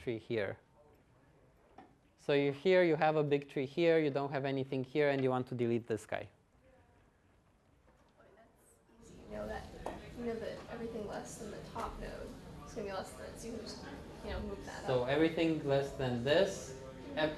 tree 0.00 0.18
here. 0.18 0.58
So 2.28 2.34
you 2.34 2.52
here 2.52 2.82
you 2.82 2.94
have 2.96 3.16
a 3.16 3.22
big 3.22 3.48
tree 3.48 3.64
here, 3.64 3.98
you 3.98 4.10
don't 4.10 4.30
have 4.30 4.44
anything 4.44 4.84
here, 4.84 5.08
and 5.08 5.24
you 5.24 5.30
want 5.30 5.48
to 5.48 5.54
delete 5.54 5.88
this 5.88 6.04
guy. 6.04 6.28
Boy. 8.18 8.24
You 9.30 9.38
know 9.38 9.48
that 9.48 9.64
you 10.20 10.26
know 10.26 10.34
that 10.34 10.58
everything 10.70 11.08
less 11.08 11.36
than 11.36 11.50
the 11.52 11.56
top 11.72 11.98
node 12.02 12.28
is 12.66 12.74
gonna 12.74 12.86
be 12.86 12.92
less 12.92 13.08
than 13.12 13.28
so 13.34 13.46
you 13.46 13.52
can 13.54 13.62
just 13.64 13.78
you 14.26 14.32
know 14.32 14.40
move 14.40 14.58
that 14.66 14.86
So 14.86 15.04
up. 15.04 15.08
everything 15.08 15.62
less 15.64 15.88
than 15.92 16.22
this, 16.22 16.74
ev- 17.16 17.32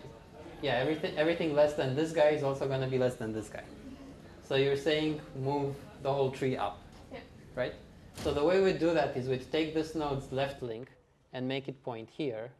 yeah, 0.61 0.83
everything 0.83 1.17
everything 1.17 1.55
less 1.55 1.75
than 1.75 1.95
this 1.95 2.11
guy 2.11 2.31
is 2.31 2.43
also 2.43 2.67
going 2.67 2.81
to 2.81 2.89
be 2.89 2.99
less 2.99 3.15
than 3.15 3.33
this 3.33 3.49
guy. 3.49 3.63
So 4.43 4.57
you're 4.57 4.83
saying 4.91 5.21
move 5.41 5.77
the 6.03 6.13
whole 6.13 6.33
tree 6.33 6.57
up, 6.57 6.81
Yeah. 7.13 7.21
right? 7.55 7.75
So 8.25 8.35
the 8.35 8.43
way 8.43 8.61
we 8.61 8.73
do 8.73 8.93
that 8.95 9.17
is 9.17 9.29
we 9.29 9.39
take 9.39 9.73
this 9.73 9.95
node's 9.95 10.33
left 10.33 10.65
link 10.65 10.89
and 11.33 11.47
make 11.47 11.69
it 11.69 11.81
point 11.85 12.09
here, 12.11 12.51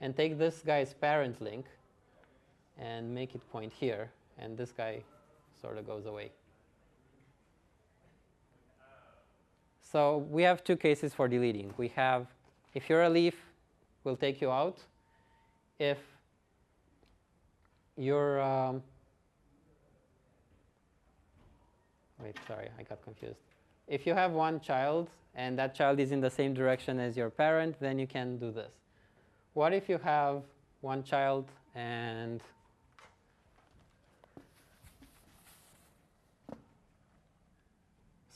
and 0.00 0.16
take 0.16 0.38
this 0.38 0.62
guy's 0.64 0.94
parent 0.94 1.40
link 1.40 1.66
and 2.78 3.14
make 3.14 3.34
it 3.34 3.42
point 3.50 3.72
here, 3.72 4.10
and 4.38 4.56
this 4.56 4.72
guy 4.72 5.02
sort 5.60 5.76
of 5.76 5.86
goes 5.86 6.06
away. 6.06 6.30
So 9.82 10.18
we 10.30 10.42
have 10.44 10.62
two 10.62 10.76
cases 10.76 11.12
for 11.12 11.28
deleting. 11.28 11.74
We 11.76 11.88
have, 11.88 12.28
if 12.74 12.88
you're 12.88 13.02
a 13.02 13.10
leaf, 13.10 13.34
we'll 14.04 14.16
take 14.16 14.40
you 14.40 14.50
out. 14.50 14.78
If 15.78 15.98
you're, 17.96 18.40
um, 18.40 18.82
wait, 22.22 22.36
sorry, 22.46 22.68
I 22.78 22.82
got 22.84 23.02
confused. 23.02 23.40
If 23.88 24.06
you 24.06 24.14
have 24.14 24.32
one 24.32 24.60
child 24.60 25.10
and 25.34 25.58
that 25.58 25.74
child 25.74 25.98
is 25.98 26.12
in 26.12 26.20
the 26.20 26.30
same 26.30 26.54
direction 26.54 27.00
as 27.00 27.16
your 27.16 27.28
parent, 27.28 27.76
then 27.80 27.98
you 27.98 28.06
can 28.06 28.38
do 28.38 28.52
this. 28.52 28.79
What 29.54 29.72
if 29.72 29.88
you 29.88 29.98
have 29.98 30.42
one 30.80 31.02
child 31.02 31.50
and 31.74 32.40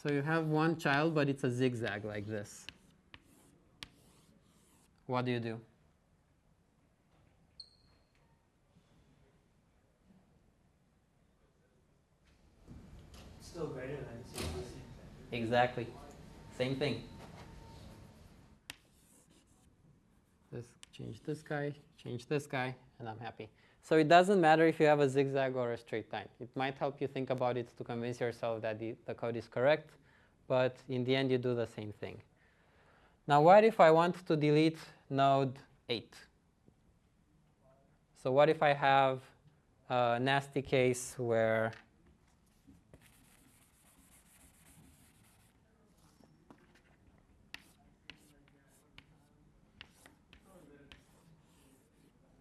so 0.03 0.12
you 0.12 0.23
have 0.23 0.47
one 0.47 0.77
child, 0.77 1.15
but 1.15 1.29
it's 1.29 1.45
a 1.45 1.51
zigzag 1.51 2.05
like 2.05 2.27
this. 2.27 2.67
What 5.07 5.25
do 5.25 5.33
you 5.33 5.41
do? 5.41 5.61
Still 13.41 13.67
greater 13.69 13.97
than, 13.97 14.25
so 14.35 14.41
the 14.41 14.47
same 14.47 14.65
thing. 15.31 15.43
Exactly. 15.43 15.87
Same 16.59 16.77
thing. 16.77 17.03
This 20.51 20.65
change 20.97 21.20
this 21.24 21.42
guy, 21.42 21.72
change 22.03 22.26
this 22.26 22.47
guy, 22.47 22.74
and 22.99 23.09
I'm 23.09 23.18
happy. 23.18 23.49
So 23.82 23.97
it 23.97 24.09
doesn't 24.09 24.40
matter 24.40 24.66
if 24.66 24.80
you 24.80 24.86
have 24.86 25.01
a 25.01 25.09
zigzag 25.09 25.57
or 25.57 25.72
a 25.72 25.76
straight 25.76 26.11
line. 26.12 26.28
It 26.40 26.49
might 26.57 26.76
help 26.76 27.01
you 27.01 27.07
think 27.07 27.30
about 27.30 27.57
it 27.57 27.76
to 27.76 27.84
convince 27.84 28.20
yourself 28.20 28.62
that 28.62 28.78
the, 28.78 28.95
the 29.05 29.14
code 29.14 29.36
is 29.36 29.49
correct, 29.49 29.90
but 30.49 30.76
in 30.88 31.05
the 31.05 31.14
end 31.14 31.30
you 31.30 31.38
do 31.38 31.55
the 31.55 31.66
same 31.66 31.92
thing. 31.92 32.16
Now 33.26 33.42
what 33.42 33.64
if 33.64 33.80
I 33.80 33.90
want 33.90 34.26
to 34.26 34.36
delete 34.36 34.78
node 35.11 35.59
8? 35.88 36.14
So 38.22 38.32
what 38.32 38.49
if 38.49 38.62
I 38.62 38.72
have 38.72 39.20
a 39.90 40.18
nasty 40.18 40.62
case 40.62 41.14
where 41.18 41.72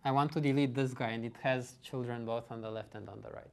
I 0.06 0.12
want 0.12 0.34
to 0.34 0.42
delete 0.42 0.76
this 0.76 0.94
guy, 0.94 1.12
and 1.12 1.24
it 1.24 1.36
has 1.44 1.76
children 1.82 2.26
both 2.26 2.52
on 2.52 2.60
the 2.62 2.70
left 2.70 2.94
and 2.94 3.08
on 3.08 3.22
the 3.22 3.30
right. 3.30 3.48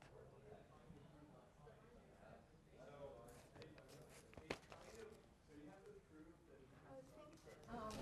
Um, 7.73 7.95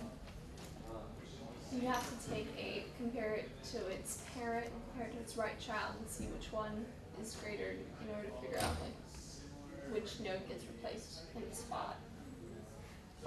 you 1.74 1.86
have 1.86 2.02
to 2.08 2.30
take 2.30 2.48
a, 2.58 2.84
compare 2.96 3.34
it 3.34 3.50
to 3.72 3.86
its 3.88 4.22
parent, 4.34 4.64
and 4.64 4.82
compare 4.90 5.08
it 5.08 5.12
to 5.12 5.20
its 5.20 5.36
right 5.36 5.60
child, 5.60 5.96
and 5.98 6.08
see 6.08 6.24
which 6.24 6.50
one 6.50 6.86
is 7.20 7.36
greater 7.44 7.72
in 7.72 8.14
order 8.16 8.28
to 8.28 8.34
figure 8.40 8.58
out 8.58 8.76
like 8.80 8.94
which 9.92 10.20
node 10.20 10.48
gets 10.48 10.64
replaced 10.64 11.20
in 11.36 11.42
its 11.42 11.58
spot. 11.58 11.96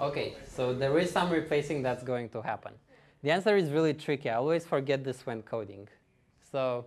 Okay, 0.00 0.34
so 0.48 0.74
there 0.74 0.98
is 0.98 1.12
some 1.12 1.30
replacing 1.30 1.82
that's 1.82 2.02
going 2.02 2.28
to 2.30 2.42
happen. 2.42 2.72
The 3.22 3.30
answer 3.30 3.56
is 3.56 3.70
really 3.70 3.94
tricky. 3.94 4.28
I 4.30 4.34
always 4.34 4.66
forget 4.66 5.04
this 5.04 5.24
when 5.24 5.42
coding. 5.42 5.88
So 6.50 6.86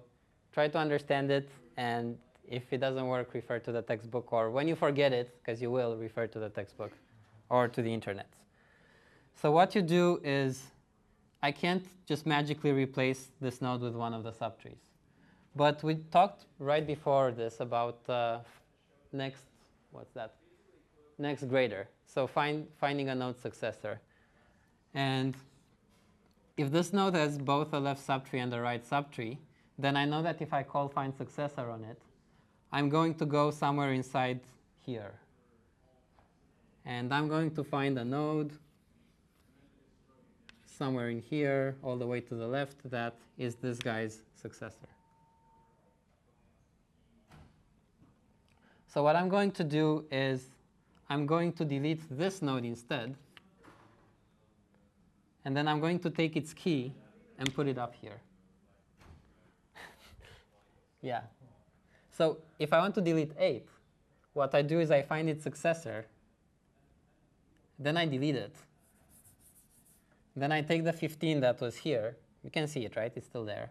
try 0.52 0.68
to 0.68 0.78
understand 0.78 1.32
it, 1.32 1.50
and 1.78 2.18
if 2.48 2.72
it 2.72 2.80
doesn't 2.80 3.08
work, 3.08 3.34
refer 3.34 3.60
to 3.60 3.72
the 3.72 3.82
textbook, 3.82 4.34
or 4.34 4.52
when 4.52 4.68
you 4.68 4.76
forget 4.76 5.14
it, 5.14 5.38
because 5.40 5.62
you 5.62 5.72
will, 5.72 5.96
refer 5.96 6.28
to 6.28 6.40
the 6.40 6.50
textbook 6.50 6.92
or 7.50 7.68
to 7.68 7.82
the 7.82 7.94
internet. 7.94 8.28
So 9.42 9.52
what 9.52 9.76
you 9.76 9.82
do 9.82 10.20
is, 10.24 10.64
I 11.42 11.52
can't 11.52 11.86
just 12.06 12.26
magically 12.26 12.72
replace 12.72 13.32
this 13.40 13.62
node 13.62 13.82
with 13.82 13.96
one 13.96 14.14
of 14.14 14.24
the 14.24 14.32
subtrees. 14.32 14.84
But 15.56 15.84
we 15.84 15.96
talked 16.12 16.46
right 16.60 16.86
before 16.86 17.32
this 17.32 17.60
about 17.62 18.00
uh, 18.10 18.40
next, 19.14 19.44
what's 19.92 20.14
that? 20.14 20.36
Next 21.18 21.48
greater. 21.48 21.88
So 22.06 22.28
find, 22.28 22.68
finding 22.78 23.10
a 23.10 23.16
node 23.16 23.40
successor. 23.40 24.02
And 24.94 25.36
if 26.58 26.72
this 26.72 26.94
node 26.94 27.16
has 27.16 27.38
both 27.38 27.74
a 27.74 27.80
left 27.80 28.06
subtree 28.06 28.42
and 28.42 28.54
a 28.54 28.62
right 28.62 28.84
subtree, 28.84 29.38
then 29.78 29.98
I 29.98 30.06
know 30.06 30.22
that 30.24 30.42
if 30.42 30.54
I 30.54 30.64
call 30.64 30.88
find 30.88 31.14
successor 31.14 31.70
on 31.70 31.84
it, 31.84 32.02
I'm 32.72 32.90
going 32.90 33.16
to 33.16 33.26
go 33.26 33.52
somewhere 33.52 33.94
inside 33.94 34.40
here. 34.86 35.14
And 36.86 37.14
I'm 37.14 37.28
going 37.28 37.52
to 37.56 37.64
find 37.64 37.98
a 37.98 38.06
node 38.06 38.52
somewhere 40.66 41.10
in 41.10 41.20
here, 41.20 41.76
all 41.82 41.98
the 41.98 42.06
way 42.06 42.22
to 42.22 42.36
the 42.36 42.48
left, 42.48 42.90
that 42.90 43.16
is 43.38 43.56
this 43.56 43.80
guy's 43.80 44.22
successor. 44.36 44.88
So 48.88 49.04
what 49.04 49.16
I'm 49.16 49.30
going 49.30 49.52
to 49.52 49.64
do 49.64 50.06
is 50.12 50.50
I'm 51.10 51.26
going 51.26 51.54
to 51.54 51.66
delete 51.66 52.02
this 52.10 52.42
node 52.42 52.66
instead. 52.66 53.16
And 55.46 55.56
then 55.56 55.68
I'm 55.68 55.80
going 55.80 56.00
to 56.00 56.10
take 56.10 56.36
its 56.36 56.54
key 56.54 56.92
and 57.38 57.54
put 57.54 57.68
it 57.68 57.78
up 57.78 57.94
here. 58.02 58.20
yeah. 61.02 61.22
So 62.12 62.40
if 62.58 62.74
I 62.74 62.80
want 62.80 62.96
to 62.96 63.02
delete 63.02 63.32
8, 63.38 63.68
what 64.34 64.56
I 64.56 64.64
do 64.64 64.80
is 64.80 64.90
I 64.90 65.04
find 65.04 65.30
its 65.30 65.44
successor, 65.44 66.08
then 67.78 67.96
I 67.96 68.06
delete 68.06 68.36
it. 68.36 68.56
Then 70.36 70.52
I 70.52 70.62
take 70.62 70.84
the 70.84 70.94
15 70.94 71.40
that 71.42 71.62
was 71.62 71.78
here. 71.78 72.18
You 72.44 72.50
can 72.50 72.68
see 72.68 72.86
it, 72.86 72.96
right? 72.96 73.12
It's 73.16 73.28
still 73.28 73.46
there. 73.46 73.70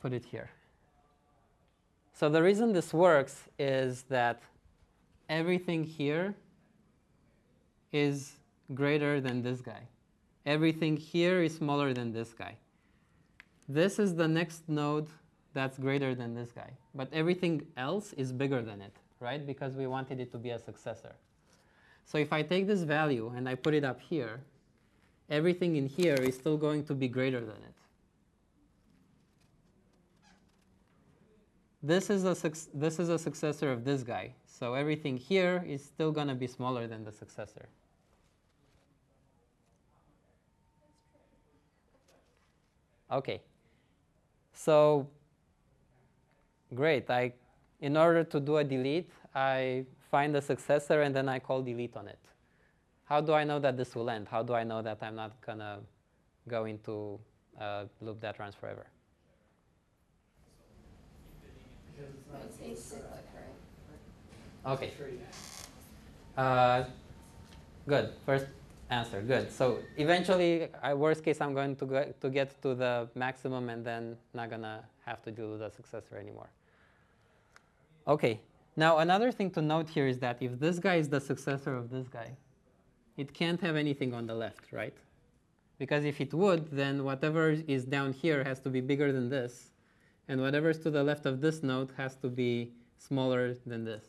Put 0.00 0.12
it 0.12 0.24
here. 0.24 0.50
So 2.12 2.28
the 2.28 2.42
reason 2.42 2.72
this 2.72 2.92
works 2.92 3.44
is 3.58 4.02
that 4.04 4.42
everything 5.28 5.84
here 5.84 6.34
is 7.92 8.37
greater 8.74 9.20
than 9.20 9.42
this 9.42 9.60
guy. 9.60 9.82
Everything 10.46 10.96
here 10.96 11.42
is 11.42 11.56
smaller 11.56 11.92
than 11.92 12.12
this 12.12 12.32
guy. 12.32 12.56
This 13.68 13.98
is 13.98 14.14
the 14.14 14.28
next 14.28 14.68
node 14.68 15.08
that's 15.52 15.78
greater 15.78 16.14
than 16.14 16.34
this 16.34 16.52
guy. 16.52 16.70
But 16.94 17.08
everything 17.12 17.66
else 17.76 18.12
is 18.14 18.32
bigger 18.32 18.62
than 18.62 18.80
it, 18.80 18.96
right? 19.20 19.46
Because 19.46 19.74
we 19.76 19.86
wanted 19.86 20.20
it 20.20 20.32
to 20.32 20.38
be 20.38 20.50
a 20.50 20.58
successor. 20.58 21.14
So 22.04 22.16
if 22.18 22.32
I 22.32 22.42
take 22.42 22.66
this 22.66 22.82
value 22.82 23.32
and 23.36 23.48
I 23.48 23.54
put 23.54 23.74
it 23.74 23.84
up 23.84 24.00
here, 24.00 24.40
everything 25.28 25.76
in 25.76 25.86
here 25.86 26.14
is 26.14 26.34
still 26.36 26.56
going 26.56 26.84
to 26.84 26.94
be 26.94 27.08
greater 27.08 27.40
than 27.40 27.56
it. 27.56 27.74
This 31.82 32.10
is, 32.10 32.24
a 32.24 32.34
this 32.74 32.98
is 32.98 33.08
a 33.08 33.18
successor 33.18 33.70
of 33.70 33.84
this 33.84 34.02
guy. 34.02 34.34
So 34.46 34.74
everything 34.74 35.16
here 35.16 35.64
is 35.66 35.84
still 35.84 36.10
going 36.10 36.28
to 36.28 36.34
be 36.34 36.46
smaller 36.46 36.86
than 36.86 37.04
the 37.04 37.12
successor. 37.12 37.68
Okay. 43.10 43.40
So 44.52 45.08
great. 46.74 47.08
I, 47.10 47.32
in 47.80 47.96
order 47.96 48.24
to 48.24 48.40
do 48.40 48.56
a 48.58 48.64
delete, 48.64 49.10
I 49.34 49.84
find 50.10 50.34
the 50.34 50.42
successor 50.42 51.02
and 51.02 51.14
then 51.14 51.28
I 51.28 51.38
call 51.38 51.62
delete 51.62 51.96
on 51.96 52.08
it. 52.08 52.18
How 53.04 53.20
do 53.20 53.32
I 53.32 53.44
know 53.44 53.58
that 53.60 53.76
this 53.76 53.94
will 53.94 54.10
end? 54.10 54.28
How 54.28 54.42
do 54.42 54.54
I 54.54 54.64
know 54.64 54.82
that 54.82 54.98
I'm 55.00 55.14
not 55.14 55.40
going 55.40 55.58
to 55.58 55.78
go 56.46 56.66
into 56.66 57.18
a 57.58 57.86
loop 58.00 58.20
that 58.20 58.38
runs 58.38 58.54
forever? 58.54 58.86
It's 62.44 62.58
acyclic, 62.58 63.24
right? 63.34 64.72
Okay. 64.72 64.92
Uh, 66.36 66.84
good. 67.86 68.12
First 68.26 68.46
answer. 68.90 69.20
Good. 69.20 69.52
So 69.52 69.78
eventually, 69.96 70.68
worst 70.94 71.24
case, 71.24 71.40
I'm 71.40 71.54
going 71.54 71.76
to, 71.76 72.14
to 72.20 72.30
get 72.30 72.60
to 72.62 72.74
the 72.74 73.08
maximum 73.14 73.68
and 73.68 73.84
then 73.84 74.16
not 74.34 74.50
going 74.50 74.62
to 74.62 74.80
have 75.04 75.22
to 75.22 75.30
with 75.30 75.60
the 75.60 75.70
successor 75.70 76.16
anymore. 76.16 76.50
Okay. 78.06 78.40
Now, 78.76 78.98
another 78.98 79.32
thing 79.32 79.50
to 79.50 79.62
note 79.62 79.88
here 79.88 80.06
is 80.06 80.18
that 80.20 80.38
if 80.40 80.60
this 80.60 80.78
guy 80.78 80.96
is 80.96 81.08
the 81.08 81.20
successor 81.20 81.76
of 81.76 81.90
this 81.90 82.06
guy, 82.08 82.36
it 83.16 83.34
can't 83.34 83.60
have 83.60 83.74
anything 83.74 84.14
on 84.14 84.26
the 84.26 84.34
left, 84.34 84.72
right? 84.72 84.96
Because 85.78 86.04
if 86.04 86.20
it 86.20 86.32
would, 86.32 86.70
then 86.70 87.04
whatever 87.04 87.50
is 87.66 87.84
down 87.84 88.12
here 88.12 88.44
has 88.44 88.60
to 88.60 88.70
be 88.70 88.80
bigger 88.80 89.12
than 89.12 89.28
this, 89.28 89.72
and 90.28 90.40
whatever 90.40 90.70
is 90.70 90.78
to 90.78 90.90
the 90.90 91.02
left 91.02 91.26
of 91.26 91.40
this 91.40 91.62
node 91.62 91.92
has 91.96 92.14
to 92.16 92.28
be 92.28 92.72
smaller 92.96 93.54
than 93.66 93.84
this. 93.84 94.04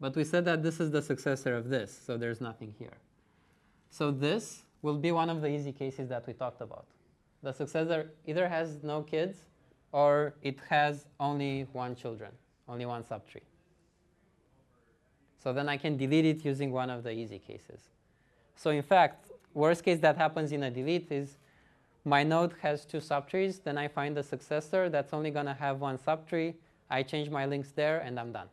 But 0.00 0.16
we 0.16 0.24
said 0.24 0.44
that 0.46 0.62
this 0.62 0.80
is 0.80 0.90
the 0.90 1.02
successor 1.02 1.54
of 1.54 1.68
this, 1.68 1.98
so 2.06 2.16
there's 2.16 2.40
nothing 2.40 2.74
here. 2.78 2.96
So 3.90 4.10
this 4.10 4.62
will 4.82 4.98
be 4.98 5.12
one 5.12 5.30
of 5.30 5.40
the 5.40 5.48
easy 5.48 5.72
cases 5.72 6.08
that 6.08 6.26
we 6.26 6.32
talked 6.32 6.60
about. 6.60 6.86
The 7.42 7.52
successor 7.52 8.10
either 8.26 8.48
has 8.48 8.82
no 8.82 9.02
kids 9.02 9.38
or 9.92 10.34
it 10.42 10.58
has 10.68 11.06
only 11.18 11.66
one 11.72 11.94
children, 11.94 12.32
only 12.68 12.86
one 12.86 13.02
subtree. 13.02 13.42
So 15.42 15.52
then 15.52 15.68
I 15.68 15.76
can 15.76 15.96
delete 15.96 16.26
it 16.26 16.44
using 16.44 16.72
one 16.72 16.90
of 16.90 17.04
the 17.04 17.10
easy 17.10 17.38
cases. 17.38 17.88
So 18.56 18.70
in 18.70 18.82
fact, 18.82 19.30
worst 19.54 19.84
case 19.84 20.00
that 20.00 20.16
happens 20.16 20.52
in 20.52 20.64
a 20.64 20.70
delete 20.70 21.10
is 21.10 21.38
my 22.06 22.22
node 22.22 22.54
has 22.62 22.84
two 22.84 22.98
subtrees, 22.98 23.60
then 23.64 23.76
I 23.76 23.88
find 23.88 24.16
the 24.16 24.22
successor 24.22 24.88
that's 24.88 25.12
only 25.12 25.32
going 25.32 25.46
to 25.46 25.54
have 25.54 25.80
one 25.80 25.98
subtree. 25.98 26.54
I 26.88 27.02
change 27.02 27.30
my 27.30 27.46
links 27.46 27.72
there, 27.72 27.98
and 27.98 28.20
I'm 28.20 28.30
done. 28.30 28.46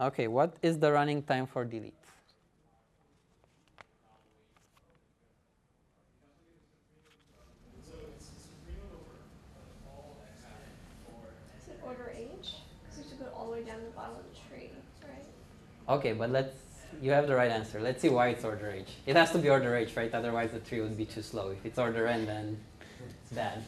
Okay, 0.00 0.26
what 0.26 0.56
is 0.62 0.78
the 0.78 0.90
running 0.90 1.22
time 1.22 1.46
for 1.46 1.66
delete? 1.66 1.92
Is 11.58 11.68
it 11.68 11.80
order 11.84 12.10
H? 12.16 12.54
Because 12.82 12.96
you 12.96 13.02
have 13.02 13.10
to 13.10 13.16
go 13.16 13.30
all 13.36 13.46
the 13.46 13.52
way 13.52 13.62
down 13.64 13.80
to 13.80 13.84
the 13.84 13.90
bottom 13.90 14.16
of 14.16 14.22
the 14.32 14.38
tree, 14.48 14.70
right? 15.02 15.26
Okay, 15.88 16.12
but 16.12 16.30
let's 16.30 16.56
you 17.00 17.10
have 17.10 17.26
the 17.26 17.34
right 17.34 17.50
answer. 17.50 17.80
Let's 17.80 18.00
see 18.00 18.08
why 18.08 18.28
it's 18.28 18.44
order 18.44 18.70
H. 18.70 18.88
It 19.06 19.16
has 19.16 19.30
to 19.32 19.38
be 19.38 19.50
order 19.50 19.76
H, 19.76 19.96
right? 19.96 20.12
Otherwise 20.12 20.50
the 20.52 20.60
tree 20.60 20.80
would 20.80 20.96
be 20.96 21.04
too 21.04 21.22
slow. 21.22 21.50
If 21.50 21.64
it's 21.64 21.78
order 21.78 22.06
N, 22.06 22.26
then 22.26 22.58
it's 23.22 23.32
bad. 23.32 23.62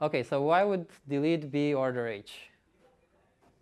Okay, 0.00 0.22
so 0.22 0.42
why 0.42 0.64
would 0.64 0.86
delete 1.08 1.50
be 1.50 1.74
order 1.74 2.06
H? 2.06 2.50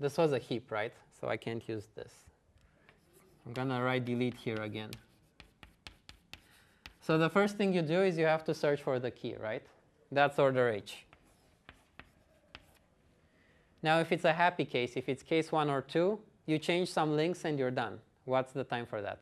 This 0.00 0.18
was 0.18 0.32
a 0.32 0.38
heap, 0.38 0.70
right? 0.70 0.92
So 1.20 1.28
I 1.28 1.36
can't 1.36 1.66
use 1.68 1.86
this. 1.94 2.12
I'm 3.46 3.52
going 3.52 3.68
to 3.68 3.80
write 3.80 4.05
delete 4.05 4.34
here 4.34 4.57
again. 4.57 4.90
So 7.00 7.18
the 7.18 7.28
first 7.28 7.57
thing 7.57 7.72
you 7.74 7.82
do 7.82 8.02
is 8.02 8.16
you 8.16 8.26
have 8.26 8.44
to 8.44 8.55
search 8.55 8.82
for 8.82 8.98
the 8.98 9.11
key, 9.11 9.36
right? 9.40 9.62
That's 10.11 10.38
order 10.38 10.68
H. 10.68 11.05
Now, 13.82 14.00
if 14.00 14.11
it's 14.11 14.24
a 14.24 14.32
happy 14.32 14.64
case, 14.64 14.96
if 14.96 15.09
it's 15.09 15.22
case 15.22 15.52
one 15.52 15.68
or 15.68 15.82
two, 15.82 16.18
you 16.47 16.59
change 16.59 16.90
some 16.90 17.16
links 17.16 17.45
and 17.45 17.59
you're 17.59 17.70
done. 17.70 17.99
What's 18.24 18.53
the 18.53 18.64
time 18.64 18.86
for 18.86 19.01
that? 19.03 19.18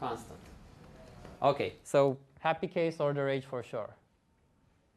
Constant. 0.00 0.38
Okay, 1.42 1.74
so 1.82 2.16
happy 2.40 2.68
case, 2.68 3.00
order 3.00 3.28
H 3.28 3.44
for 3.44 3.62
sure. 3.62 3.90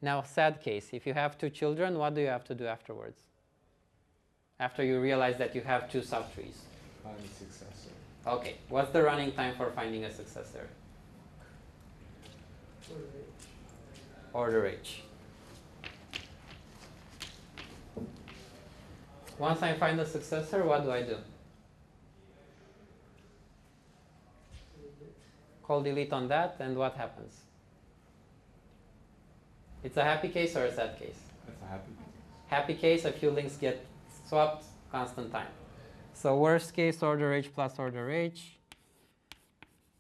Now, 0.02 0.24
sad 0.24 0.62
case, 0.62 0.90
if 0.94 1.06
you 1.06 1.14
have 1.14 1.38
two 1.38 1.50
children, 1.50 1.98
what 1.98 2.16
do 2.16 2.22
you 2.22 2.28
have 2.28 2.44
to 2.46 2.56
do 2.56 2.66
afterwards? 2.66 3.22
After 4.60 4.84
you 4.84 5.00
realize 5.00 5.38
that 5.38 5.56
you 5.56 5.62
have 5.62 5.92
two 5.92 6.02
subtrees. 6.02 6.58
Find 7.04 7.18
the 7.18 7.28
successor. 7.28 7.90
Okay, 8.26 8.58
what's 8.70 8.92
the 8.92 9.02
running 9.02 9.32
time 9.32 9.56
for 9.56 9.72
finding 9.72 10.04
a 10.04 10.12
successor? 10.12 10.68
Order 14.34 14.66
H. 14.68 15.04
Once 19.42 19.64
I 19.64 19.74
find 19.74 20.00
a 20.00 20.06
successor, 20.06 20.64
what 20.64 20.84
do 20.84 20.92
I 20.92 21.02
do? 21.02 21.18
Call 25.64 25.82
delete 25.82 26.14
on 26.14 26.28
that, 26.28 26.58
and 26.60 26.78
what 26.78 26.94
happens? 26.94 27.34
It's 29.84 29.98
a 29.98 30.04
happy 30.04 30.30
case 30.30 30.56
or 30.56 30.66
a 30.66 30.72
sad 30.72 31.00
case? 31.00 31.18
That's 31.48 31.60
a 31.64 31.66
happy. 31.66 31.92
Happy 32.50 32.76
case, 32.76 33.04
a 33.06 33.12
few 33.12 33.32
links 33.32 33.58
get 33.58 33.84
swapped, 34.28 34.66
constant 34.92 35.32
time. 35.32 35.48
So 36.14 36.38
worst 36.38 36.76
case, 36.76 37.02
order 37.02 37.34
H 37.34 37.52
plus 37.52 37.80
order 37.80 38.12
H, 38.12 38.60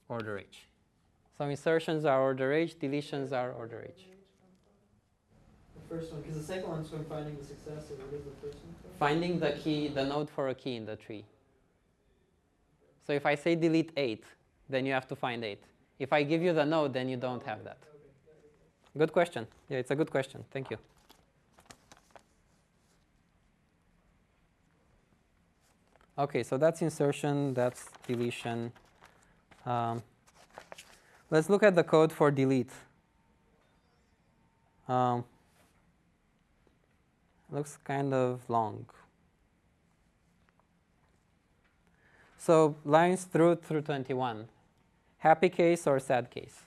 order 0.08 0.38
H. 0.38 0.68
So 1.36 1.46
insertions 1.46 2.06
are 2.06 2.22
order 2.22 2.54
H, 2.54 2.78
deletions 2.78 3.32
are 3.32 3.52
order 3.54 3.88
H. 3.90 4.11
First 5.92 6.14
one, 6.14 6.22
because 6.22 6.38
the 6.38 6.44
second 6.44 6.70
one's 6.70 6.90
from 6.90 7.04
finding 7.04 7.36
the 7.36 7.44
successor. 7.44 7.96
What 7.96 8.14
is 8.14 8.24
the 8.24 8.32
first 8.42 8.64
one 8.64 8.74
from? 8.82 8.92
Finding 8.98 9.40
the 9.40 9.52
key, 9.62 9.90
the 9.90 10.06
node 10.06 10.30
for 10.30 10.48
a 10.48 10.56
key 10.56 10.78
in 10.78 10.86
the 10.86 10.96
tree. 10.96 11.26
So 13.06 13.12
if 13.12 13.26
I 13.26 13.36
say 13.36 13.56
delete 13.56 13.92
8, 13.98 14.24
then 14.70 14.86
you 14.86 14.94
have 14.94 15.06
to 15.10 15.18
find 15.18 15.44
8. 15.44 15.62
If 16.00 16.14
I 16.14 16.24
give 16.24 16.42
you 16.42 16.54
the 16.54 16.64
node, 16.64 16.94
then 16.94 17.10
you 17.10 17.18
don't 17.18 17.46
have 17.46 17.66
that. 17.66 17.78
Good 18.98 19.12
question. 19.12 19.46
Yeah, 19.68 19.80
it's 19.80 19.92
a 19.92 19.96
good 19.96 20.10
question. 20.10 20.46
Thank 20.52 20.72
you. 20.72 20.78
Okay, 26.18 26.44
so 26.44 26.58
that's 26.58 26.82
insertion, 26.82 27.54
that's 27.54 27.90
deletion. 28.08 28.72
Um, 29.66 30.04
let's 31.30 31.50
look 31.50 31.64
at 31.64 31.76
the 31.76 31.84
code 31.84 32.14
for 32.14 32.32
delete. 32.32 32.72
Um, 34.88 35.26
looks 37.52 37.78
kind 37.84 38.14
of 38.14 38.42
long. 38.50 38.86
So 42.38 42.76
lines 42.84 43.26
through 43.26 43.56
through 43.56 43.82
21. 43.82 44.48
Happy 45.20 45.50
case 45.50 45.86
or 45.86 46.00
sad 46.00 46.32
case? 46.32 46.62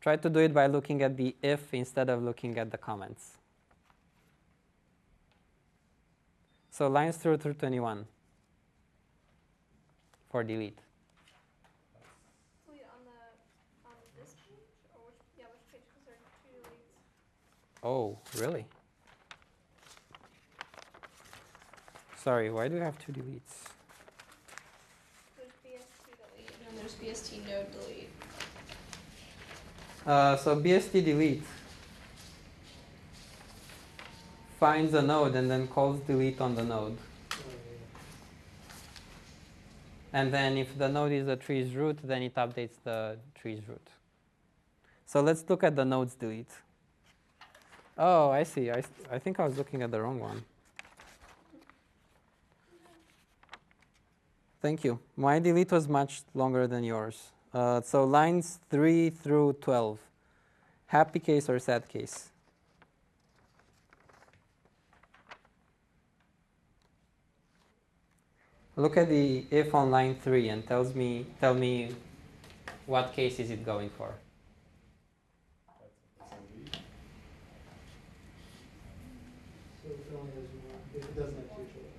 Try 0.00 0.16
to 0.16 0.28
do 0.28 0.40
it 0.40 0.52
by 0.52 0.66
looking 0.66 1.00
at 1.02 1.16
the 1.16 1.34
if 1.42 1.72
instead 1.72 2.10
of 2.10 2.22
looking 2.22 2.58
at 2.58 2.70
the 2.70 2.76
comments. 2.76 3.38
So 6.70 6.88
lines 6.88 7.16
through 7.16 7.38
through 7.38 7.54
21 7.54 8.06
for 10.30 10.42
delete 10.42 10.78
on 12.92 13.04
the 13.04 13.20
on 13.88 13.96
this 14.16 14.34
page 14.48 14.72
or 14.92 15.00
which 15.08 15.20
yeah 15.38 15.48
which 15.52 15.64
page 15.72 15.84
because 15.88 16.04
there 16.04 16.16
are 16.16 16.32
two 16.44 16.60
deletes. 16.64 17.00
Oh, 17.82 18.18
really? 18.38 18.64
Sorry, 22.16 22.50
why 22.50 22.68
do 22.68 22.76
you 22.76 22.80
have 22.80 22.96
two 23.04 23.10
deletes? 23.10 23.66
There's 25.36 25.50
BST 25.64 26.06
delete 26.22 26.50
and 26.68 26.78
there's 26.78 26.94
BST 26.94 27.48
node 27.48 27.72
delete. 27.72 28.10
Uh, 30.06 30.36
so 30.36 30.54
BST 30.56 31.04
delete 31.04 31.42
finds 34.60 34.94
a 34.94 35.02
node 35.02 35.34
and 35.34 35.50
then 35.50 35.66
calls 35.66 35.98
delete 36.02 36.40
on 36.40 36.54
the 36.54 36.62
node. 36.62 36.96
And 40.12 40.32
then 40.32 40.56
if 40.56 40.78
the 40.78 40.88
node 40.88 41.10
is 41.10 41.26
the 41.26 41.36
tree's 41.36 41.74
root, 41.74 41.98
then 42.04 42.22
it 42.22 42.36
updates 42.36 42.76
the 42.84 43.16
tree's 43.34 43.66
root. 43.66 43.88
So 45.04 45.20
let's 45.20 45.44
look 45.48 45.64
at 45.64 45.74
the 45.74 45.84
nodes 45.84 46.14
delete. 46.14 46.52
Oh, 47.98 48.30
I 48.30 48.42
see. 48.42 48.70
I, 48.70 48.82
I 49.10 49.18
think 49.18 49.38
I 49.38 49.44
was 49.44 49.56
looking 49.56 49.82
at 49.82 49.90
the 49.90 50.00
wrong 50.00 50.18
one. 50.18 50.44
Thank 54.60 54.84
you. 54.84 55.00
My 55.16 55.38
delete 55.38 55.72
was 55.72 55.88
much 55.88 56.22
longer 56.34 56.66
than 56.66 56.84
yours. 56.84 57.32
Uh, 57.52 57.80
so 57.80 58.04
lines 58.04 58.60
3 58.70 59.10
through 59.10 59.54
12. 59.60 59.98
Happy 60.86 61.18
case 61.18 61.48
or 61.48 61.58
sad 61.58 61.88
case? 61.88 62.30
Look 68.74 68.96
at 68.96 69.08
the 69.08 69.44
if 69.50 69.74
on 69.74 69.90
line 69.90 70.14
3 70.14 70.48
and 70.48 70.66
tells 70.66 70.94
me 70.94 71.26
tell 71.40 71.54
me 71.54 71.94
what 72.86 73.12
case 73.12 73.38
is 73.38 73.50
it 73.50 73.66
going 73.66 73.90
for. 73.90 74.14
So 79.82 79.90
if 79.90 79.98
it 79.98 80.14
only 80.16 80.30
has 80.32 80.48
one, 80.62 80.80
if 80.94 81.04
it 81.04 81.16
doesn't 81.16 81.36
have 81.36 81.48
two 81.56 81.66
children. 81.72 81.92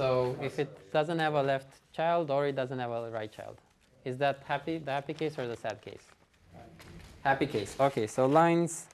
So 0.00 0.34
if 0.40 0.58
it 0.58 0.90
doesn't 0.94 1.18
have 1.18 1.34
a 1.34 1.42
left 1.42 1.78
child 1.92 2.30
or 2.30 2.46
it 2.46 2.56
doesn't 2.56 2.78
have 2.78 2.90
a 2.90 3.10
right 3.10 3.30
child, 3.30 3.60
is 4.06 4.16
that 4.16 4.42
happy 4.46 4.78
the 4.78 4.92
happy 4.92 5.12
case 5.12 5.38
or 5.38 5.46
the 5.46 5.58
sad 5.58 5.82
case? 5.82 6.06
Happy 7.22 7.46
case. 7.46 7.76
Okay, 7.78 8.06
so 8.06 8.24
lines 8.24 8.86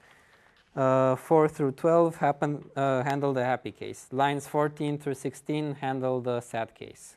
uh, 0.75 1.15
4 1.15 1.49
through 1.49 1.73
12 1.73 2.17
happen, 2.17 2.65
uh, 2.75 3.05
handle 3.05 3.33
the 3.33 3.45
happy 3.45 3.71
case. 3.71 4.09
Lines 4.11 4.49
14 4.49 4.99
through 4.99 5.15
16 5.15 5.77
handle 5.77 6.21
the 6.21 6.41
sad 6.41 6.75
case. 6.75 7.15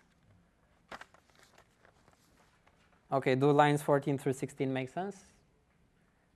Okay, 3.11 3.33
do 3.33 3.49
lines 3.51 3.81
14 3.81 4.19
through 4.19 4.33
16 4.33 4.71
make 4.71 4.89
sense? 4.89 5.15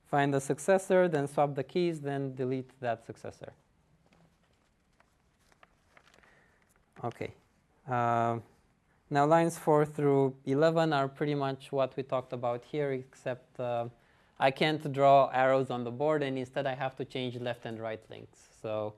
Find 0.10 0.34
the 0.34 0.42
successor, 0.42 1.08
then 1.08 1.28
swap 1.28 1.54
the 1.54 1.64
keys, 1.64 2.02
then 2.02 2.34
delete 2.34 2.72
that 2.80 3.06
successor. 3.06 3.54
Okay. 7.04 7.34
Um, 7.88 8.44
now 9.10 9.26
lines 9.26 9.58
4 9.58 9.86
through 9.86 10.36
11 10.46 10.94
are 10.94 11.08
pretty 11.08 11.36
much 11.36 11.72
what 11.72 11.96
we 11.96 12.04
talked 12.04 12.34
about 12.34 12.64
here, 12.64 12.94
except 12.94 13.60
uh, 13.60 13.88
I 14.40 14.52
can't 14.52 14.92
draw 14.92 15.30
arrows 15.34 15.70
on 15.70 15.84
the 15.84 15.92
board, 15.92 16.24
and 16.24 16.38
instead 16.38 16.66
I 16.66 16.76
have 16.76 16.96
to 16.98 17.06
change 17.06 17.40
left 17.40 17.66
and 17.66 17.80
right 17.80 18.02
links. 18.10 18.40
So 18.62 18.94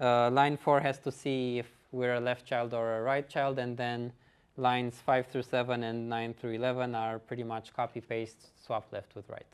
uh, 0.00 0.30
line 0.30 0.56
4 0.56 0.80
has 0.80 0.98
to 1.00 1.12
see 1.12 1.58
if 1.58 1.66
we're 1.92 2.14
a 2.14 2.20
left 2.20 2.44
child 2.44 2.74
or 2.74 2.98
a 2.98 3.02
right 3.02 3.28
child, 3.28 3.58
and 3.58 3.76
then 3.76 4.12
lines 4.56 5.00
5 5.04 5.26
through 5.26 5.42
7 5.42 5.82
and 5.82 6.08
9 6.08 6.34
through 6.34 6.52
11 6.52 6.94
are 6.94 7.18
pretty 7.18 7.42
much 7.42 7.72
copy-paste, 7.74 8.50
swap 8.64 8.92
left 8.92 9.14
with 9.14 9.28
right. 9.28 9.46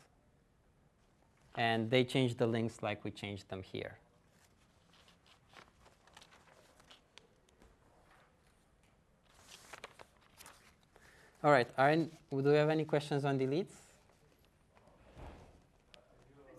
And 1.55 1.89
they 1.89 2.03
change 2.03 2.35
the 2.35 2.47
links 2.47 2.81
like 2.81 3.03
we 3.03 3.11
changed 3.11 3.49
them 3.49 3.63
here. 3.63 3.97
All 11.43 11.51
right, 11.51 11.67
Aaron, 11.77 12.11
do 12.29 12.37
we 12.37 12.53
have 12.53 12.69
any 12.69 12.85
questions 12.85 13.25
on 13.25 13.39
deletes? 13.39 13.73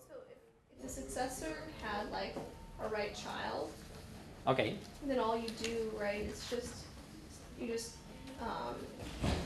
So 0.09 0.17
if, 0.29 0.39
if 0.77 0.83
the 0.83 0.89
successor 0.89 1.55
had 1.83 2.11
like 2.11 2.35
a 2.85 2.89
right 2.89 3.15
child, 3.15 3.71
Okay, 4.45 4.75
then 5.07 5.21
all 5.21 5.37
you 5.39 5.49
do 5.63 5.89
right 5.97 6.23
is 6.23 6.45
just 6.51 6.75
you 7.61 7.69
just 7.69 7.93
um, 8.41 8.75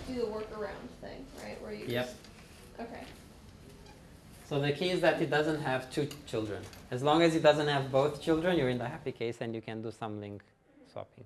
do 0.09 0.15
the 0.15 0.23
workaround 0.27 0.89
thing, 1.03 1.23
right? 1.45 1.61
Where 1.63 1.75
you 1.75 1.85
Yep. 1.87 2.07
just 2.07 2.17
okay. 2.81 3.05
so 4.49 4.59
the 4.59 4.73
key 4.73 4.89
is 4.89 5.03
that 5.03 5.21
it 5.21 5.29
doesn't 5.29 5.61
have 5.61 5.91
two 5.93 6.09
children. 6.27 6.63
As 6.91 7.03
long 7.03 7.21
as 7.21 7.35
it 7.35 7.43
doesn't 7.43 7.69
have 7.69 7.93
both 7.93 8.23
children, 8.23 8.57
you're 8.57 8.71
in 8.71 8.79
the 8.79 8.89
happy 8.89 9.13
case 9.13 9.43
and 9.43 9.55
you 9.55 9.61
can 9.61 9.83
do 9.83 9.91
some 9.91 10.19
link 10.19 10.43
swapping. 10.91 11.25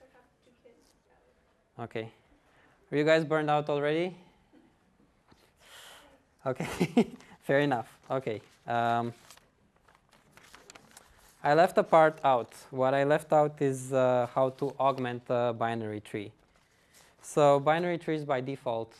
I 0.00 0.04
have 0.14 0.22
two 0.44 0.52
kids. 0.62 0.78
Okay. 1.80 2.12
Are 2.92 2.98
you 2.98 3.04
guys 3.04 3.24
burned 3.24 3.48
out 3.48 3.70
already? 3.70 4.14
Okay, 6.44 6.66
fair 7.40 7.60
enough. 7.60 7.88
Okay. 8.10 8.42
Um, 8.66 9.14
I 11.42 11.54
left 11.54 11.78
a 11.78 11.82
part 11.82 12.18
out. 12.22 12.52
What 12.70 12.92
I 12.92 13.04
left 13.04 13.32
out 13.32 13.62
is 13.62 13.94
uh, 13.94 14.28
how 14.34 14.50
to 14.50 14.74
augment 14.78 15.22
a 15.30 15.54
binary 15.58 16.00
tree. 16.00 16.32
So 17.22 17.58
binary 17.58 17.96
trees 17.96 18.26
by 18.26 18.42
default 18.42 18.94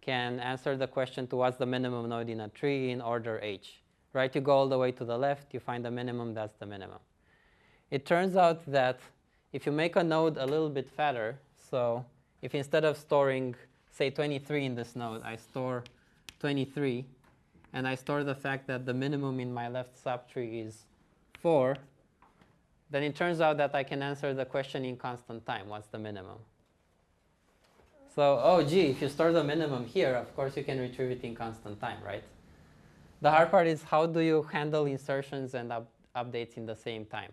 can 0.00 0.40
answer 0.40 0.76
the 0.76 0.88
question 0.88 1.28
to 1.28 1.36
what's 1.36 1.58
the 1.58 1.66
minimum 1.66 2.08
node 2.08 2.28
in 2.28 2.40
a 2.40 2.48
tree 2.48 2.90
in 2.90 3.00
order 3.00 3.38
h. 3.40 3.74
Right? 4.14 4.34
You 4.34 4.40
go 4.40 4.50
all 4.50 4.68
the 4.68 4.78
way 4.78 4.90
to 4.90 5.04
the 5.04 5.16
left, 5.16 5.54
you 5.54 5.60
find 5.60 5.84
the 5.84 5.92
minimum, 5.92 6.34
that's 6.34 6.54
the 6.54 6.66
minimum. 6.66 6.98
It 7.92 8.04
turns 8.04 8.34
out 8.34 8.66
that 8.66 8.98
if 9.52 9.64
you 9.64 9.70
make 9.70 9.94
a 9.94 10.02
node 10.02 10.38
a 10.38 10.44
little 10.44 10.70
bit 10.70 10.90
fatter, 10.90 11.38
so 11.70 12.04
if 12.42 12.54
instead 12.54 12.84
of 12.84 12.96
storing, 12.96 13.54
say, 13.90 14.10
23 14.10 14.64
in 14.64 14.74
this 14.74 14.94
node, 14.94 15.22
I 15.22 15.36
store 15.36 15.84
23, 16.40 17.04
and 17.72 17.86
I 17.86 17.94
store 17.94 18.24
the 18.24 18.34
fact 18.34 18.66
that 18.68 18.86
the 18.86 18.94
minimum 18.94 19.40
in 19.40 19.52
my 19.52 19.68
left 19.68 20.02
subtree 20.02 20.66
is 20.66 20.84
4, 21.40 21.76
then 22.90 23.02
it 23.02 23.14
turns 23.14 23.40
out 23.40 23.56
that 23.58 23.74
I 23.74 23.82
can 23.82 24.02
answer 24.02 24.32
the 24.32 24.44
question 24.44 24.84
in 24.84 24.96
constant 24.96 25.44
time. 25.44 25.68
What's 25.68 25.88
the 25.88 25.98
minimum? 25.98 26.38
So, 28.14 28.40
oh 28.42 28.64
gee, 28.64 28.86
if 28.86 29.02
you 29.02 29.08
store 29.08 29.32
the 29.32 29.44
minimum 29.44 29.84
here, 29.84 30.14
of 30.14 30.34
course 30.34 30.56
you 30.56 30.64
can 30.64 30.78
retrieve 30.80 31.10
it 31.10 31.22
in 31.22 31.34
constant 31.34 31.80
time, 31.80 31.98
right? 32.04 32.24
The 33.20 33.30
hard 33.30 33.50
part 33.50 33.66
is 33.66 33.82
how 33.82 34.06
do 34.06 34.20
you 34.20 34.42
handle 34.42 34.86
insertions 34.86 35.54
and 35.54 35.72
up 35.72 35.88
updates 36.16 36.56
in 36.56 36.66
the 36.66 36.74
same 36.74 37.04
time? 37.04 37.30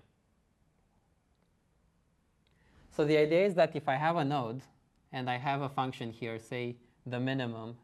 So 2.96 3.06
the 3.06 3.18
idea 3.18 3.46
is 3.46 3.56
that 3.56 3.76
if 3.76 3.88
I 3.88 3.96
have 3.96 4.16
a 4.18 4.26
node 4.26 4.62
and 5.16 5.30
I 5.30 5.38
have 5.38 5.62
a 5.62 5.70
function 5.70 6.12
here, 6.12 6.38
say 6.38 6.76
the 7.06 7.22
minimum, 7.22 7.78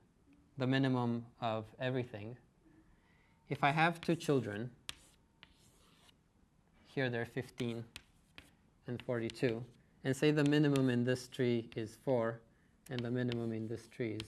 the 0.58 0.68
minimum 0.68 1.26
of 1.40 1.64
everything, 1.80 2.36
if 3.50 3.64
I 3.64 3.72
have 3.72 4.02
two 4.02 4.18
children, 4.18 4.70
here 6.86 7.10
they're 7.10 7.26
15 7.26 7.86
and 8.88 9.02
42, 9.04 9.64
and 10.04 10.14
say 10.14 10.32
the 10.32 10.44
minimum 10.44 10.90
in 10.90 11.06
this 11.06 11.30
tree 11.30 11.70
is 11.78 11.98
4, 12.04 12.38
and 12.90 13.00
the 13.00 13.10
minimum 13.10 13.54
in 13.54 13.66
this 13.66 13.88
tree 13.88 14.18
is. 14.22 14.28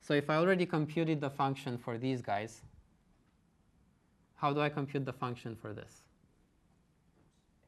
So 0.00 0.12
if 0.12 0.28
I 0.28 0.34
already 0.34 0.66
computed 0.66 1.20
the 1.20 1.30
function 1.30 1.78
for 1.78 1.96
these 1.96 2.20
guys, 2.20 2.62
how 4.34 4.52
do 4.52 4.60
I 4.60 4.68
compute 4.68 5.04
the 5.04 5.12
function 5.12 5.54
for 5.54 5.72
this? 5.72 6.02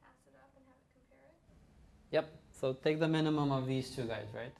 Pass 0.02 0.16
it 0.26 0.34
up 0.34 0.50
and 0.56 0.64
have 0.66 0.82
it 0.82 0.90
compare 0.98 1.28
it. 1.28 2.26
Yep. 2.26 2.41
So 2.62 2.72
take 2.72 3.00
the 3.00 3.08
minimum 3.08 3.50
of 3.50 3.66
these 3.66 3.90
two 3.90 4.04
guys, 4.04 4.28
right? 4.32 4.52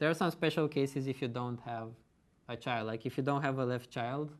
There 0.00 0.10
are 0.10 0.14
some 0.14 0.32
special 0.32 0.66
cases 0.66 1.06
if 1.06 1.22
you 1.22 1.28
don't 1.28 1.60
have 1.60 1.90
a 2.48 2.56
child. 2.56 2.88
Like 2.88 3.06
if 3.06 3.16
you 3.16 3.22
don't 3.22 3.40
have 3.40 3.60
a 3.60 3.64
left 3.64 3.88
child, 3.88 4.32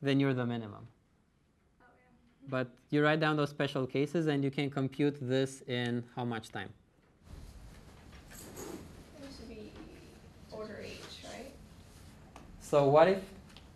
then 0.00 0.20
you're 0.20 0.32
the 0.32 0.46
minimum. 0.46 0.86
Oh 0.86 1.86
yeah. 1.98 2.48
But 2.48 2.68
you 2.90 3.02
write 3.02 3.18
down 3.18 3.36
those 3.36 3.50
special 3.50 3.88
cases 3.88 4.28
and 4.28 4.44
you 4.44 4.52
can 4.52 4.70
compute 4.70 5.16
this 5.20 5.64
in 5.66 6.04
how 6.14 6.24
much 6.24 6.50
time? 6.52 6.68
It 8.30 8.36
to 9.40 9.42
be 9.48 9.72
order 10.52 10.84
H, 10.84 10.94
right? 11.24 11.50
So 12.60 12.86
what 12.86 13.08
if 13.08 13.18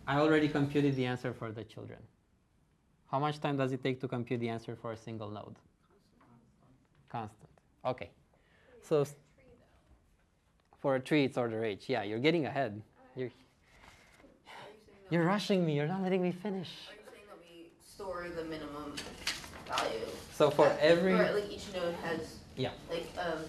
I 0.07 0.19
already 0.19 0.47
computed 0.47 0.95
the 0.95 1.05
answer 1.05 1.33
for 1.33 1.51
the 1.51 1.65
children? 1.65 1.99
How 3.11 3.19
much 3.19 3.41
time 3.41 3.57
does 3.57 3.73
it 3.73 3.83
take 3.83 3.99
to 3.99 4.07
compute 4.07 4.39
the 4.39 4.47
answer 4.47 4.73
for 4.73 4.93
a 4.93 4.97
single 4.97 5.29
node? 5.29 5.57
Constant. 7.09 7.54
Okay. 7.85 8.09
So 8.81 9.01
s- 9.01 9.11
Tree 9.11 9.45
for 10.79 10.95
a 10.95 10.99
tree, 10.99 11.25
it's 11.25 11.37
order 11.37 11.63
H. 11.63 11.89
Yeah, 11.89 12.03
you're 12.03 12.19
getting 12.19 12.45
ahead. 12.45 12.81
You're, 13.15 13.27
you 13.27 13.33
you're 15.09 15.23
rushing 15.25 15.65
me. 15.65 15.75
You're 15.75 15.87
not 15.87 16.01
letting 16.01 16.21
me 16.21 16.31
finish. 16.31 16.69
Are 16.89 16.93
you 16.93 16.99
saying 17.11 17.25
that 17.29 17.37
we 17.39 17.69
store 17.81 18.27
the 18.35 18.43
minimum 18.45 18.93
value? 19.67 20.05
So 20.33 20.49
for 20.49 20.67
at- 20.67 20.79
every 20.79 21.13
Or 21.13 21.33
like 21.33 21.49
each 21.51 21.65
node 21.73 21.95
has 22.03 22.37
yeah. 22.57 22.71
like 22.89 23.07
um 23.19 23.43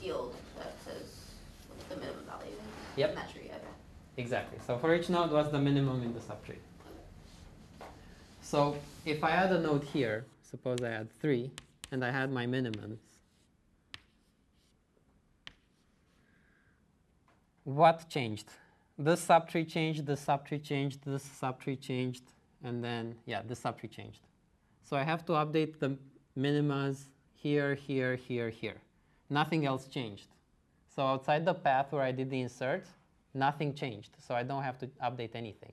field 0.00 0.34
that 0.58 0.74
says 0.84 1.30
the 1.88 1.96
minimum 1.96 2.24
value? 2.26 2.52
Yep. 2.96 3.10
In 3.10 3.14
that 3.16 3.30
tree, 3.32 3.42
okay. 3.46 3.56
Exactly. 4.16 4.58
So 4.66 4.78
for 4.78 4.94
each 4.94 5.08
node, 5.08 5.30
what's 5.30 5.50
the 5.50 5.58
minimum 5.60 6.02
in 6.02 6.12
the 6.14 6.20
subtree? 6.20 6.56
So 8.42 8.76
if 9.04 9.22
I 9.22 9.30
add 9.30 9.52
a 9.52 9.60
node 9.60 9.84
here, 9.84 10.24
suppose 10.42 10.82
I 10.82 10.88
add 10.90 11.08
3, 11.20 11.50
and 11.90 12.04
I 12.04 12.10
had 12.10 12.30
my 12.30 12.46
minimums, 12.46 12.98
what 17.64 18.08
changed? 18.08 18.48
This 18.98 19.24
subtree 19.24 19.68
changed, 19.68 20.06
this 20.06 20.24
subtree 20.24 20.62
changed, 20.62 21.00
this 21.04 21.26
subtree 21.26 21.80
changed, 21.80 22.24
and 22.62 22.84
then, 22.84 23.14
yeah, 23.26 23.42
this 23.46 23.60
subtree 23.60 23.90
changed. 23.90 24.20
So 24.82 24.96
I 24.96 25.02
have 25.02 25.24
to 25.26 25.32
update 25.32 25.78
the 25.78 25.96
minimas 26.38 27.04
here, 27.34 27.74
here, 27.74 28.16
here, 28.16 28.50
here. 28.50 28.76
Nothing 29.30 29.64
else 29.64 29.86
changed. 29.86 30.28
So 30.94 31.02
outside 31.02 31.44
the 31.44 31.54
path 31.54 31.92
where 31.92 32.02
I 32.02 32.12
did 32.12 32.30
the 32.30 32.40
insert, 32.40 32.84
nothing 33.32 33.74
changed. 33.74 34.10
So 34.18 34.34
I 34.34 34.42
don't 34.42 34.62
have 34.62 34.78
to 34.78 34.86
update 35.02 35.30
anything. 35.34 35.72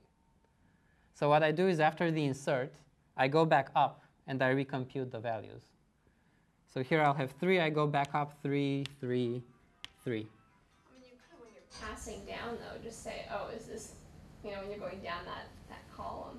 So 1.14 1.28
what 1.28 1.42
I 1.42 1.50
do 1.50 1.66
is 1.66 1.80
after 1.80 2.10
the 2.10 2.24
insert, 2.24 2.72
I 3.16 3.28
go 3.28 3.44
back 3.44 3.70
up 3.74 4.02
and 4.26 4.40
I 4.42 4.54
recompute 4.54 5.10
the 5.10 5.18
values. 5.18 5.62
So 6.72 6.82
here 6.82 7.02
I'll 7.02 7.14
have 7.14 7.32
3, 7.40 7.60
I 7.60 7.70
go 7.70 7.86
back 7.86 8.14
up 8.14 8.34
3, 8.42 8.84
3, 9.00 9.42
3. 10.04 10.14
I 10.14 10.14
mean, 10.14 10.26
you 11.02 11.16
could, 11.16 11.40
when 11.40 11.50
you're 11.54 11.88
passing 11.88 12.24
down 12.26 12.58
though, 12.58 12.82
just 12.82 13.02
say, 13.02 13.26
oh, 13.32 13.48
is 13.56 13.66
this, 13.66 13.92
you 14.44 14.52
know, 14.52 14.60
when 14.60 14.70
you're 14.70 14.78
going 14.78 15.00
down 15.00 15.24
that, 15.24 15.48
that 15.68 15.82
column, 15.96 16.38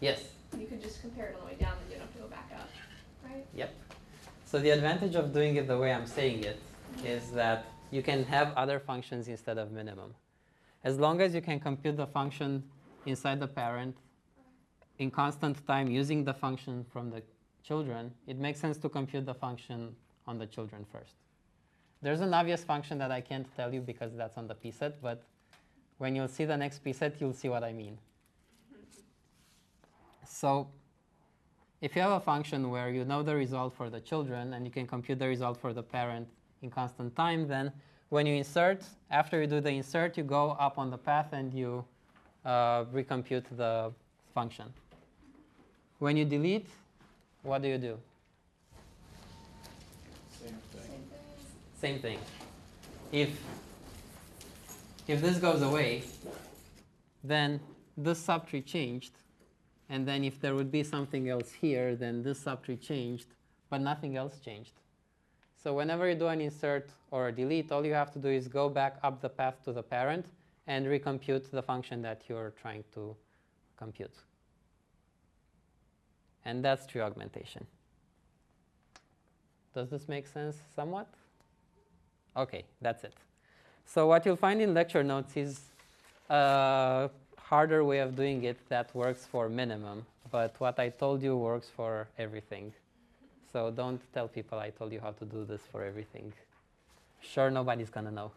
Yes, 0.00 0.20
you 0.58 0.66
could 0.66 0.82
just 0.82 1.00
compare 1.00 1.26
it 1.26 1.34
on 1.36 1.40
the 1.40 1.46
way 1.46 1.56
down, 1.58 1.72
then 1.80 1.90
you 1.90 1.96
don't 1.96 2.06
have 2.06 2.14
to 2.14 2.22
go 2.22 2.28
back 2.28 2.50
up, 2.54 2.68
right? 3.24 3.46
Yep. 3.54 3.74
So 4.44 4.58
the 4.58 4.70
advantage 4.70 5.14
of 5.14 5.32
doing 5.32 5.56
it 5.56 5.66
the 5.66 5.78
way 5.78 5.92
I'm 5.92 6.06
saying 6.06 6.44
it 6.44 6.60
mm-hmm. 6.96 7.06
is 7.06 7.30
that 7.30 7.66
you 7.90 8.02
can 8.02 8.24
have 8.24 8.52
other 8.54 8.78
functions 8.78 9.28
instead 9.28 9.58
of 9.58 9.72
minimum. 9.72 10.14
As 10.84 10.98
long 10.98 11.20
as 11.20 11.34
you 11.34 11.40
can 11.40 11.58
compute 11.58 11.96
the 11.96 12.06
function 12.06 12.62
inside 13.06 13.40
the 13.40 13.48
parent 13.48 13.96
uh-huh. 13.96 14.44
in 14.98 15.10
constant 15.10 15.66
time 15.66 15.90
using 15.90 16.24
the 16.24 16.34
function 16.34 16.84
from 16.92 17.10
the 17.10 17.22
children, 17.66 18.12
it 18.26 18.38
makes 18.38 18.60
sense 18.60 18.78
to 18.78 18.88
compute 18.88 19.26
the 19.26 19.34
function 19.34 19.94
on 20.26 20.38
the 20.38 20.46
children 20.46 20.84
first. 20.92 21.14
There's 22.02 22.20
an 22.20 22.32
obvious 22.32 22.62
function 22.62 22.98
that 22.98 23.10
I 23.10 23.20
can't 23.20 23.46
tell 23.56 23.72
you 23.72 23.80
because 23.80 24.14
that's 24.14 24.36
on 24.36 24.46
the 24.46 24.54
pset, 24.54 24.94
but 25.02 25.22
when 25.98 26.14
you'll 26.14 26.28
see 26.28 26.44
the 26.44 26.56
next 26.56 26.84
pset, 26.84 27.20
you'll 27.20 27.32
see 27.32 27.48
what 27.48 27.64
I 27.64 27.72
mean. 27.72 27.98
So 30.28 30.68
if 31.80 31.96
you 31.96 32.02
have 32.02 32.12
a 32.12 32.20
function 32.20 32.70
where 32.70 32.90
you 32.90 33.04
know 33.04 33.22
the 33.22 33.34
result 33.34 33.74
for 33.74 33.90
the 33.90 34.00
children 34.00 34.54
and 34.54 34.64
you 34.64 34.70
can 34.70 34.86
compute 34.86 35.18
the 35.18 35.28
result 35.28 35.58
for 35.58 35.72
the 35.72 35.82
parent 35.82 36.28
in 36.62 36.70
constant 36.70 37.16
time, 37.16 37.48
then 37.48 37.72
when 38.08 38.26
you 38.26 38.34
insert, 38.34 38.82
after 39.10 39.40
you 39.40 39.46
do 39.46 39.60
the 39.60 39.70
insert, 39.70 40.16
you 40.16 40.22
go 40.22 40.50
up 40.60 40.78
on 40.78 40.90
the 40.90 40.98
path 40.98 41.32
and 41.32 41.52
you 41.52 41.84
uh, 42.44 42.84
recompute 42.84 43.44
the 43.56 43.92
function. 44.34 44.72
When 45.98 46.16
you 46.16 46.24
delete, 46.24 46.68
what 47.46 47.62
do 47.62 47.68
you 47.68 47.78
do? 47.78 47.98
Same 50.42 50.58
thing. 50.72 50.90
Same 51.80 51.98
thing. 52.00 52.18
If 53.12 53.30
if 55.06 55.22
this 55.22 55.38
goes 55.38 55.62
away, 55.62 56.02
then 57.22 57.60
this 57.96 58.20
subtree 58.26 58.66
changed, 58.66 59.12
and 59.88 60.06
then 60.06 60.24
if 60.24 60.40
there 60.40 60.56
would 60.56 60.72
be 60.72 60.82
something 60.82 61.28
else 61.28 61.52
here, 61.52 61.94
then 61.94 62.24
this 62.24 62.42
subtree 62.42 62.80
changed, 62.80 63.28
but 63.70 63.80
nothing 63.80 64.16
else 64.16 64.40
changed. 64.40 64.72
So 65.62 65.74
whenever 65.74 66.08
you 66.08 66.16
do 66.16 66.26
an 66.26 66.40
insert 66.40 66.90
or 67.12 67.28
a 67.28 67.32
delete, 67.32 67.70
all 67.70 67.86
you 67.86 67.94
have 67.94 68.12
to 68.14 68.18
do 68.18 68.28
is 68.28 68.48
go 68.48 68.68
back 68.68 68.98
up 69.04 69.20
the 69.20 69.28
path 69.28 69.62
to 69.64 69.72
the 69.72 69.82
parent 69.82 70.26
and 70.66 70.86
recompute 70.86 71.48
the 71.50 71.62
function 71.62 72.02
that 72.02 72.22
you're 72.28 72.52
trying 72.60 72.82
to 72.94 73.16
compute. 73.76 74.16
And 76.46 76.64
that's 76.64 76.86
true 76.86 77.02
augmentation. 77.02 77.66
Does 79.74 79.90
this 79.90 80.08
make 80.08 80.26
sense 80.26 80.56
somewhat? 80.74 81.08
Okay, 82.36 82.64
that's 82.80 83.02
it. 83.02 83.12
So 83.84 84.06
what 84.06 84.24
you'll 84.24 84.36
find 84.36 84.62
in 84.62 84.72
lecture 84.72 85.02
notes 85.02 85.36
is 85.36 85.60
a 86.30 87.10
harder 87.36 87.84
way 87.84 87.98
of 87.98 88.14
doing 88.14 88.44
it 88.44 88.56
that 88.68 88.94
works 88.94 89.26
for 89.26 89.48
minimum, 89.48 90.06
but 90.30 90.54
what 90.58 90.78
I 90.78 90.88
told 90.88 91.22
you 91.22 91.36
works 91.36 91.68
for 91.68 92.06
everything. 92.16 92.72
So 93.52 93.70
don't 93.70 94.00
tell 94.14 94.28
people 94.28 94.58
I 94.58 94.70
told 94.70 94.92
you 94.92 95.00
how 95.00 95.12
to 95.12 95.24
do 95.24 95.44
this 95.44 95.62
for 95.72 95.84
everything. 95.84 96.32
Sure, 97.20 97.50
nobody's 97.50 97.90
gonna 97.90 98.12
know. 98.12 98.30